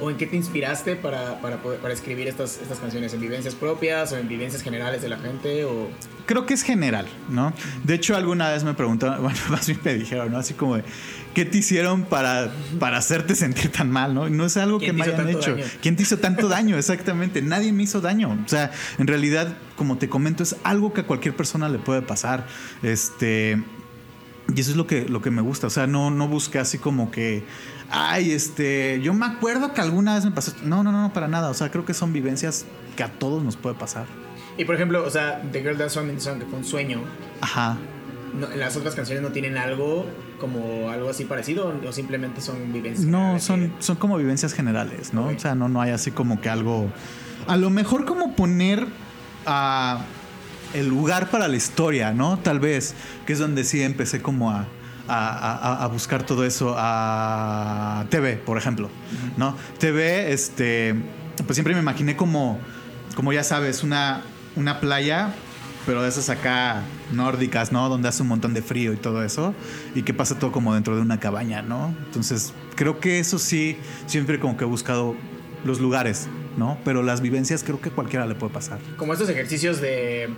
¿O 0.01 0.05
o 0.05 0.09
en 0.11 0.17
qué 0.17 0.27
te 0.27 0.35
inspiraste 0.35 0.95
para, 0.95 1.41
para, 1.41 1.61
poder- 1.61 1.79
para 1.79 1.93
escribir 1.93 2.27
estas, 2.27 2.59
estas 2.61 2.79
canciones? 2.79 3.13
¿En 3.13 3.21
vivencias 3.21 3.55
propias 3.55 4.11
o 4.11 4.17
en 4.17 4.27
vivencias 4.27 4.61
generales 4.61 5.01
de 5.01 5.09
la 5.09 5.17
gente? 5.17 5.65
O... 5.65 5.89
Creo 6.25 6.45
que 6.45 6.53
es 6.53 6.63
general, 6.63 7.05
¿no? 7.29 7.53
De 7.83 7.95
hecho, 7.95 8.15
alguna 8.15 8.49
vez 8.49 8.63
me 8.63 8.73
preguntaron, 8.73 9.21
bueno, 9.23 9.39
más 9.49 9.67
bien 9.67 9.79
me 9.83 9.93
dijeron, 9.95 10.31
¿no? 10.31 10.37
Así 10.37 10.53
como 10.53 10.77
de, 10.77 10.83
¿qué 11.33 11.45
te 11.45 11.57
hicieron 11.59 12.03
para, 12.03 12.51
para 12.79 12.97
hacerte 12.97 13.35
sentir 13.35 13.71
tan 13.71 13.89
mal, 13.91 14.13
¿no? 14.13 14.29
No 14.29 14.45
es 14.45 14.57
algo 14.57 14.79
que 14.79 14.85
¿Quién 14.85 14.95
me 14.97 15.03
hayan 15.03 15.29
hecho. 15.29 15.55
daño? 15.55 15.65
¿Quién 15.81 15.95
te 15.95 16.03
hizo 16.03 16.17
tanto 16.17 16.47
daño? 16.47 16.77
Exactamente. 16.77 17.41
Nadie 17.41 17.71
me 17.71 17.83
hizo 17.83 18.01
daño. 18.01 18.37
O 18.45 18.49
sea, 18.49 18.71
en 18.97 19.07
realidad, 19.07 19.55
como 19.75 19.97
te 19.97 20.09
comento, 20.09 20.43
es 20.43 20.55
algo 20.63 20.93
que 20.93 21.01
a 21.01 21.05
cualquier 21.07 21.35
persona 21.35 21.69
le 21.69 21.79
puede 21.79 22.01
pasar. 22.01 22.45
Este. 22.83 23.61
Y 24.53 24.59
eso 24.59 24.71
es 24.71 24.77
lo 24.77 24.85
que, 24.85 25.07
lo 25.07 25.21
que 25.21 25.31
me 25.31 25.41
gusta. 25.41 25.67
O 25.67 25.69
sea, 25.69 25.87
no, 25.87 26.11
no 26.11 26.27
busqué 26.27 26.59
así 26.59 26.77
como 26.77 27.09
que. 27.11 27.43
Ay, 27.91 28.31
este. 28.31 28.99
Yo 29.01 29.13
me 29.13 29.25
acuerdo 29.25 29.73
que 29.73 29.81
alguna 29.81 30.15
vez 30.15 30.25
me 30.25 30.31
pasó. 30.31 30.53
No, 30.63 30.83
no, 30.83 30.91
no, 30.91 31.11
para 31.13 31.27
nada. 31.27 31.49
O 31.49 31.53
sea, 31.53 31.69
creo 31.69 31.85
que 31.85 31.93
son 31.93 32.13
vivencias 32.13 32.65
que 32.95 33.03
a 33.03 33.09
todos 33.11 33.43
nos 33.43 33.57
puede 33.57 33.75
pasar. 33.75 34.05
Y 34.57 34.65
por 34.65 34.75
ejemplo, 34.75 35.03
o 35.05 35.09
sea, 35.09 35.41
The 35.51 35.61
Girl 35.61 35.77
That 35.77 35.89
Swam 35.89 36.09
in 36.09 36.15
the 36.15 36.21
Sun, 36.21 36.39
que 36.39 36.45
fue 36.45 36.59
un 36.59 36.65
sueño, 36.65 37.01
Ajá. 37.41 37.77
no- 38.39 38.49
las 38.55 38.75
otras 38.75 38.95
canciones 38.95 39.23
no 39.23 39.31
tienen 39.31 39.57
algo 39.57 40.05
como 40.39 40.89
algo 40.89 41.09
así 41.09 41.25
parecido 41.25 41.73
o 41.87 41.91
simplemente 41.91 42.41
son 42.41 42.71
vivencias. 42.73 43.07
No, 43.07 43.39
son, 43.39 43.71
son 43.79 43.95
como 43.97 44.17
vivencias 44.17 44.53
generales, 44.53 45.13
¿no? 45.13 45.27
O 45.27 45.39
sea, 45.39 45.55
no, 45.55 45.69
no 45.69 45.81
hay 45.81 45.91
así 45.91 46.11
como 46.11 46.41
que 46.41 46.49
algo. 46.49 46.89
A 47.47 47.57
lo 47.57 47.69
mejor 47.69 48.05
como 48.05 48.35
poner 48.35 48.85
a 49.45 50.01
el 50.73 50.87
lugar 50.87 51.29
para 51.29 51.47
la 51.47 51.55
historia, 51.57 52.13
¿no? 52.13 52.39
Tal 52.39 52.59
vez, 52.59 52.93
que 53.25 53.33
es 53.33 53.39
donde 53.39 53.63
sí 53.63 53.81
empecé 53.81 54.21
como 54.21 54.51
a, 54.51 54.65
a, 55.07 55.27
a- 55.79 55.83
a 55.83 55.87
buscar 55.87 56.23
todo 56.23 56.45
eso. 56.45 56.75
A 56.77 58.05
TV, 58.09 58.37
por 58.37 58.57
ejemplo, 58.57 58.89
¿no? 59.37 59.55
TV, 59.79 60.31
este, 60.33 60.95
pues 61.45 61.55
siempre 61.55 61.73
me 61.73 61.79
imaginé 61.81 62.15
como, 62.15 62.59
como 63.15 63.33
ya 63.33 63.43
sabes, 63.43 63.83
una, 63.83 64.21
una 64.55 64.79
playa, 64.79 65.33
pero 65.85 66.03
de 66.03 66.09
esas 66.09 66.29
acá 66.29 66.81
nórdicas, 67.11 67.71
¿no? 67.71 67.89
Donde 67.89 68.07
hace 68.09 68.21
un 68.21 68.27
montón 68.29 68.53
de 68.53 68.61
frío 68.61 68.93
y 68.93 68.97
todo 68.97 69.23
eso, 69.23 69.53
y 69.95 70.03
que 70.03 70.13
pasa 70.13 70.37
todo 70.37 70.51
como 70.51 70.73
dentro 70.73 70.95
de 70.95 71.01
una 71.01 71.19
cabaña, 71.19 71.61
¿no? 71.61 71.95
Entonces, 72.05 72.53
creo 72.75 72.99
que 72.99 73.19
eso 73.19 73.39
sí, 73.39 73.77
siempre 74.05 74.39
como 74.39 74.57
que 74.57 74.63
he 74.63 74.67
buscado 74.67 75.15
los 75.65 75.79
lugares, 75.79 76.27
¿no? 76.57 76.77
Pero 76.85 77.01
las 77.03 77.21
vivencias 77.21 77.63
creo 77.63 77.79
que 77.81 77.89
cualquiera 77.91 78.25
le 78.25 78.35
puede 78.35 78.53
pasar. 78.53 78.79
Como 78.97 79.13
estos 79.13 79.29
ejercicios 79.29 79.79
de 79.81 80.29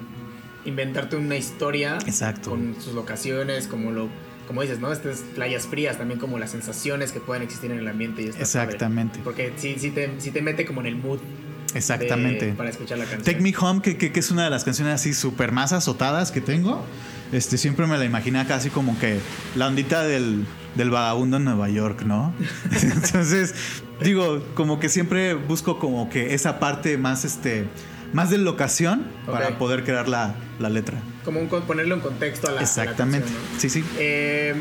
inventarte 0.65 1.15
una 1.17 1.36
historia 1.36 1.97
Exacto. 2.06 2.52
con 2.52 2.76
sus 2.80 2.93
locaciones, 2.93 3.67
como 3.67 3.91
lo 3.91 4.08
como 4.48 4.62
dices, 4.62 4.80
¿no? 4.80 4.92
Estas 4.92 5.20
playas 5.36 5.68
frías, 5.68 5.98
también 5.98 6.20
como 6.20 6.38
las 6.40 6.52
sensaciones 6.52 7.12
que 7.12 7.20
pueden 7.20 7.44
existir 7.44 7.72
en 7.72 7.80
el 7.80 7.88
ambiente 7.88 8.22
y 8.22 8.28
padre. 8.28 8.42
Exactamente. 8.42 9.20
Porque 9.24 9.54
sí, 9.58 9.76
sí, 9.80 9.90
te, 9.92 10.10
sí 10.20 10.32
te 10.32 10.42
mete 10.42 10.66
como 10.66 10.82
en 10.82 10.88
el 10.88 10.96
mood 10.98 11.20
de- 11.20 11.78
Exactamente. 11.80 12.54
para 12.54 12.70
escuchar 12.70 12.98
la 13.00 13.06
canción. 13.06 13.24
Take 13.24 13.42
Me 13.42 13.54
Home, 13.58 13.82
que, 13.82 13.98
que- 13.98 14.12
que 14.12 14.20
es 14.20 14.30
una 14.32 14.44
de 14.44 14.50
las 14.50 14.64
canciones 14.64 14.94
así 14.96 15.14
súper 15.14 15.52
más 15.52 15.74
azotadas 15.74 16.32
que 16.32 16.42
tengo. 16.42 16.84
Este, 17.32 17.58
siempre 17.58 17.88
me 17.88 17.98
la 17.98 18.06
imaginé 18.06 18.46
casi 18.46 18.70
como 18.70 18.98
que 19.00 19.18
la 19.56 19.68
ondita 19.68 20.04
del, 20.04 20.46
del 20.76 20.90
vagabundo 20.92 21.38
en 21.38 21.46
Nueva 21.46 21.68
York, 21.70 22.04
¿no? 22.04 22.32
Entonces, 22.84 23.56
digo, 24.04 24.44
como 24.54 24.80
que 24.80 24.90
siempre 24.90 25.34
busco 25.34 25.80
como 25.80 26.10
que 26.10 26.36
esa 26.36 26.60
parte 26.60 26.98
más, 26.98 27.26
este, 27.26 27.66
más 28.13 28.30
de 28.30 28.38
locación 28.38 29.04
para 29.26 29.58
poder 29.58 29.84
crear 29.84 30.08
la, 30.08 30.36
la 30.60 30.69
letra. 30.69 30.97
Como 31.26 31.39
un, 31.39 31.47
ponerlo 31.47 31.95
en 31.95 32.02
contexto 32.02 32.47
a 32.47 32.52
la, 32.52 32.58
a 32.58 32.62
la 32.62 32.67
Exactamente. 32.67 33.28
canción, 33.28 33.54
¿no? 33.54 33.60
Sí, 33.60 33.69
sí. 33.69 33.84
Eh, 33.97 34.56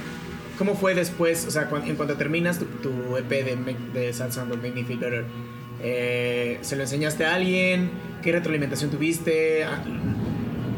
¿Cómo 0.59 0.75
fue 0.75 0.95
después? 0.95 1.47
O 1.47 1.51
sea, 1.51 1.69
cuan- 1.69 1.85
en 1.87 1.97
cuanto 1.97 2.15
terminas 2.15 2.59
tu, 2.59 2.67
tu 2.67 3.17
EP 3.17 3.29
de, 3.29 3.77
de 4.01 4.13
Sad 4.13 4.31
Sound 4.31 4.53
of 4.53 4.59
Make 4.59 4.73
Me 4.75 4.85
Feel 4.85 4.99
Better, 4.99 5.25
eh, 5.83 6.59
¿se 6.63 6.77
lo 6.77 6.83
enseñaste 6.83 7.25
a 7.25 7.35
alguien? 7.35 7.91
¿Qué 8.23 8.33
retroalimentación 8.33 8.91
tuviste? 8.91 9.65
Ah, 9.65 9.83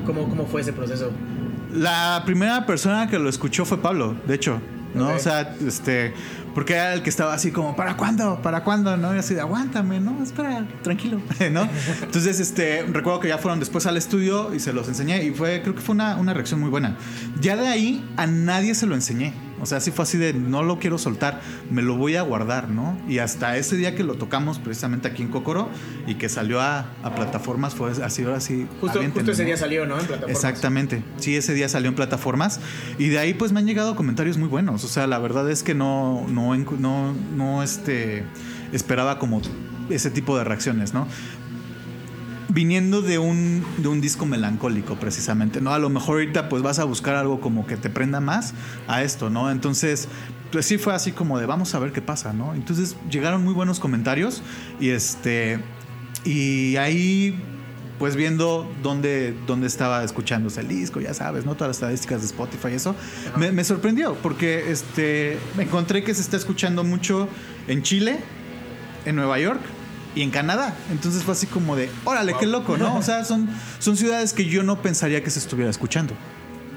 ¿Cómo, 0.07 0.29
¿Cómo 0.29 0.47
fue 0.47 0.61
ese 0.63 0.73
proceso? 0.73 1.11
La 1.73 2.23
primera 2.25 2.65
persona 2.67 3.09
que 3.09 3.19
lo 3.19 3.29
escuchó 3.29 3.65
fue 3.65 3.79
Pablo, 3.83 4.15
de 4.27 4.35
hecho, 4.35 4.61
¿no? 4.95 5.09
O 5.09 5.19
sea, 5.19 5.55
este, 5.67 6.15
porque 6.55 6.75
era 6.75 6.95
el 6.95 7.03
que 7.03 7.11
estaba 7.11 7.35
así 7.35 7.51
como, 7.51 7.77
¿para 7.77 7.97
cuándo? 7.97 8.41
¿Para 8.43 8.63
cuándo? 8.63 8.97
¿No? 8.97 9.15
Y 9.15 9.19
así 9.19 9.35
de, 9.35 9.41
aguántame, 9.41 10.01
¿no? 10.01 10.23
Espera, 10.23 10.67
tranquilo, 10.83 11.21
¿no? 11.51 11.69
Entonces, 12.03 12.41
este, 12.41 12.83
recuerdo 12.83 13.21
que 13.21 13.29
ya 13.29 13.39
fueron 13.39 13.61
después 13.61 13.87
al 13.87 13.97
estudio 13.97 14.55
y 14.55 14.61
se 14.61 14.73
los 14.73 14.89
enseñé 14.89 15.25
y 15.25 15.31
fue, 15.33 15.63
creo 15.63 15.75
que 15.75 15.81
fue 15.81 15.95
una, 15.95 16.17
una 16.17 16.33
reacción 16.33 16.61
muy 16.61 16.71
buena. 16.71 16.97
Ya 17.41 17.57
de 17.57 17.69
ahí 17.69 18.09
a 18.17 18.27
nadie 18.27 18.75
se 18.75 18.87
lo 18.87 18.95
enseñé. 18.95 19.33
O 19.61 19.67
sea, 19.67 19.81
sí 19.81 19.91
fue 19.91 20.03
así 20.03 20.19
de, 20.19 20.35
no 20.35 20.63
lo 20.63 20.79
quiero 20.79 20.99
soltar, 20.99 21.41
me 21.71 21.83
lo 21.83 21.97
voy 21.97 22.17
a 22.17 22.23
guardar, 22.23 22.69
¿no? 22.69 22.99
Y 23.09 23.19
hasta 23.19 23.57
ese 23.57 23.77
día 23.77 23.95
que 23.95 24.03
lo 24.03 24.15
tocamos 24.15 24.59
precisamente 24.59 25.09
aquí 25.09 25.23
en 25.23 25.29
Cocoro 25.29 25.69
y 26.07 26.17
que 26.17 26.29
salió 26.29 26.61
a, 26.61 26.91
a 27.03 27.15
plataformas, 27.15 27.75
fue 27.75 27.91
así, 27.91 28.25
ahora 28.25 28.41
sí. 28.41 28.67
Justo, 28.81 29.01
ese 29.01 29.43
¿no? 29.43 29.47
día 29.47 29.57
salió, 29.57 29.87
¿no? 29.87 29.99
En 29.99 30.07
plataformas. 30.07 30.37
Exactamente. 30.37 31.03
Sí, 31.19 31.37
ese 31.37 31.55
día 31.55 31.69
salió 31.69 31.89
en 31.89 31.95
plataformas 31.95 32.61
y 32.99 33.09
de 33.09 33.19
ahí 33.19 33.35
pues 33.35 33.53
me 33.53 33.61
han 33.61 33.67
llegado 33.67 33.97
comentarios 33.97 34.39
muy 34.39 34.49
buenos. 34.49 34.85
O 34.85 34.89
sea, 34.89 35.07
la 35.07 35.19
verdad 35.19 35.51
es 35.51 35.63
que 35.63 35.75
no, 35.75 36.27
no, 36.29 36.57
no, 36.57 37.15
no 37.37 37.63
este, 37.63 38.25
esperaba 38.73 39.19
como 39.19 39.41
ese 39.91 40.11
tipo 40.11 40.37
de 40.37 40.45
reacciones, 40.45 40.95
¿no? 40.95 41.07
Viniendo 42.55 43.03
de 43.03 43.19
un, 43.19 43.65
de 43.79 43.89
un 43.89 44.01
disco 44.01 44.27
melancólico, 44.27 44.95
precisamente, 44.97 45.61
¿no? 45.61 45.75
A 45.75 45.79
lo 45.79 45.91
mejor 45.91 46.15
ahorita 46.15 46.49
pues 46.49 46.63
vas 46.63 46.79
a 46.79 46.85
buscar 46.85 47.17
algo 47.17 47.41
como 47.41 47.67
que 47.67 47.77
te 47.77 47.91
prenda 47.91 48.21
más 48.21 48.55
a 48.87 49.03
esto, 49.03 49.29
¿no? 49.29 49.51
Entonces, 49.51 50.09
pues 50.53 50.67
sí 50.67 50.79
fue 50.79 50.95
así 50.95 51.11
como 51.11 51.41
de 51.41 51.47
vamos 51.47 51.75
a 51.75 51.81
ver 51.81 51.91
qué 51.91 52.01
pasa, 52.01 52.33
¿no? 52.33 52.55
Entonces 52.55 52.97
llegaron 53.11 53.43
muy 53.43 53.53
buenos 53.53 53.81
comentarios 53.81 54.41
y 54.79 54.91
este, 54.91 55.59
y 56.25 56.77
ahí 56.77 57.43
pues 57.99 58.17
viendo 58.17 58.71
dónde, 58.83 59.37
dónde 59.47 59.67
estaba 59.67 60.05
escuchándose 60.05 60.61
el 60.61 60.69
disco, 60.69 61.01
ya 61.01 61.13
sabes, 61.13 61.45
¿no? 61.45 61.55
Todas 61.55 61.69
las 61.69 61.77
estadísticas 61.79 62.21
de 62.21 62.27
Spotify 62.27 62.69
y 62.71 62.75
eso, 62.75 62.95
me, 63.37 63.51
me 63.51 63.65
sorprendió 63.65 64.15
porque 64.15 64.71
este, 64.71 65.39
me 65.57 65.65
encontré 65.65 66.05
que 66.05 66.15
se 66.15 66.21
está 66.21 66.37
escuchando 66.37 66.85
mucho 66.85 67.29
en 67.67 67.83
Chile, 67.83 68.19
en 69.05 69.17
Nueva 69.17 69.39
York 69.41 69.61
y 70.15 70.23
en 70.23 70.31
Canadá. 70.31 70.75
Entonces 70.91 71.23
fue 71.23 71.33
así 71.33 71.47
como 71.47 71.77
de, 71.77 71.89
órale, 72.05 72.33
Wow. 72.33 72.41
qué 72.41 72.47
loco, 72.47 72.77
¿no? 72.77 72.97
O 72.97 73.03
sea, 73.03 73.25
son, 73.25 73.49
son 73.79 73.97
ciudades 73.97 74.33
que 74.33 74.45
yo 74.47 74.63
no 74.63 74.81
pensaría 74.83 75.23
que 75.23 75.31
se 75.31 75.39
estuviera 75.39 75.71
escuchando. 75.71 76.15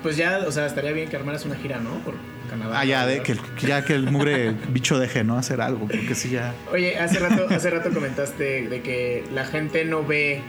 Pues 0.03 0.15
ya, 0.15 0.39
o 0.47 0.51
sea, 0.51 0.65
estaría 0.67 0.91
bien 0.91 1.09
que 1.09 1.15
armaras 1.15 1.45
una 1.45 1.55
gira, 1.55 1.79
¿no? 1.79 1.89
Por 2.05 2.15
Canadá. 2.49 2.79
Ah, 2.79 2.85
ya, 2.85 3.05
de, 3.05 3.23
que, 3.23 3.35
ya 3.65 3.83
que 3.83 3.93
el 3.93 4.09
mugre 4.11 4.53
bicho 4.69 4.97
deje, 4.99 5.23
¿no? 5.23 5.37
Hacer 5.37 5.59
algo, 5.59 5.87
porque 5.87 6.13
sí 6.15 6.29
ya... 6.29 6.53
Oye, 6.71 6.97
hace 6.97 7.19
rato, 7.19 7.47
hace 7.49 7.69
rato 7.69 7.89
comentaste 7.91 8.67
de 8.69 8.81
que 8.81 9.25
la 9.33 9.43
gente 9.45 9.83
no 9.85 10.05
ve, 10.05 10.41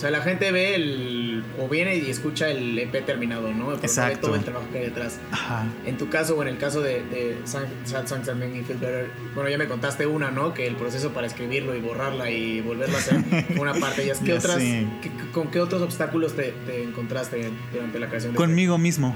o 0.00 0.02
sea, 0.02 0.10
la 0.10 0.22
gente 0.22 0.50
ve 0.50 0.74
el. 0.76 1.44
o 1.60 1.68
viene 1.68 1.94
y 1.94 2.08
escucha 2.08 2.48
el 2.48 2.78
EP 2.78 3.04
terminado, 3.04 3.52
¿no? 3.52 3.74
Exacto. 3.74 4.14
Ve 4.14 4.16
todo 4.28 4.34
el 4.36 4.44
trabajo 4.44 4.66
que 4.72 4.78
hay 4.78 4.84
detrás. 4.86 5.18
Ajá. 5.30 5.66
En 5.84 5.98
tu 5.98 6.08
caso, 6.08 6.36
o 6.38 6.42
en 6.42 6.48
el 6.48 6.56
caso 6.56 6.80
de, 6.80 7.02
de 7.04 7.36
Sad 7.44 8.06
Songs 8.06 8.24
That 8.24 8.34
Make 8.36 8.48
Me 8.48 8.62
Feel 8.64 8.78
Better, 8.78 9.10
bueno, 9.34 9.50
ya 9.50 9.58
me 9.58 9.66
contaste 9.66 10.06
una, 10.06 10.30
¿no? 10.30 10.54
Que 10.54 10.66
el 10.66 10.76
proceso 10.76 11.10
para 11.10 11.26
escribirlo 11.26 11.74
y 11.76 11.80
borrarla 11.82 12.30
y 12.30 12.62
volverla 12.62 12.96
a 12.96 13.00
hacer 13.00 13.22
una 13.60 13.74
parte. 13.74 14.02
¿Y 14.06 14.24
¿Qué 14.24 14.32
Ya 14.32 14.38
otras, 14.38 14.56
qué- 14.56 14.86
¿Con 15.34 15.50
qué 15.50 15.60
otros 15.60 15.82
obstáculos 15.82 16.34
te, 16.34 16.54
te 16.66 16.82
encontraste 16.82 17.50
durante 17.70 17.98
la 17.98 18.08
creación 18.08 18.32
de 18.32 18.36
este? 18.38 18.46
Conmigo 18.46 18.78
mismo. 18.78 19.14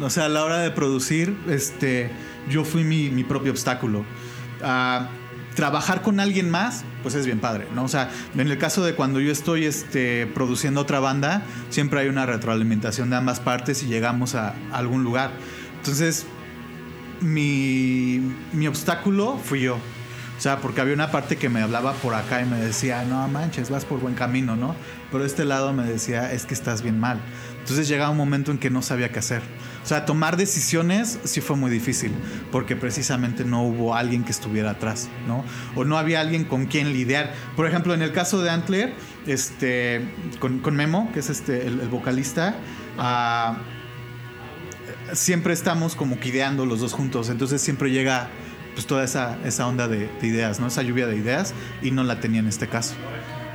O 0.00 0.10
sea, 0.10 0.24
a 0.24 0.28
la 0.28 0.44
hora 0.44 0.58
de 0.58 0.72
producir, 0.72 1.32
este, 1.48 2.10
yo 2.50 2.64
fui 2.64 2.82
mi, 2.82 3.08
mi 3.08 3.22
propio 3.22 3.52
obstáculo. 3.52 4.04
Ah, 4.64 5.08
trabajar 5.54 6.02
con 6.02 6.20
alguien 6.20 6.50
más, 6.50 6.84
pues 7.02 7.14
es 7.14 7.26
bien 7.26 7.40
padre, 7.40 7.66
¿no? 7.74 7.84
O 7.84 7.88
sea, 7.88 8.10
en 8.34 8.48
el 8.48 8.58
caso 8.58 8.84
de 8.84 8.94
cuando 8.94 9.20
yo 9.20 9.30
estoy 9.30 9.66
este, 9.66 10.26
produciendo 10.26 10.80
otra 10.80 11.00
banda, 11.00 11.42
siempre 11.70 12.00
hay 12.00 12.08
una 12.08 12.26
retroalimentación 12.26 13.10
de 13.10 13.16
ambas 13.16 13.40
partes 13.40 13.82
y 13.82 13.86
llegamos 13.86 14.34
a, 14.34 14.54
algún 14.72 15.04
lugar. 15.04 15.30
Entonces, 15.78 16.26
mi, 17.20 18.20
mi 18.52 18.66
obstáculo 18.66 19.38
fui 19.42 19.60
yo. 19.60 19.78
O 20.36 20.40
sea, 20.40 20.58
porque 20.58 20.80
había 20.80 20.94
una 20.94 21.12
parte 21.12 21.36
que 21.36 21.48
me 21.48 21.62
hablaba 21.62 21.92
por 21.94 22.14
acá 22.14 22.42
y 22.42 22.44
me 22.44 22.58
decía, 22.58 23.04
no 23.04 23.26
manches, 23.28 23.70
vas 23.70 23.84
por 23.84 24.00
buen 24.00 24.14
camino, 24.14 24.56
¿no? 24.56 24.74
Pero 25.12 25.24
este 25.24 25.44
lado 25.44 25.72
me 25.72 25.84
decía, 25.84 26.32
es 26.32 26.44
que 26.44 26.54
estás 26.54 26.82
bien 26.82 26.98
mal. 26.98 27.20
Entonces 27.60 27.86
llegaba 27.86 28.10
un 28.10 28.16
momento 28.16 28.50
en 28.50 28.58
que 28.58 28.68
no 28.68 28.82
sabía 28.82 29.10
qué 29.10 29.20
hacer. 29.20 29.42
O 29.84 29.86
sea, 29.86 30.06
tomar 30.06 30.38
decisiones 30.38 31.18
sí 31.24 31.42
fue 31.42 31.56
muy 31.56 31.70
difícil, 31.70 32.10
porque 32.50 32.74
precisamente 32.74 33.44
no 33.44 33.64
hubo 33.64 33.94
alguien 33.94 34.24
que 34.24 34.32
estuviera 34.32 34.70
atrás, 34.70 35.10
¿no? 35.28 35.44
O 35.74 35.84
no 35.84 35.98
había 35.98 36.22
alguien 36.22 36.44
con 36.44 36.64
quien 36.64 36.94
lidiar. 36.94 37.34
Por 37.54 37.66
ejemplo, 37.66 37.92
en 37.92 38.00
el 38.00 38.10
caso 38.10 38.42
de 38.42 38.48
Antler, 38.48 38.94
este, 39.26 40.00
con, 40.40 40.74
Memo, 40.74 41.10
que 41.12 41.20
es 41.20 41.28
este, 41.28 41.66
el, 41.66 41.76
vocalista, 41.88 42.56
ah, 42.96 43.58
siempre 45.12 45.52
estamos 45.52 45.96
como 45.96 46.18
que 46.18 46.30
ideando 46.30 46.64
los 46.64 46.80
dos 46.80 46.94
juntos, 46.94 47.28
entonces 47.28 47.60
siempre 47.60 47.90
llega 47.90 48.30
pues 48.72 48.86
toda 48.86 49.04
esa, 49.04 49.38
esa 49.44 49.66
onda 49.66 49.86
de, 49.86 50.08
de 50.18 50.26
ideas, 50.26 50.60
¿no? 50.60 50.68
Esa 50.68 50.80
lluvia 50.80 51.06
de 51.06 51.16
ideas 51.16 51.52
y 51.82 51.90
no 51.90 52.04
la 52.04 52.20
tenía 52.20 52.40
en 52.40 52.46
este 52.46 52.68
caso. 52.68 52.94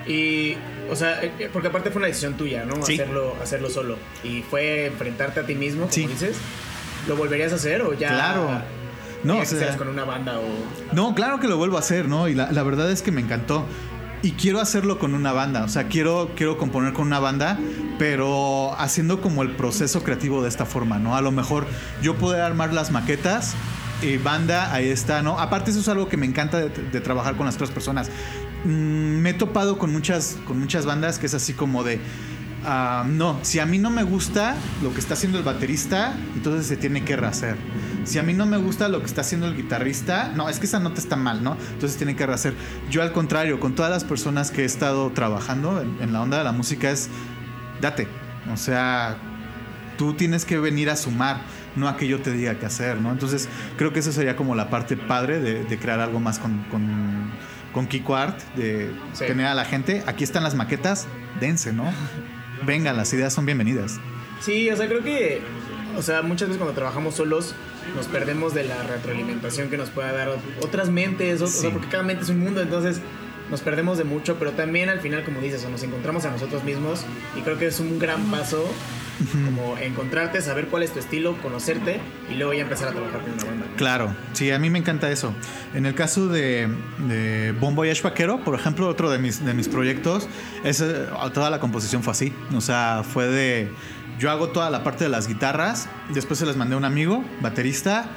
Y, 0.08 0.58
o 0.92 0.96
sea, 0.96 1.24
eh, 1.24 1.50
porque 1.52 1.68
aparte 1.70 1.92
fue 1.92 2.00
una 2.00 2.08
decisión 2.08 2.36
tuya, 2.36 2.66
¿no? 2.66 2.84
Sí. 2.86 2.94
Hacerlo, 2.96 3.36
hacerlo 3.42 3.70
solo. 3.70 3.98
Y 4.24 4.42
fue 4.44 4.88
enfrentarte 4.88 5.40
a 5.40 5.46
ti 5.46 5.56
mismo, 5.56 5.82
como 5.82 5.94
Sí. 5.94 6.08
dices. 6.08 6.38
¿Lo 7.08 7.16
volverías 7.16 7.52
a 7.54 7.56
hacer 7.56 7.82
o 7.82 7.94
ya? 7.94 8.10
Claro. 8.10 8.62
No, 9.24 9.40
o 9.40 9.46
sea- 9.46 9.76
con 9.78 9.88
una 9.90 10.04
banda 10.06 10.40
o. 10.40 10.96
No, 10.96 11.14
claro 11.16 11.40
que 11.40 11.48
lo 11.48 11.58
vuelvo 11.58 11.78
a 11.78 11.80
hacer, 11.80 12.08
¿no? 12.08 12.28
Y 12.28 12.36
la, 12.36 12.52
la 12.52 12.64
verdad 12.64 12.90
es 12.92 13.02
que 13.02 13.12
me 13.12 13.22
encantó. 13.22 13.66
Y 14.22 14.32
quiero 14.34 14.60
hacerlo 14.60 15.00
con 15.00 15.14
una 15.14 15.32
banda, 15.32 15.64
o 15.64 15.70
sea, 15.70 15.88
quiero, 15.88 16.32
quiero 16.36 16.58
componer 16.58 16.92
con 16.92 17.08
una 17.08 17.20
banda, 17.20 17.58
pero 17.98 18.74
haciendo 18.78 19.22
como 19.22 19.44
el 19.44 19.52
proceso 19.56 20.04
creativo 20.04 20.42
de 20.42 20.50
esta 20.50 20.66
forma, 20.66 21.00
¿no? 21.00 21.16
A 21.16 21.22
lo 21.22 21.32
mejor 21.32 21.66
yo 22.02 22.16
poder 22.16 22.42
armar 22.42 22.74
las 22.74 22.92
maquetas 22.92 23.54
y 24.02 24.18
banda, 24.18 24.74
ahí 24.74 24.90
está, 24.90 25.22
¿no? 25.22 25.40
Aparte 25.40 25.72
eso 25.72 25.80
es 25.80 25.88
algo 25.88 26.10
que 26.10 26.18
me 26.18 26.26
encanta 26.26 26.58
de, 26.60 26.68
de 26.70 27.00
trabajar 27.02 27.38
con 27.38 27.46
las 27.46 27.56
otras 27.56 27.72
personas. 27.72 28.10
Mm, 28.66 29.22
me 29.22 29.30
he 29.32 29.34
topado 29.34 29.78
con 29.78 29.92
muchas, 29.92 30.38
con 30.46 30.60
muchas 30.60 30.86
bandas 30.86 31.20
que 31.20 31.28
es 31.28 31.34
así 31.34 31.54
como 31.54 31.84
de, 31.84 32.00
ah, 32.66 33.06
no, 33.08 33.40
si 33.42 33.60
a 33.60 33.66
mí 33.66 33.78
no 33.78 33.90
me 33.90 34.04
gusta 34.04 34.56
lo 34.84 34.94
que 34.94 35.00
está 35.00 35.14
haciendo 35.14 35.38
el 35.38 35.44
baterista, 35.44 36.16
entonces 36.36 36.68
se 36.68 36.78
tiene 36.78 37.04
que 37.06 37.16
rehacer. 37.16 37.56
Si 38.04 38.20
a 38.20 38.24
mí 38.24 38.34
no 38.34 38.46
me 38.46 38.58
gusta 38.58 38.90
lo 38.90 39.00
que 39.00 39.06
está 39.06 39.22
haciendo 39.22 39.48
el 39.48 39.56
guitarrista, 39.56 40.32
no, 40.36 40.50
es 40.50 40.60
que 40.60 40.66
esa 40.66 40.80
nota 40.80 41.00
está 41.00 41.16
mal, 41.16 41.44
¿no? 41.44 41.58
Entonces 41.74 41.98
tiene 41.98 42.16
que 42.16 42.26
rehacer. 42.26 42.54
Yo 42.90 43.02
al 43.02 43.12
contrario, 43.12 43.60
con 43.60 43.76
todas 43.76 43.92
las 43.92 44.04
personas 44.04 44.52
que 44.52 44.64
he 44.64 44.66
estado 44.66 45.12
trabajando 45.12 45.82
en, 45.82 45.98
en 46.02 46.14
la 46.14 46.22
onda 46.22 46.38
de 46.38 46.44
la 46.44 46.52
música 46.52 46.92
es, 46.92 47.10
date. 47.82 48.08
O 48.52 48.58
sea, 48.58 49.18
tú 49.98 50.14
tienes 50.14 50.46
que 50.46 50.58
venir 50.58 50.90
a 50.90 50.96
sumar, 50.96 51.42
no 51.76 51.88
a 51.88 51.98
que 51.98 52.08
yo 52.08 52.22
te 52.22 52.32
diga 52.32 52.58
qué 52.58 52.66
hacer, 52.66 53.02
¿no? 53.02 53.12
Entonces 53.12 53.50
creo 53.78 53.92
que 53.94 54.00
eso 54.00 54.12
sería 54.12 54.36
como 54.36 54.56
la 54.56 54.70
parte 54.70 54.96
padre 54.96 55.40
de, 55.40 55.64
de 55.66 55.78
crear 55.78 56.00
algo 56.00 56.20
más 56.20 56.40
con, 56.40 56.64
con, 56.72 57.19
con 57.74 57.88
Kiko 57.88 58.16
Art, 58.16 58.40
de 58.56 58.92
Sí. 59.14 59.26
tener 59.26 59.46
a 59.46 59.54
la 59.56 59.66
gente. 59.66 60.04
Aquí 60.08 60.24
están 60.24 60.44
las 60.44 60.56
maquetas, 60.56 61.08
dense, 61.40 61.74
¿no? 61.74 61.92
Vengan, 62.66 62.98
las 62.98 63.14
ideas 63.14 63.34
son 63.34 63.46
bienvenidas. 63.46 64.00
Sí, 64.42 64.70
o 64.70 64.76
sea, 64.76 64.88
creo 64.88 65.04
que. 65.04 65.42
O 65.98 66.02
sea, 66.02 66.22
muchas 66.22 66.48
veces 66.50 66.58
cuando 66.60 66.76
trabajamos 66.76 67.16
solos 67.16 67.56
nos 67.96 68.06
perdemos 68.08 68.54
de 68.54 68.64
la 68.66 68.84
retroalimentación 68.84 69.70
que 69.70 69.78
nos 69.78 69.90
pueda 69.90 70.12
dar 70.14 70.30
otras 70.62 70.90
mentes, 70.90 71.42
o- 71.42 71.46
o 71.46 71.48
sea, 71.48 71.72
porque 71.72 71.88
cada 71.88 72.04
mente 72.04 72.24
es 72.24 72.30
un 72.30 72.40
mundo, 72.40 72.62
entonces 72.62 73.02
nos 73.50 73.62
perdemos 73.62 73.98
de 73.98 74.04
mucho, 74.04 74.38
pero 74.38 74.52
también 74.52 74.90
al 74.90 75.00
final, 75.00 75.24
como 75.24 75.40
dices, 75.42 75.64
o 75.66 75.70
nos 75.70 75.84
encontramos 75.84 76.26
a 76.26 76.32
nosotros 76.32 76.64
mismos 76.64 77.06
y 77.38 77.42
creo 77.42 77.58
que 77.58 77.68
es 77.68 77.80
un 77.80 78.00
gran 78.00 78.24
paso 78.32 78.64
como 79.46 79.78
encontrarte, 79.78 80.42
saber 80.42 80.68
cuál 80.68 80.84
es 80.84 80.94
tu 80.94 81.00
estilo, 81.00 81.36
conocerte 81.42 82.00
y 82.32 82.36
luego 82.36 82.54
ya 82.54 82.62
empezar 82.62 82.90
a 82.90 82.92
trabajar 82.92 83.22
con 83.22 83.34
una 83.34 83.44
banda. 83.44 83.66
Claro, 83.76 84.16
sí, 84.34 84.50
a 84.52 84.60
mí 84.60 84.70
me 84.70 84.80
encanta 84.80 85.12
eso. 85.12 85.34
En 85.74 85.86
el 85.86 85.94
caso 85.94 86.28
de, 86.28 86.70
de 87.08 87.54
Bon 87.60 87.76
Voyage 87.76 88.02
Vaquero, 88.02 88.44
por 88.44 88.56
ejemplo, 88.56 88.88
otro 88.88 89.10
de 89.10 89.20
mis, 89.20 89.44
de 89.44 89.54
mis 89.54 89.68
proyectos, 89.68 90.28
es, 90.64 90.84
toda 91.34 91.50
la 91.50 91.60
composición 91.60 92.04
fue 92.04 92.12
así. 92.12 92.34
O 92.56 92.62
sea, 92.62 93.04
fue 93.04 93.28
de. 93.28 93.72
Yo 94.20 94.32
hago 94.32 94.50
toda 94.50 94.70
la 94.70 94.84
parte 94.84 95.06
de 95.06 95.10
las 95.10 95.28
guitarras, 95.28 95.88
después 96.14 96.40
se 96.40 96.46
las 96.46 96.58
mandé 96.58 96.76
a 96.76 96.78
un 96.78 96.84
amigo, 96.84 97.24
baterista, 97.42 98.10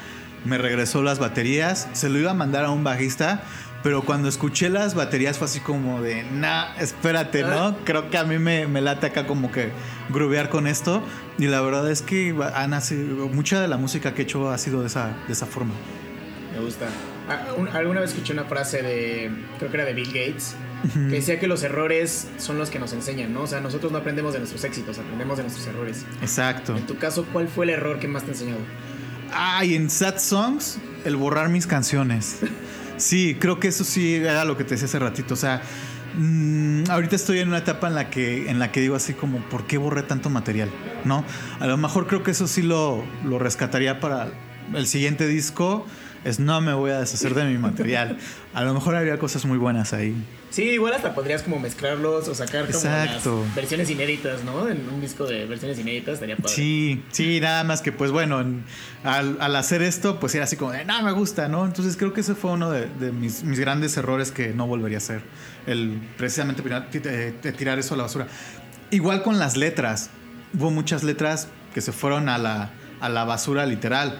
me 0.45 0.59
regresó 0.59 1.03
las 1.03 1.20
baterías, 1.20 1.89
se 1.93 2.09
lo 2.09 2.18
iba 2.18 2.33
a 2.33 2.35
mandar 2.35 2.64
a 2.64 2.70
un 2.70 2.83
bajista. 2.83 3.43
Pero 3.83 4.03
cuando 4.03 4.28
escuché 4.28 4.68
las 4.70 4.95
baterías 4.95 5.39
fue 5.39 5.47
así 5.47 5.59
como 5.61 6.01
de, 6.03 6.22
nah, 6.22 6.74
espérate, 6.78 7.43
¿no? 7.43 7.76
Creo 7.85 8.11
que 8.11 8.18
a 8.18 8.22
mí 8.24 8.39
me, 8.39 8.66
me 8.68 8.80
late 8.80 9.07
acá 9.09 9.26
como 9.26 9.51
que 9.51 9.70
grubear 10.11 10.49
con 10.51 10.66
esto. 10.68 11.03
Y 11.39 11.47
la 11.49 11.61
verdad 11.62 11.91
es 11.91 12.01
que 12.03 12.33
ha 12.55 12.66
nacido, 12.68 13.28
mucha 13.28 13.61
de 13.61 13.66
la 13.66 13.78
música 13.78 14.14
que 14.14 14.22
he 14.22 14.24
hecho 14.24 14.51
ha 14.51 14.59
sido 14.59 14.83
de 14.83 14.87
esa, 14.87 15.16
de 15.26 15.33
esa 15.33 15.47
forma. 15.47 15.72
Me 16.55 16.61
gusta. 16.61 16.87
Ah, 17.28 17.55
un- 17.57 17.68
alguna 17.68 18.01
vez 18.01 18.11
escuché 18.11 18.33
una 18.33 18.45
frase 18.45 18.83
de, 18.83 19.30
creo 19.59 19.70
que 19.70 19.76
era 19.76 19.85
de 19.87 19.95
Bill 19.95 20.09
Gates, 20.12 20.55
que 20.93 20.99
decía 21.16 21.41
que 21.41 21.47
los 21.47 21.62
errores 21.62 22.28
son 22.39 22.59
los 22.59 22.68
que 22.70 22.78
nos 22.78 22.93
enseñan, 22.93 23.33
¿no? 23.33 23.43
O 23.43 23.47
sea, 23.47 23.61
nosotros 23.61 23.91
no 23.91 23.99
aprendemos 23.99 24.33
de 24.33 24.41
nuestros 24.41 24.62
éxitos, 24.64 24.99
aprendemos 24.99 25.39
de 25.39 25.45
nuestros 25.45 25.66
errores. 25.66 26.05
Exacto. 26.20 26.76
En 26.76 26.87
tu 26.87 26.99
caso, 26.99 27.24
¿cuál 27.33 27.49
fue 27.49 27.64
el 27.64 27.70
error 27.70 27.99
que 27.99 28.07
más 28.09 28.22
te 28.24 28.30
ha 28.30 28.33
enseñado? 28.35 28.61
Ay, 29.33 29.74
en 29.76 29.89
Sad 29.89 30.18
Songs, 30.18 30.78
el 31.05 31.16
borrar 31.16 31.49
mis 31.49 31.66
canciones. 31.66 32.39
Sí, 33.03 33.36
creo 33.38 33.59
que 33.59 33.66
eso 33.68 33.82
sí 33.82 34.14
era 34.14 34.44
lo 34.44 34.57
que 34.57 34.62
te 34.62 34.70
decía 34.70 34.86
hace 34.86 35.00
ratito. 35.00 35.34
O 35.34 35.36
sea, 35.36 35.61
mm, 36.16 36.84
ahorita 36.88 37.16
estoy 37.16 37.40
en 37.40 37.48
una 37.48 37.59
etapa 37.59 37.88
en 37.88 37.96
la 37.96 38.11
que 38.11 38.48
en 38.48 38.61
la 38.61 38.70
que 38.70 38.80
digo 38.80 38.94
así 38.94 39.12
como, 39.12 39.40
¿por 39.48 39.66
qué 39.66 39.76
borré 39.76 40.05
tanto 40.05 40.30
material? 40.30 40.70
¿No? 41.05 41.24
A 41.59 41.66
lo 41.66 41.76
mejor 41.76 42.07
creo 42.07 42.22
que 42.22 42.30
eso 42.30 42.46
sí 42.46 42.62
lo, 42.62 43.03
lo 43.24 43.40
rescataría 43.40 43.98
para 43.98 44.30
el 44.72 44.86
siguiente 44.86 45.26
disco. 45.26 45.84
Es 46.25 46.39
no 46.39 46.61
me 46.61 46.73
voy 46.73 46.93
a 46.93 47.01
deshacer 47.01 47.35
de 47.35 47.45
mi 47.45 47.59
material. 47.59 48.16
A 48.55 48.62
lo 48.62 48.75
mejor 48.75 48.95
habría 48.95 49.18
cosas 49.18 49.45
muy 49.45 49.59
buenas 49.59 49.93
ahí. 49.93 50.14
Sí, 50.51 50.62
igual 50.64 50.93
hasta 50.93 51.14
podrías 51.14 51.43
como 51.43 51.59
mezclarlos 51.59 52.29
o 52.29 52.35
sacar 52.35 52.66
como 52.66 52.77
Exacto. 52.79 53.43
las 53.47 53.55
versiones 53.57 53.91
inéditas, 53.91 54.45
¿no? 54.45 54.68
En 54.68 54.87
un 54.89 55.01
disco 55.01 55.25
de 55.27 55.47
versiones 55.47 55.79
inéditas 55.79 56.14
estaría 56.14 56.37
padre. 56.37 56.51
Sí, 56.55 57.03
sí, 57.11 57.41
nada 57.41 57.64
más 57.64 57.81
que 57.81 57.91
pues 57.91 58.11
bueno, 58.11 58.41
en- 58.41 58.62
al, 59.03 59.39
al 59.41 59.57
hacer 59.57 59.83
esto 59.83 60.20
pues 60.20 60.35
era 60.35 60.45
así 60.45 60.57
como 60.57 60.70
de, 60.73 60.85
no, 60.85 61.03
me 61.03 61.12
gusta, 61.12 61.49
¿no? 61.49 61.64
Entonces 61.64 61.97
creo 61.97 62.12
que 62.12 62.20
ese 62.20 62.35
fue 62.35 62.53
uno 62.53 62.70
de, 62.70 62.87
de 63.01 63.11
mis, 63.12 63.43
mis 63.45 63.59
grandes 63.59 63.97
errores 63.97 64.31
que 64.31 64.49
no 64.53 64.66
volvería 64.66 64.99
a 64.99 65.01
hacer, 65.01 65.23
el 65.66 65.99
precisamente 66.18 66.62
eh, 67.05 67.33
tirar 67.57 67.79
eso 67.79 67.95
a 67.95 67.97
la 67.97 68.03
basura. 68.05 68.27
Igual 68.91 69.23
con 69.23 69.39
las 69.39 69.57
letras, 69.57 70.11
hubo 70.57 70.70
muchas 70.70 71.03
letras 71.03 71.49
que 71.75 71.81
se 71.81 71.93
fueron 71.93 72.29
a 72.29 72.37
la, 72.37 72.70
a 73.01 73.09
la 73.09 73.25
basura 73.25 73.64
literal, 73.64 74.18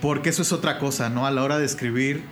porque 0.00 0.30
eso 0.30 0.42
es 0.42 0.52
otra 0.52 0.78
cosa, 0.78 1.08
¿no? 1.10 1.26
A 1.26 1.30
la 1.30 1.42
hora 1.42 1.58
de 1.58 1.64
escribir, 1.66 2.22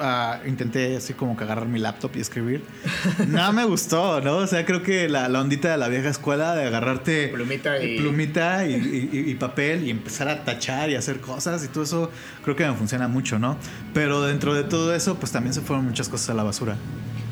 ah, 0.00 0.40
intenté 0.46 0.96
así 0.96 1.14
como 1.14 1.36
que 1.36 1.44
agarrar 1.44 1.66
mi 1.66 1.78
laptop 1.78 2.10
y 2.16 2.20
escribir. 2.20 2.62
No 3.28 3.52
me 3.52 3.64
gustó, 3.64 4.20
¿no? 4.20 4.36
O 4.38 4.46
sea, 4.46 4.64
creo 4.66 4.82
que 4.82 5.08
la, 5.08 5.28
la 5.28 5.40
ondita 5.40 5.70
de 5.70 5.78
la 5.78 5.88
vieja 5.88 6.08
escuela 6.10 6.54
de 6.54 6.66
agarrarte 6.66 7.28
Plumita 7.28 7.82
y- 7.82 7.98
plumita 7.98 8.66
y, 8.66 8.74
y- 9.12 9.30
y 9.30 9.34
papel 9.36 9.84
y 9.84 9.90
empezar 9.90 10.28
a 10.28 10.44
tachar 10.44 10.90
y 10.90 10.94
hacer 10.96 11.20
cosas 11.20 11.64
y 11.64 11.68
todo 11.68 11.84
eso 11.84 12.10
creo 12.44 12.54
que 12.56 12.66
me 12.66 12.74
funciona 12.74 13.08
mucho, 13.08 13.38
¿no? 13.38 13.56
Pero 13.94 14.22
dentro 14.22 14.54
de 14.54 14.64
todo 14.64 14.94
eso, 14.94 15.16
pues 15.16 15.32
también 15.32 15.54
se 15.54 15.60
fueron 15.62 15.84
muchas 15.86 16.08
cosas 16.08 16.30
a 16.30 16.34
la 16.34 16.42
basura. 16.42 16.76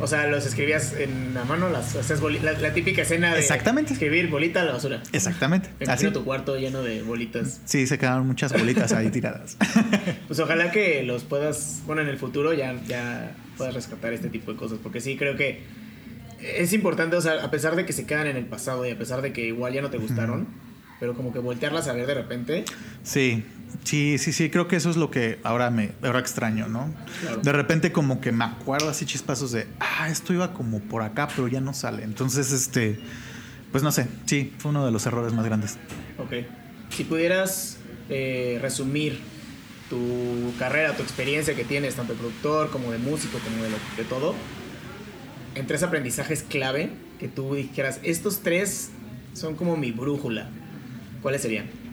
O 0.00 0.06
sea, 0.08 0.26
los 0.26 0.44
escribías 0.44 0.92
en 0.94 1.34
la 1.34 1.44
mano, 1.44 1.68
las 1.68 1.94
hacías 1.94 2.20
la, 2.42 2.52
la 2.52 2.72
típica 2.74 3.02
escena 3.02 3.32
de 3.32 3.40
Exactamente. 3.40 3.92
escribir 3.92 4.28
bolita 4.28 4.62
a 4.62 4.64
la 4.64 4.72
basura. 4.72 5.00
Exactamente. 5.12 5.68
Me 5.78 5.86
Así. 5.86 6.10
tu 6.10 6.24
cuarto 6.24 6.56
lleno 6.58 6.82
de 6.82 7.02
bolitas. 7.02 7.60
Sí, 7.64 7.86
se 7.86 7.96
quedaron 7.96 8.26
muchas 8.26 8.52
bolitas 8.52 8.92
ahí 8.92 9.10
tiradas. 9.10 9.56
Pues 10.26 10.40
ojalá 10.40 10.70
que 10.72 11.02
los 11.04 11.22
puedas, 11.22 11.82
bueno, 11.86 12.02
en 12.02 12.08
el 12.08 12.16
futuro 12.16 12.52
ya, 12.54 12.74
ya 12.88 13.36
puedas 13.56 13.74
rescatar 13.74 14.12
este 14.12 14.30
tipo 14.30 14.50
de 14.52 14.56
cosas, 14.58 14.78
porque 14.82 15.00
sí 15.00 15.16
creo 15.16 15.36
que 15.36 15.62
es 16.40 16.72
importante, 16.72 17.14
o 17.16 17.20
sea, 17.20 17.44
a 17.44 17.50
pesar 17.50 17.76
de 17.76 17.84
que 17.86 17.92
se 17.92 18.04
quedan 18.06 18.26
en 18.26 18.36
el 18.36 18.46
pasado 18.46 18.84
y 18.86 18.90
a 18.90 18.98
pesar 18.98 19.22
de 19.22 19.32
que 19.32 19.46
igual 19.46 19.72
ya 19.74 19.82
no 19.82 19.90
te 19.90 19.98
gustaron, 19.98 20.48
pero 20.98 21.14
como 21.14 21.32
que 21.32 21.38
voltearlas 21.38 21.88
a 21.88 21.92
ver 21.92 22.06
de 22.06 22.14
repente, 22.14 22.64
Sí, 23.02 23.44
sí, 23.84 24.18
sí, 24.18 24.32
sí, 24.32 24.50
creo 24.50 24.66
que 24.66 24.76
eso 24.76 24.90
es 24.90 24.96
lo 24.96 25.10
que 25.10 25.38
ahora 25.42 25.70
me 25.70 25.92
ahora 26.02 26.18
extraño, 26.18 26.68
¿no? 26.68 26.92
Claro. 27.20 27.40
De 27.42 27.52
repente 27.52 27.92
como 27.92 28.20
que 28.20 28.32
me 28.32 28.44
acuerdo 28.44 28.88
así 28.88 29.06
chispazos 29.06 29.52
de, 29.52 29.66
ah, 29.80 30.08
esto 30.08 30.32
iba 30.32 30.52
como 30.52 30.80
por 30.80 31.02
acá, 31.02 31.28
pero 31.34 31.48
ya 31.48 31.60
no 31.60 31.74
sale. 31.74 32.02
Entonces, 32.02 32.52
este, 32.52 32.98
pues 33.70 33.82
no 33.84 33.92
sé, 33.92 34.08
sí, 34.26 34.52
fue 34.58 34.70
uno 34.70 34.84
de 34.84 34.92
los 34.92 35.06
errores 35.06 35.32
más 35.32 35.44
grandes. 35.44 35.78
Ok. 36.18 36.46
Si 36.90 37.04
pudieras 37.04 37.78
eh, 38.08 38.58
resumir 38.60 39.20
tu 39.90 40.52
carrera, 40.58 40.96
tu 40.96 41.02
experiencia 41.02 41.54
que 41.54 41.64
tienes, 41.64 41.94
tanto 41.94 42.14
de 42.14 42.18
productor 42.18 42.70
como 42.70 42.90
de 42.90 42.98
músico, 42.98 43.38
como 43.38 43.62
de, 43.62 43.70
de 43.70 44.08
todo, 44.08 44.34
en 45.54 45.66
tres 45.66 45.82
aprendizajes 45.82 46.42
clave 46.42 46.90
que 47.18 47.28
tú 47.28 47.54
dijeras, 47.54 48.00
estos 48.02 48.40
tres 48.40 48.90
son 49.34 49.56
como 49.56 49.76
mi 49.76 49.92
brújula, 49.92 50.48
¿cuáles 51.22 51.42
serían? 51.42 51.83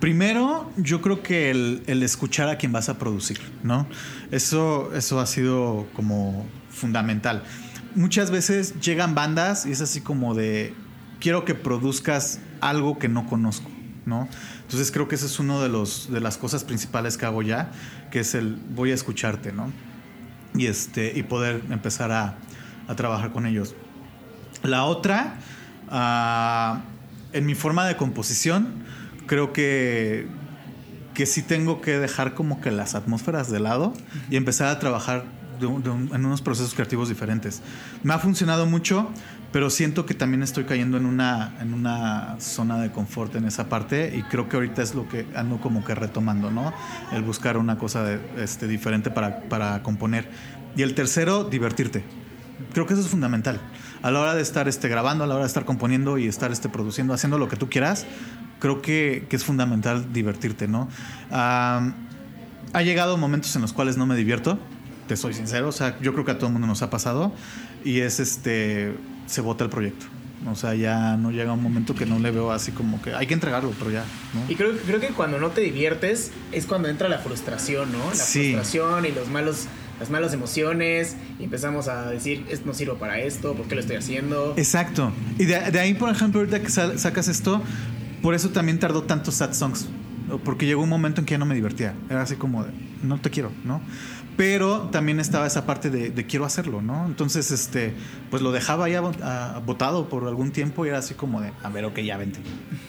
Primero, 0.00 0.70
yo 0.76 1.00
creo 1.00 1.22
que 1.22 1.50
el, 1.50 1.82
el, 1.86 2.02
escuchar 2.02 2.48
a 2.48 2.56
quien 2.56 2.70
vas 2.70 2.88
a 2.88 2.98
producir, 2.98 3.40
¿no? 3.64 3.86
Eso, 4.30 4.94
eso 4.94 5.18
ha 5.18 5.26
sido 5.26 5.88
como 5.94 6.46
fundamental. 6.70 7.42
Muchas 7.96 8.30
veces 8.30 8.78
llegan 8.80 9.16
bandas 9.16 9.66
y 9.66 9.72
es 9.72 9.80
así 9.80 10.00
como 10.00 10.34
de, 10.34 10.72
quiero 11.20 11.44
que 11.44 11.54
produzcas 11.54 12.38
algo 12.60 12.98
que 12.98 13.08
no 13.08 13.26
conozco, 13.26 13.70
¿no? 14.06 14.28
Entonces 14.62 14.92
creo 14.92 15.08
que 15.08 15.16
ese 15.16 15.26
es 15.26 15.40
uno 15.40 15.60
de, 15.62 15.68
los, 15.68 16.12
de 16.12 16.20
las 16.20 16.38
cosas 16.38 16.62
principales 16.62 17.16
que 17.16 17.26
hago 17.26 17.42
ya, 17.42 17.72
que 18.12 18.20
es 18.20 18.34
el 18.34 18.56
voy 18.74 18.92
a 18.92 18.94
escucharte, 18.94 19.52
¿no? 19.52 19.72
Y, 20.54 20.66
este, 20.66 21.12
y 21.18 21.24
poder 21.24 21.62
empezar 21.70 22.12
a, 22.12 22.38
a 22.86 22.94
trabajar 22.94 23.32
con 23.32 23.46
ellos. 23.46 23.74
La 24.62 24.84
otra, 24.84 25.38
uh, 25.90 27.36
en 27.36 27.46
mi 27.46 27.54
forma 27.54 27.86
de 27.86 27.96
composición, 27.96 28.84
creo 29.28 29.52
que, 29.52 30.26
que 31.14 31.26
sí 31.26 31.42
tengo 31.42 31.80
que 31.80 31.98
dejar 32.00 32.34
como 32.34 32.60
que 32.60 32.72
las 32.72 32.96
atmósferas 32.96 33.48
de 33.48 33.60
lado 33.60 33.94
y 34.30 34.36
empezar 34.36 34.66
a 34.66 34.80
trabajar 34.80 35.24
de 35.60 35.66
un, 35.66 35.82
de 35.84 35.90
un, 35.90 36.10
en 36.12 36.26
unos 36.26 36.42
procesos 36.42 36.74
creativos 36.74 37.08
diferentes. 37.08 37.62
Me 38.02 38.12
ha 38.14 38.18
funcionado 38.18 38.66
mucho, 38.66 39.08
pero 39.52 39.70
siento 39.70 40.04
que 40.06 40.14
también 40.14 40.42
estoy 40.42 40.64
cayendo 40.64 40.96
en 40.96 41.06
una, 41.06 41.54
en 41.60 41.72
una 41.72 42.36
zona 42.40 42.78
de 42.78 42.90
confort 42.90 43.34
en 43.36 43.44
esa 43.44 43.68
parte 43.68 44.12
y 44.16 44.22
creo 44.24 44.48
que 44.48 44.56
ahorita 44.56 44.82
es 44.82 44.94
lo 44.94 45.08
que 45.08 45.26
ando 45.34 45.60
como 45.60 45.84
que 45.84 45.94
retomando, 45.94 46.50
¿no? 46.50 46.72
El 47.12 47.22
buscar 47.22 47.56
una 47.56 47.78
cosa 47.78 48.02
de, 48.02 48.20
este, 48.42 48.66
diferente 48.66 49.10
para, 49.10 49.42
para 49.42 49.82
componer. 49.82 50.28
Y 50.76 50.82
el 50.82 50.94
tercero, 50.94 51.44
divertirte. 51.44 52.04
Creo 52.72 52.86
que 52.86 52.94
eso 52.94 53.02
es 53.02 53.08
fundamental. 53.08 53.60
A 54.02 54.10
la 54.10 54.20
hora 54.20 54.34
de 54.34 54.42
estar 54.42 54.68
este, 54.68 54.88
grabando, 54.88 55.24
a 55.24 55.26
la 55.26 55.34
hora 55.34 55.44
de 55.44 55.48
estar 55.48 55.64
componiendo 55.64 56.18
y 56.18 56.26
estar 56.28 56.52
este, 56.52 56.68
produciendo, 56.68 57.14
haciendo 57.14 57.38
lo 57.38 57.48
que 57.48 57.56
tú 57.56 57.68
quieras, 57.68 58.06
creo 58.60 58.80
que, 58.82 59.26
que 59.28 59.36
es 59.36 59.44
fundamental 59.44 60.12
divertirte, 60.12 60.68
¿no? 60.68 60.88
Um, 61.30 61.92
ha 62.72 62.82
llegado 62.82 63.16
momentos 63.16 63.54
en 63.56 63.62
los 63.62 63.72
cuales 63.72 63.96
no 63.96 64.06
me 64.06 64.14
divierto, 64.14 64.58
te 65.08 65.16
soy 65.16 65.32
sincero, 65.34 65.68
o 65.68 65.72
sea, 65.72 65.98
yo 66.00 66.12
creo 66.12 66.24
que 66.24 66.32
a 66.32 66.38
todo 66.38 66.46
el 66.48 66.52
mundo 66.52 66.66
nos 66.68 66.82
ha 66.82 66.90
pasado 66.90 67.32
y 67.84 68.00
es 68.00 68.20
este, 68.20 68.94
se 69.26 69.40
vota 69.40 69.64
el 69.64 69.70
proyecto. 69.70 70.06
O 70.48 70.54
sea, 70.54 70.74
ya 70.74 71.16
no 71.16 71.32
llega 71.32 71.52
un 71.52 71.62
momento 71.62 71.94
que 71.96 72.06
no 72.06 72.18
le 72.20 72.30
veo 72.30 72.52
así 72.52 72.70
como 72.70 73.02
que 73.02 73.12
hay 73.12 73.26
que 73.26 73.34
entregarlo, 73.34 73.72
pero 73.78 73.90
ya. 73.90 74.04
¿no? 74.34 74.44
Y 74.48 74.54
creo, 74.54 74.70
creo 74.86 75.00
que 75.00 75.08
cuando 75.08 75.40
no 75.40 75.48
te 75.48 75.62
diviertes 75.62 76.30
es 76.52 76.66
cuando 76.66 76.88
entra 76.88 77.08
la 77.08 77.18
frustración, 77.18 77.90
¿no? 77.90 78.06
La 78.10 78.14
Sí. 78.14 78.52
frustración 78.52 79.04
y 79.06 79.10
los 79.12 79.28
malos, 79.28 79.66
las 80.00 80.10
malas 80.10 80.32
emociones 80.32 81.16
y 81.38 81.44
empezamos 81.44 81.88
a 81.88 82.10
decir, 82.10 82.44
"Es- 82.50 82.64
no 82.66 82.74
sirvo 82.74 82.94
para 82.96 83.18
esto, 83.20 83.54
¿por 83.54 83.66
qué 83.66 83.74
lo 83.74 83.80
estoy 83.80 83.96
haciendo? 83.96 84.54
Exacto. 84.56 85.12
Y 85.38 85.44
de, 85.44 85.56
ahí, 85.80 85.94
por 85.94 86.10
ejemplo, 86.10 86.40
ahorita 86.40 86.60
que 86.60 86.68
sacas 86.70 87.28
esto, 87.28 87.62
por 88.22 88.34
eso 88.34 88.50
también 88.50 88.78
tardó 88.78 89.02
tantos 89.02 89.34
sad 89.36 89.52
songs. 89.54 89.88
Porque 90.44 90.66
llegó 90.66 90.82
un 90.82 90.90
momento 90.90 91.22
en 91.22 91.24
que 91.24 91.32
ya 91.32 91.38
no 91.38 91.46
me 91.46 91.54
divertía. 91.54 91.94
Era 92.10 92.20
así 92.20 92.34
como, 92.36 92.66
no 93.02 93.18
te 93.18 93.30
quiero, 93.30 93.50
¿no? 93.64 93.80
Pero 94.38 94.88
también 94.92 95.18
estaba 95.18 95.48
esa 95.48 95.66
parte 95.66 95.90
de, 95.90 96.10
de 96.10 96.24
quiero 96.26 96.44
hacerlo, 96.44 96.80
¿no? 96.80 97.04
Entonces, 97.06 97.50
este, 97.50 97.92
pues 98.30 98.40
lo 98.40 98.52
dejaba 98.52 98.88
ya 98.88 99.00
botado 99.00 100.08
por 100.08 100.28
algún 100.28 100.52
tiempo 100.52 100.86
y 100.86 100.90
era 100.90 100.98
así 100.98 101.14
como 101.14 101.40
de, 101.40 101.50
a 101.62 101.68
ver, 101.70 101.84
ok, 101.84 101.98
ya 101.98 102.16
vente. 102.16 102.38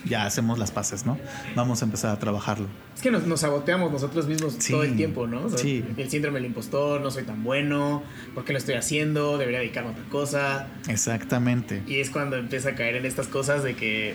Ya 0.06 0.28
hacemos 0.28 0.60
las 0.60 0.70
paces, 0.70 1.08
¿no? 1.08 1.18
Vamos 1.56 1.82
a 1.82 1.86
empezar 1.86 2.12
a 2.12 2.20
trabajarlo. 2.20 2.68
Es 2.96 3.02
que 3.02 3.10
nos, 3.10 3.26
nos 3.26 3.40
saboteamos 3.40 3.92
nosotros 3.92 4.28
mismos 4.28 4.58
Sí. 4.60 4.74
todo 4.74 4.84
el 4.84 4.96
tiempo, 4.96 5.26
¿no? 5.26 5.46
O 5.46 5.50
sea, 5.50 5.58
Sí. 5.58 5.84
El 5.98 6.08
síndrome 6.12 6.38
del 6.40 6.46
impostor, 6.46 7.02
no 7.02 7.10
soy 7.10 7.24
tan 7.24 7.44
bueno, 7.44 8.04
¿por 8.36 8.46
qué 8.46 8.54
lo 8.54 8.60
estoy 8.60 8.76
haciendo? 8.76 9.40
Debería 9.40 9.60
dedicarme 9.60 9.90
a 9.90 9.94
otra 9.94 10.04
cosa. 10.12 10.68
Exactamente. 10.88 11.82
Y 11.88 12.00
es 12.00 12.12
cuando 12.12 12.36
empieza 12.38 12.70
a 12.70 12.76
caer 12.76 12.96
en 12.96 13.08
estas 13.08 13.28
cosas 13.28 13.64
de 13.64 13.76
que 13.76 14.14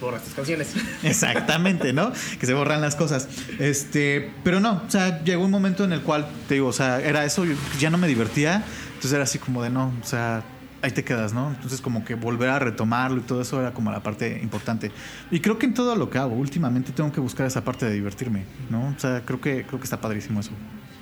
borras 0.00 0.22
tus 0.22 0.34
canciones. 0.34 0.68
Exactamente, 1.02 1.92
¿no? 1.92 2.12
Que 2.38 2.46
se 2.46 2.54
borran 2.54 2.80
las 2.80 2.96
cosas. 2.96 3.28
Este, 3.58 4.30
pero 4.44 4.60
no, 4.60 4.82
o 4.86 4.90
sea, 4.90 5.22
llegó 5.24 5.44
un 5.44 5.50
momento 5.50 5.84
en 5.84 5.92
el 5.92 6.00
cual, 6.02 6.26
te 6.48 6.54
digo, 6.54 6.68
o 6.68 6.72
sea, 6.72 7.00
era 7.00 7.24
eso, 7.24 7.44
yo 7.44 7.54
ya 7.78 7.90
no 7.90 7.98
me 7.98 8.08
divertía, 8.08 8.64
entonces 8.88 9.12
era 9.12 9.24
así 9.24 9.38
como 9.38 9.62
de 9.62 9.70
no, 9.70 9.92
o 10.02 10.06
sea, 10.06 10.42
ahí 10.82 10.90
te 10.90 11.02
quedas, 11.04 11.32
¿no? 11.32 11.48
Entonces 11.50 11.80
como 11.80 12.04
que 12.04 12.14
volver 12.14 12.48
a 12.50 12.58
retomarlo 12.58 13.18
y 13.18 13.20
todo 13.22 13.40
eso 13.42 13.60
era 13.60 13.72
como 13.72 13.90
la 13.90 14.02
parte 14.02 14.38
importante. 14.42 14.90
Y 15.30 15.40
creo 15.40 15.58
que 15.58 15.66
en 15.66 15.74
todo 15.74 15.96
lo 15.96 16.10
que 16.10 16.18
hago, 16.18 16.34
últimamente 16.34 16.92
tengo 16.92 17.10
que 17.12 17.20
buscar 17.20 17.46
esa 17.46 17.64
parte 17.64 17.86
de 17.86 17.92
divertirme, 17.94 18.44
¿no? 18.70 18.94
O 18.96 19.00
sea, 19.00 19.22
creo 19.24 19.40
que, 19.40 19.64
creo 19.64 19.78
que 19.80 19.84
está 19.84 20.00
padrísimo 20.00 20.40
eso. 20.40 20.50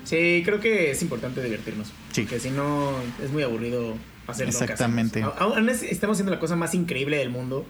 Sí, 0.04 0.42
creo 0.44 0.60
que 0.60 0.90
es 0.90 1.02
importante 1.02 1.42
divertirnos. 1.42 1.88
Sí. 2.12 2.22
Porque 2.22 2.38
si 2.38 2.50
no, 2.50 2.92
es 3.22 3.30
muy 3.32 3.42
aburrido 3.42 3.94
hacer 4.26 4.46
lo 4.46 4.52
que 4.52 4.64
Exactamente. 4.64 5.24
Aún 5.38 5.68
es- 5.68 5.82
estamos 5.82 6.16
haciendo 6.16 6.32
la 6.32 6.38
cosa 6.40 6.56
más 6.56 6.74
increíble 6.74 7.16
del 7.18 7.30
mundo. 7.30 7.66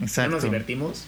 Exacto. 0.00 0.30
No 0.30 0.36
nos 0.36 0.44
divertimos. 0.44 1.04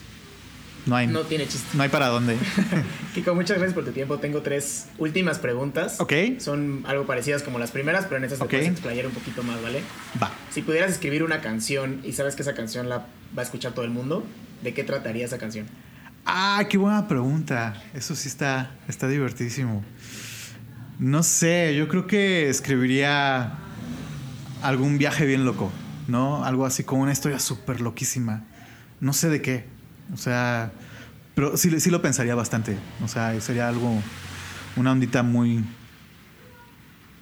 No 0.87 0.95
hay, 0.95 1.05
No 1.05 1.21
tiene 1.21 1.47
chiste. 1.47 1.67
no 1.77 1.83
hay 1.83 1.89
para 1.89 2.07
dónde. 2.07 2.35
Kiko, 3.13 3.35
muchas 3.35 3.57
gracias 3.57 3.75
por 3.75 3.85
tu 3.85 3.91
tiempo. 3.91 4.17
Tengo 4.17 4.41
tres 4.41 4.87
últimas 4.97 5.37
preguntas. 5.37 5.99
Ok. 5.99 6.13
Son 6.39 6.83
algo 6.87 7.05
parecidas 7.05 7.43
como 7.43 7.59
las 7.59 7.69
primeras, 7.69 8.05
pero 8.05 8.17
en 8.17 8.23
estas 8.23 8.39
te 8.39 8.45
Ok. 8.45 8.49
puedes 8.51 8.67
explayar 8.67 9.05
un 9.05 9.11
poquito 9.11 9.43
más, 9.43 9.61
¿vale? 9.61 9.81
Va. 10.21 10.31
Si 10.49 10.63
pudieras 10.63 10.89
escribir 10.91 11.23
una 11.23 11.39
canción 11.41 12.01
y 12.03 12.13
sabes 12.13 12.35
que 12.35 12.41
esa 12.41 12.55
canción 12.55 12.89
la 12.89 12.97
va 13.37 13.41
a 13.41 13.41
escuchar 13.43 13.73
todo 13.73 13.85
el 13.85 13.91
mundo, 13.91 14.25
¿de 14.63 14.73
qué 14.73 14.83
trataría 14.83 15.23
esa 15.25 15.37
canción? 15.37 15.67
Ah, 16.25 16.63
qué 16.67 16.77
buena 16.79 17.07
pregunta. 17.07 17.79
Eso 17.93 18.15
sí 18.15 18.27
está, 18.27 18.71
está 18.87 19.07
divertidísimo. 19.07 19.83
No 20.97 21.21
sé, 21.21 21.75
yo 21.75 21.87
creo 21.87 22.07
que 22.07 22.49
escribiría 22.49 23.53
algún 24.63 24.97
viaje 24.97 25.25
bien 25.27 25.45
loco, 25.45 25.71
¿no? 26.07 26.43
Algo 26.43 26.65
así 26.65 26.83
como 26.83 27.03
una 27.03 27.11
historia 27.11 27.37
súper 27.39 27.81
loquísima. 27.81 28.45
No 29.01 29.11
sé 29.13 29.27
de 29.29 29.41
qué. 29.41 29.65
O 30.13 30.17
sea, 30.17 30.71
pero 31.35 31.57
sí, 31.57 31.79
sí 31.81 31.89
lo 31.89 32.01
pensaría 32.01 32.35
bastante. 32.35 32.77
O 33.03 33.07
sea, 33.09 33.39
sería 33.41 33.67
algo, 33.67 34.01
una 34.77 34.91
ondita 34.93 35.23
muy, 35.23 35.63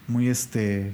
muy 0.08 0.28
este, 0.28 0.94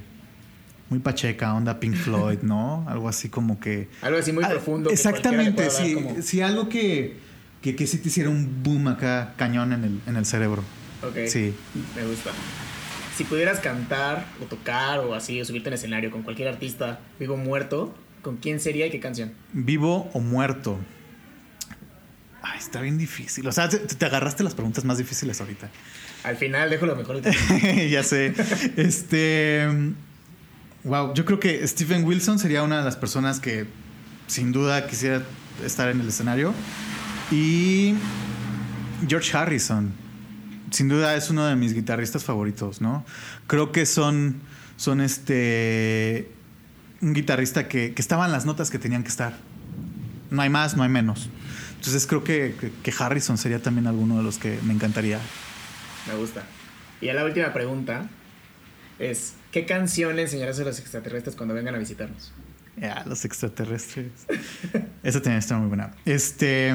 muy 0.90 0.98
pacheca, 1.00 1.54
onda 1.54 1.80
Pink 1.80 1.94
Floyd, 2.04 2.38
¿no? 2.42 2.84
Algo 2.88 3.08
así 3.08 3.28
como 3.28 3.58
que... 3.60 3.88
Algo 4.02 4.18
así 4.18 4.32
muy 4.32 4.44
Ah, 4.44 4.48
profundo. 4.50 4.90
Exactamente, 4.90 5.70
sí. 5.70 5.94
como- 5.94 6.22
Sí, 6.22 6.40
algo 6.40 6.68
que, 6.68 7.16
que, 7.62 7.74
que 7.76 7.86
sí 7.86 7.98
te 7.98 8.08
hiciera 8.08 8.30
un 8.30 8.62
boom 8.62 8.88
acá, 8.88 9.34
cañón 9.36 9.72
en 9.72 9.84
el, 9.84 10.00
en 10.06 10.16
el 10.16 10.26
cerebro. 10.26 10.62
Ok. 11.02 11.26
Sí. 11.28 11.54
Me 11.94 12.04
gusta. 12.06 12.30
Si 13.16 13.24
pudieras 13.24 13.60
cantar 13.60 14.26
o 14.42 14.44
tocar 14.44 15.00
o 15.00 15.14
así, 15.14 15.40
o 15.40 15.44
subirte 15.44 15.68
en 15.70 15.74
escenario 15.74 16.10
con 16.10 16.22
cualquier 16.22 16.48
artista 16.48 17.00
vivo 17.18 17.34
o 17.34 17.38
muerto, 17.38 17.94
¿con 18.26 18.38
quién 18.38 18.58
sería 18.58 18.88
y 18.88 18.90
qué 18.90 18.98
canción? 18.98 19.32
Vivo 19.52 20.10
o 20.12 20.18
muerto. 20.18 20.80
Ay, 22.42 22.58
está 22.58 22.80
bien 22.80 22.98
difícil. 22.98 23.46
O 23.46 23.52
sea, 23.52 23.68
te, 23.68 23.78
te 23.78 24.04
agarraste 24.04 24.42
las 24.42 24.52
preguntas 24.52 24.84
más 24.84 24.98
difíciles 24.98 25.40
ahorita. 25.40 25.70
Al 26.24 26.36
final 26.36 26.68
dejo 26.68 26.86
lo 26.86 26.96
mejor 26.96 27.22
ya 27.88 28.02
sé. 28.02 28.34
Este. 28.76 29.68
Wow, 30.82 31.14
yo 31.14 31.24
creo 31.24 31.38
que 31.38 31.64
Stephen 31.68 32.02
Wilson 32.02 32.40
sería 32.40 32.64
una 32.64 32.78
de 32.78 32.84
las 32.84 32.96
personas 32.96 33.38
que 33.38 33.66
sin 34.26 34.50
duda 34.50 34.88
quisiera 34.88 35.22
estar 35.64 35.88
en 35.88 36.00
el 36.00 36.08
escenario. 36.08 36.52
Y 37.30 37.94
George 39.06 39.36
Harrison. 39.36 39.92
Sin 40.72 40.88
duda 40.88 41.14
es 41.14 41.30
uno 41.30 41.46
de 41.46 41.54
mis 41.54 41.74
guitarristas 41.74 42.24
favoritos, 42.24 42.80
¿no? 42.80 43.06
Creo 43.46 43.70
que 43.70 43.86
son. 43.86 44.40
Son 44.76 45.00
este. 45.00 46.35
Un 47.02 47.12
guitarrista 47.12 47.68
que, 47.68 47.92
que 47.94 48.02
estaba 48.02 48.24
en 48.26 48.32
las 48.32 48.46
notas 48.46 48.70
que 48.70 48.78
tenían 48.78 49.02
que 49.02 49.08
estar. 49.08 49.34
No 50.30 50.42
hay 50.42 50.48
más, 50.48 50.76
no 50.76 50.82
hay 50.82 50.88
menos. 50.88 51.28
Entonces 51.76 52.06
creo 52.06 52.24
que, 52.24 52.54
que- 52.60 52.72
que 52.82 52.94
Harrison 52.98 53.38
sería 53.38 53.60
también 53.62 53.86
alguno 53.86 54.16
de 54.16 54.22
los 54.22 54.38
que 54.38 54.58
me 54.64 54.72
encantaría. 54.72 55.20
Me 56.08 56.14
gusta. 56.14 56.42
Y 57.00 57.08
a 57.10 57.14
la 57.14 57.24
última 57.24 57.52
pregunta 57.52 58.08
es, 58.98 59.34
¿qué 59.52 59.66
canción 59.66 60.16
le 60.16 60.22
enseñarás 60.22 60.58
a 60.58 60.64
los 60.64 60.78
extraterrestres 60.80 61.36
cuando 61.36 61.54
vengan 61.54 61.74
a 61.74 61.78
visitarnos? 61.78 62.32
Ya, 62.80 63.04
los 63.06 63.24
extraterrestres. 63.24 64.10
Esa 65.02 65.20
que 65.22 65.38
estar 65.38 65.58
muy 65.58 65.68
buena. 65.68 65.92
Este. 66.06 66.74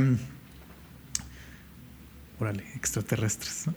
Órale, 2.40 2.64
extraterrestres. 2.76 3.68
¿no? 3.68 3.76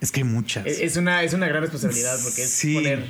Es 0.00 0.10
que 0.12 0.20
hay 0.20 0.24
muchas. 0.24 0.66
Es 0.66 0.80
es 0.80 0.96
una, 0.96 1.22
es 1.22 1.32
una 1.34 1.46
gran 1.46 1.62
responsabilidad 1.62 2.18
porque 2.22 2.42
es 2.44 2.50
Sí. 2.50 2.74
poner... 2.74 3.04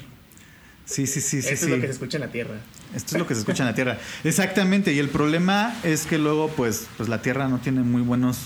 Sí, 0.91 1.07
sí, 1.07 1.21
sí, 1.21 1.41
sí. 1.41 1.49
esto 1.51 1.67
sí. 1.67 1.73
es 1.73 1.77
lo 1.77 1.81
que 1.81 1.87
se 1.87 1.93
escucha 1.93 2.17
en 2.17 2.23
la 2.23 2.33
Tierra. 2.33 2.55
Esto 2.97 3.15
es 3.15 3.21
lo 3.21 3.27
que 3.29 3.35
se 3.35 3.41
escucha 3.41 3.63
en 3.63 3.69
la 3.69 3.75
Tierra. 3.77 3.99
Exactamente. 4.25 4.93
Y 4.93 4.99
el 4.99 5.09
problema 5.09 5.73
es 5.85 6.05
que 6.05 6.19
luego, 6.19 6.49
pues, 6.49 6.89
pues 6.97 7.09
la 7.09 7.23
Tierra 7.23 7.47
no 7.49 7.59
tiene 7.59 7.83
muy 7.83 8.03
buenos 8.03 8.39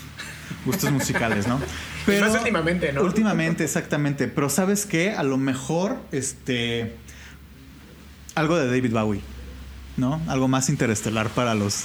gustos 0.66 0.92
musicales, 0.92 1.49
¿no? 1.49 1.59
Más 2.20 2.34
últimamente, 2.34 2.92
¿no? 2.92 3.01
Últimamente, 3.01 3.64
exactamente. 3.64 4.28
Pero 4.28 4.51
¿sabes 4.51 4.84
qué? 4.84 5.12
A 5.12 5.22
lo 5.22 5.38
mejor, 5.38 5.97
este. 6.12 6.95
Algo 8.34 8.59
de 8.59 8.66
David 8.66 8.92
Bowie, 8.92 9.22
¿no? 9.97 10.20
Algo 10.28 10.47
más 10.47 10.68
interestelar 10.68 11.30
para 11.30 11.55
los, 11.55 11.84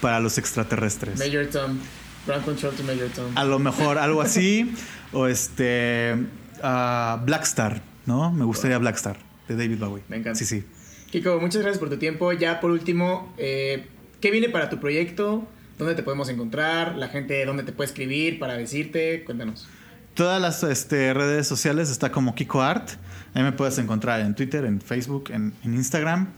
para 0.00 0.18
los 0.18 0.36
extraterrestres. 0.36 1.20
Major 1.20 1.46
Tom. 1.46 1.78
Ground 2.26 2.44
Control 2.44 2.74
to 2.74 2.82
Major 2.82 3.08
Tom. 3.10 3.38
A 3.38 3.44
lo 3.44 3.60
mejor 3.60 3.98
algo 3.98 4.20
así. 4.20 4.74
o 5.12 5.28
este. 5.28 6.16
ah, 6.60 7.22
Blackstar, 7.24 7.82
¿no? 8.06 8.32
Me 8.32 8.44
gustaría 8.44 8.78
Blackstar 8.78 9.31
de 9.56 9.62
David 9.62 9.78
Bowie. 9.78 10.02
Me 10.08 10.16
encanta. 10.16 10.38
Sí, 10.38 10.44
sí. 10.44 10.64
Kiko, 11.10 11.38
muchas 11.40 11.62
gracias 11.62 11.78
por 11.78 11.90
tu 11.90 11.98
tiempo. 11.98 12.32
Ya 12.32 12.60
por 12.60 12.70
último, 12.70 13.34
eh, 13.36 13.86
¿qué 14.20 14.30
viene 14.30 14.48
para 14.48 14.70
tu 14.70 14.80
proyecto? 14.80 15.46
¿Dónde 15.78 15.94
te 15.94 16.02
podemos 16.02 16.28
encontrar? 16.28 16.96
La 16.96 17.08
gente, 17.08 17.44
¿dónde 17.44 17.64
te 17.64 17.72
puede 17.72 17.88
escribir 17.88 18.38
para 18.38 18.56
decirte? 18.56 19.22
Cuéntanos. 19.24 19.68
Todas 20.14 20.40
las 20.40 20.62
este, 20.62 21.12
redes 21.14 21.46
sociales 21.46 21.90
está 21.90 22.12
como 22.12 22.34
Kiko 22.34 22.62
Art. 22.62 22.90
Ahí 23.34 23.42
me 23.42 23.52
puedes 23.52 23.78
encontrar 23.78 24.20
en 24.20 24.34
Twitter, 24.34 24.64
en 24.64 24.80
Facebook, 24.80 25.30
en, 25.30 25.52
en 25.64 25.74
Instagram. 25.74 26.28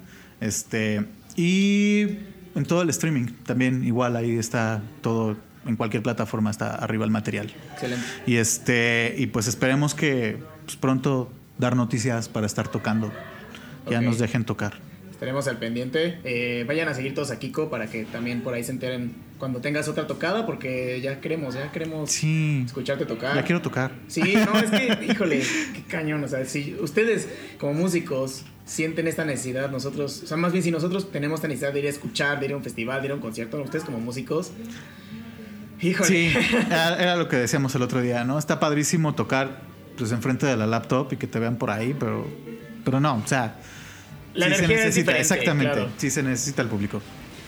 Este. 0.40 1.04
Y 1.36 2.02
en 2.54 2.64
todo 2.66 2.82
el 2.82 2.90
streaming. 2.90 3.26
También 3.44 3.84
igual 3.84 4.16
ahí 4.16 4.36
está 4.36 4.82
todo. 5.00 5.36
En 5.66 5.76
cualquier 5.76 6.02
plataforma 6.02 6.50
está 6.50 6.74
arriba 6.74 7.04
el 7.04 7.10
material. 7.10 7.52
Excelente. 7.72 8.04
Y 8.26 8.36
este. 8.36 9.14
Y 9.18 9.26
pues 9.26 9.48
esperemos 9.48 9.94
que 9.94 10.38
pues, 10.64 10.76
pronto 10.76 11.30
dar 11.58 11.76
noticias 11.76 12.28
para 12.28 12.46
estar 12.46 12.68
tocando. 12.68 13.12
Ya 13.90 14.00
nos 14.00 14.18
dejen 14.18 14.44
tocar. 14.44 14.74
Estaremos 15.10 15.46
al 15.46 15.58
pendiente. 15.58 16.18
Eh, 16.24 16.64
vayan 16.66 16.88
a 16.88 16.94
seguir 16.94 17.14
todos 17.14 17.30
a 17.30 17.38
Kiko 17.38 17.70
para 17.70 17.86
que 17.86 18.04
también 18.04 18.42
por 18.42 18.52
ahí 18.54 18.64
se 18.64 18.72
enteren 18.72 19.12
cuando 19.38 19.60
tengas 19.60 19.88
otra 19.88 20.06
tocada, 20.06 20.44
porque 20.46 21.00
ya 21.02 21.20
queremos, 21.20 21.54
ya 21.54 21.70
queremos 21.70 22.10
Sí. 22.10 22.62
escucharte 22.66 23.04
tocar. 23.06 23.34
Ya 23.36 23.42
quiero 23.44 23.60
tocar. 23.62 23.92
Sí, 24.08 24.22
no, 24.36 24.58
es 24.58 24.70
que, 24.70 25.06
híjole, 25.12 25.40
qué 25.74 25.82
cañón. 25.88 26.24
O 26.24 26.28
sea, 26.28 26.44
si 26.44 26.74
ustedes 26.80 27.28
como 27.58 27.74
músicos 27.74 28.44
sienten 28.64 29.06
esta 29.06 29.24
necesidad, 29.24 29.70
nosotros, 29.70 30.22
o 30.24 30.26
sea, 30.26 30.36
más 30.36 30.52
bien 30.52 30.64
si 30.64 30.70
nosotros 30.70 31.10
tenemos 31.12 31.38
esta 31.38 31.48
necesidad 31.48 31.72
de 31.72 31.80
ir 31.80 31.86
a 31.86 31.90
escuchar, 31.90 32.40
de 32.40 32.46
ir 32.46 32.52
a 32.52 32.56
un 32.56 32.62
festival, 32.64 33.00
de 33.02 33.06
ir 33.08 33.12
a 33.12 33.14
un 33.14 33.20
concierto, 33.20 33.60
ustedes 33.62 33.84
como 33.84 34.00
músicos, 34.00 34.52
híjole. 35.80 36.08
Sí, 36.08 36.32
era 36.70 37.16
lo 37.16 37.28
que 37.28 37.36
decíamos 37.36 37.74
el 37.74 37.82
otro 37.82 38.00
día, 38.00 38.24
¿no? 38.24 38.38
Está 38.38 38.60
padrísimo 38.60 39.14
tocar 39.14 39.60
pues 39.96 40.12
enfrente 40.12 40.46
de 40.46 40.56
la 40.56 40.66
laptop 40.66 41.12
y 41.12 41.16
que 41.16 41.26
te 41.26 41.38
vean 41.38 41.56
por 41.56 41.70
ahí, 41.70 41.94
pero, 41.98 42.26
pero 42.84 43.00
no, 43.00 43.16
o 43.16 43.26
sea, 43.26 43.56
La 44.34 44.46
sí 44.46 44.52
se 44.52 44.58
energía 44.58 44.78
es 44.78 44.84
necesita, 44.86 45.18
exactamente, 45.18 45.72
claro. 45.72 45.90
sí 45.96 46.10
se 46.10 46.22
necesita 46.22 46.62
el 46.62 46.68
público. 46.68 47.00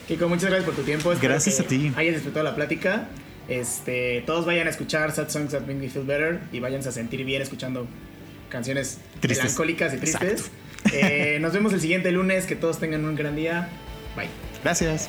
Kiko, 0.09 0.28
muchas 0.28 0.51
gracias 0.51 0.64
por 0.64 0.74
tu 0.74 0.82
tiempo. 0.82 1.12
Espero 1.12 1.32
Gracias 1.32 1.57
que 1.57 1.62
a 1.62 1.66
ti. 1.66 1.92
Hayas 1.97 2.14
disfrutado 2.14 2.44
la 2.44 2.55
plática. 2.55 3.09
Este, 3.49 4.22
todos 4.26 4.47
vayan 4.47 4.66
a 4.66 4.70
escuchar 4.70 5.12
Sad 5.12 5.28
Songs 5.30 5.51
That 5.53 5.62
Make 5.62 5.74
Me 5.74 5.88
Feel 5.88 6.05
Better 6.07 6.40
y 6.53 6.61
váyanse 6.61 6.88
a 6.88 6.92
sentir 6.92 7.24
bien 7.24 7.42
escuchando 7.42 7.86
canciones 8.49 8.99
Tristes. 9.20 9.44
melancólicas 9.44 9.94
y 9.94 9.97
tristes. 9.99 10.51
Eh, 10.92 11.38
nos 11.40 11.53
vemos 11.53 11.72
el 11.72 11.80
siguiente 11.80 12.12
lunes. 12.12 12.47
Que 12.47 12.55
todos 12.55 12.78
tengan 12.78 13.05
un 13.05 13.16
gran 13.16 13.34
día. 13.34 13.68
Bye. 14.16 14.28
Gracias. 14.62 15.09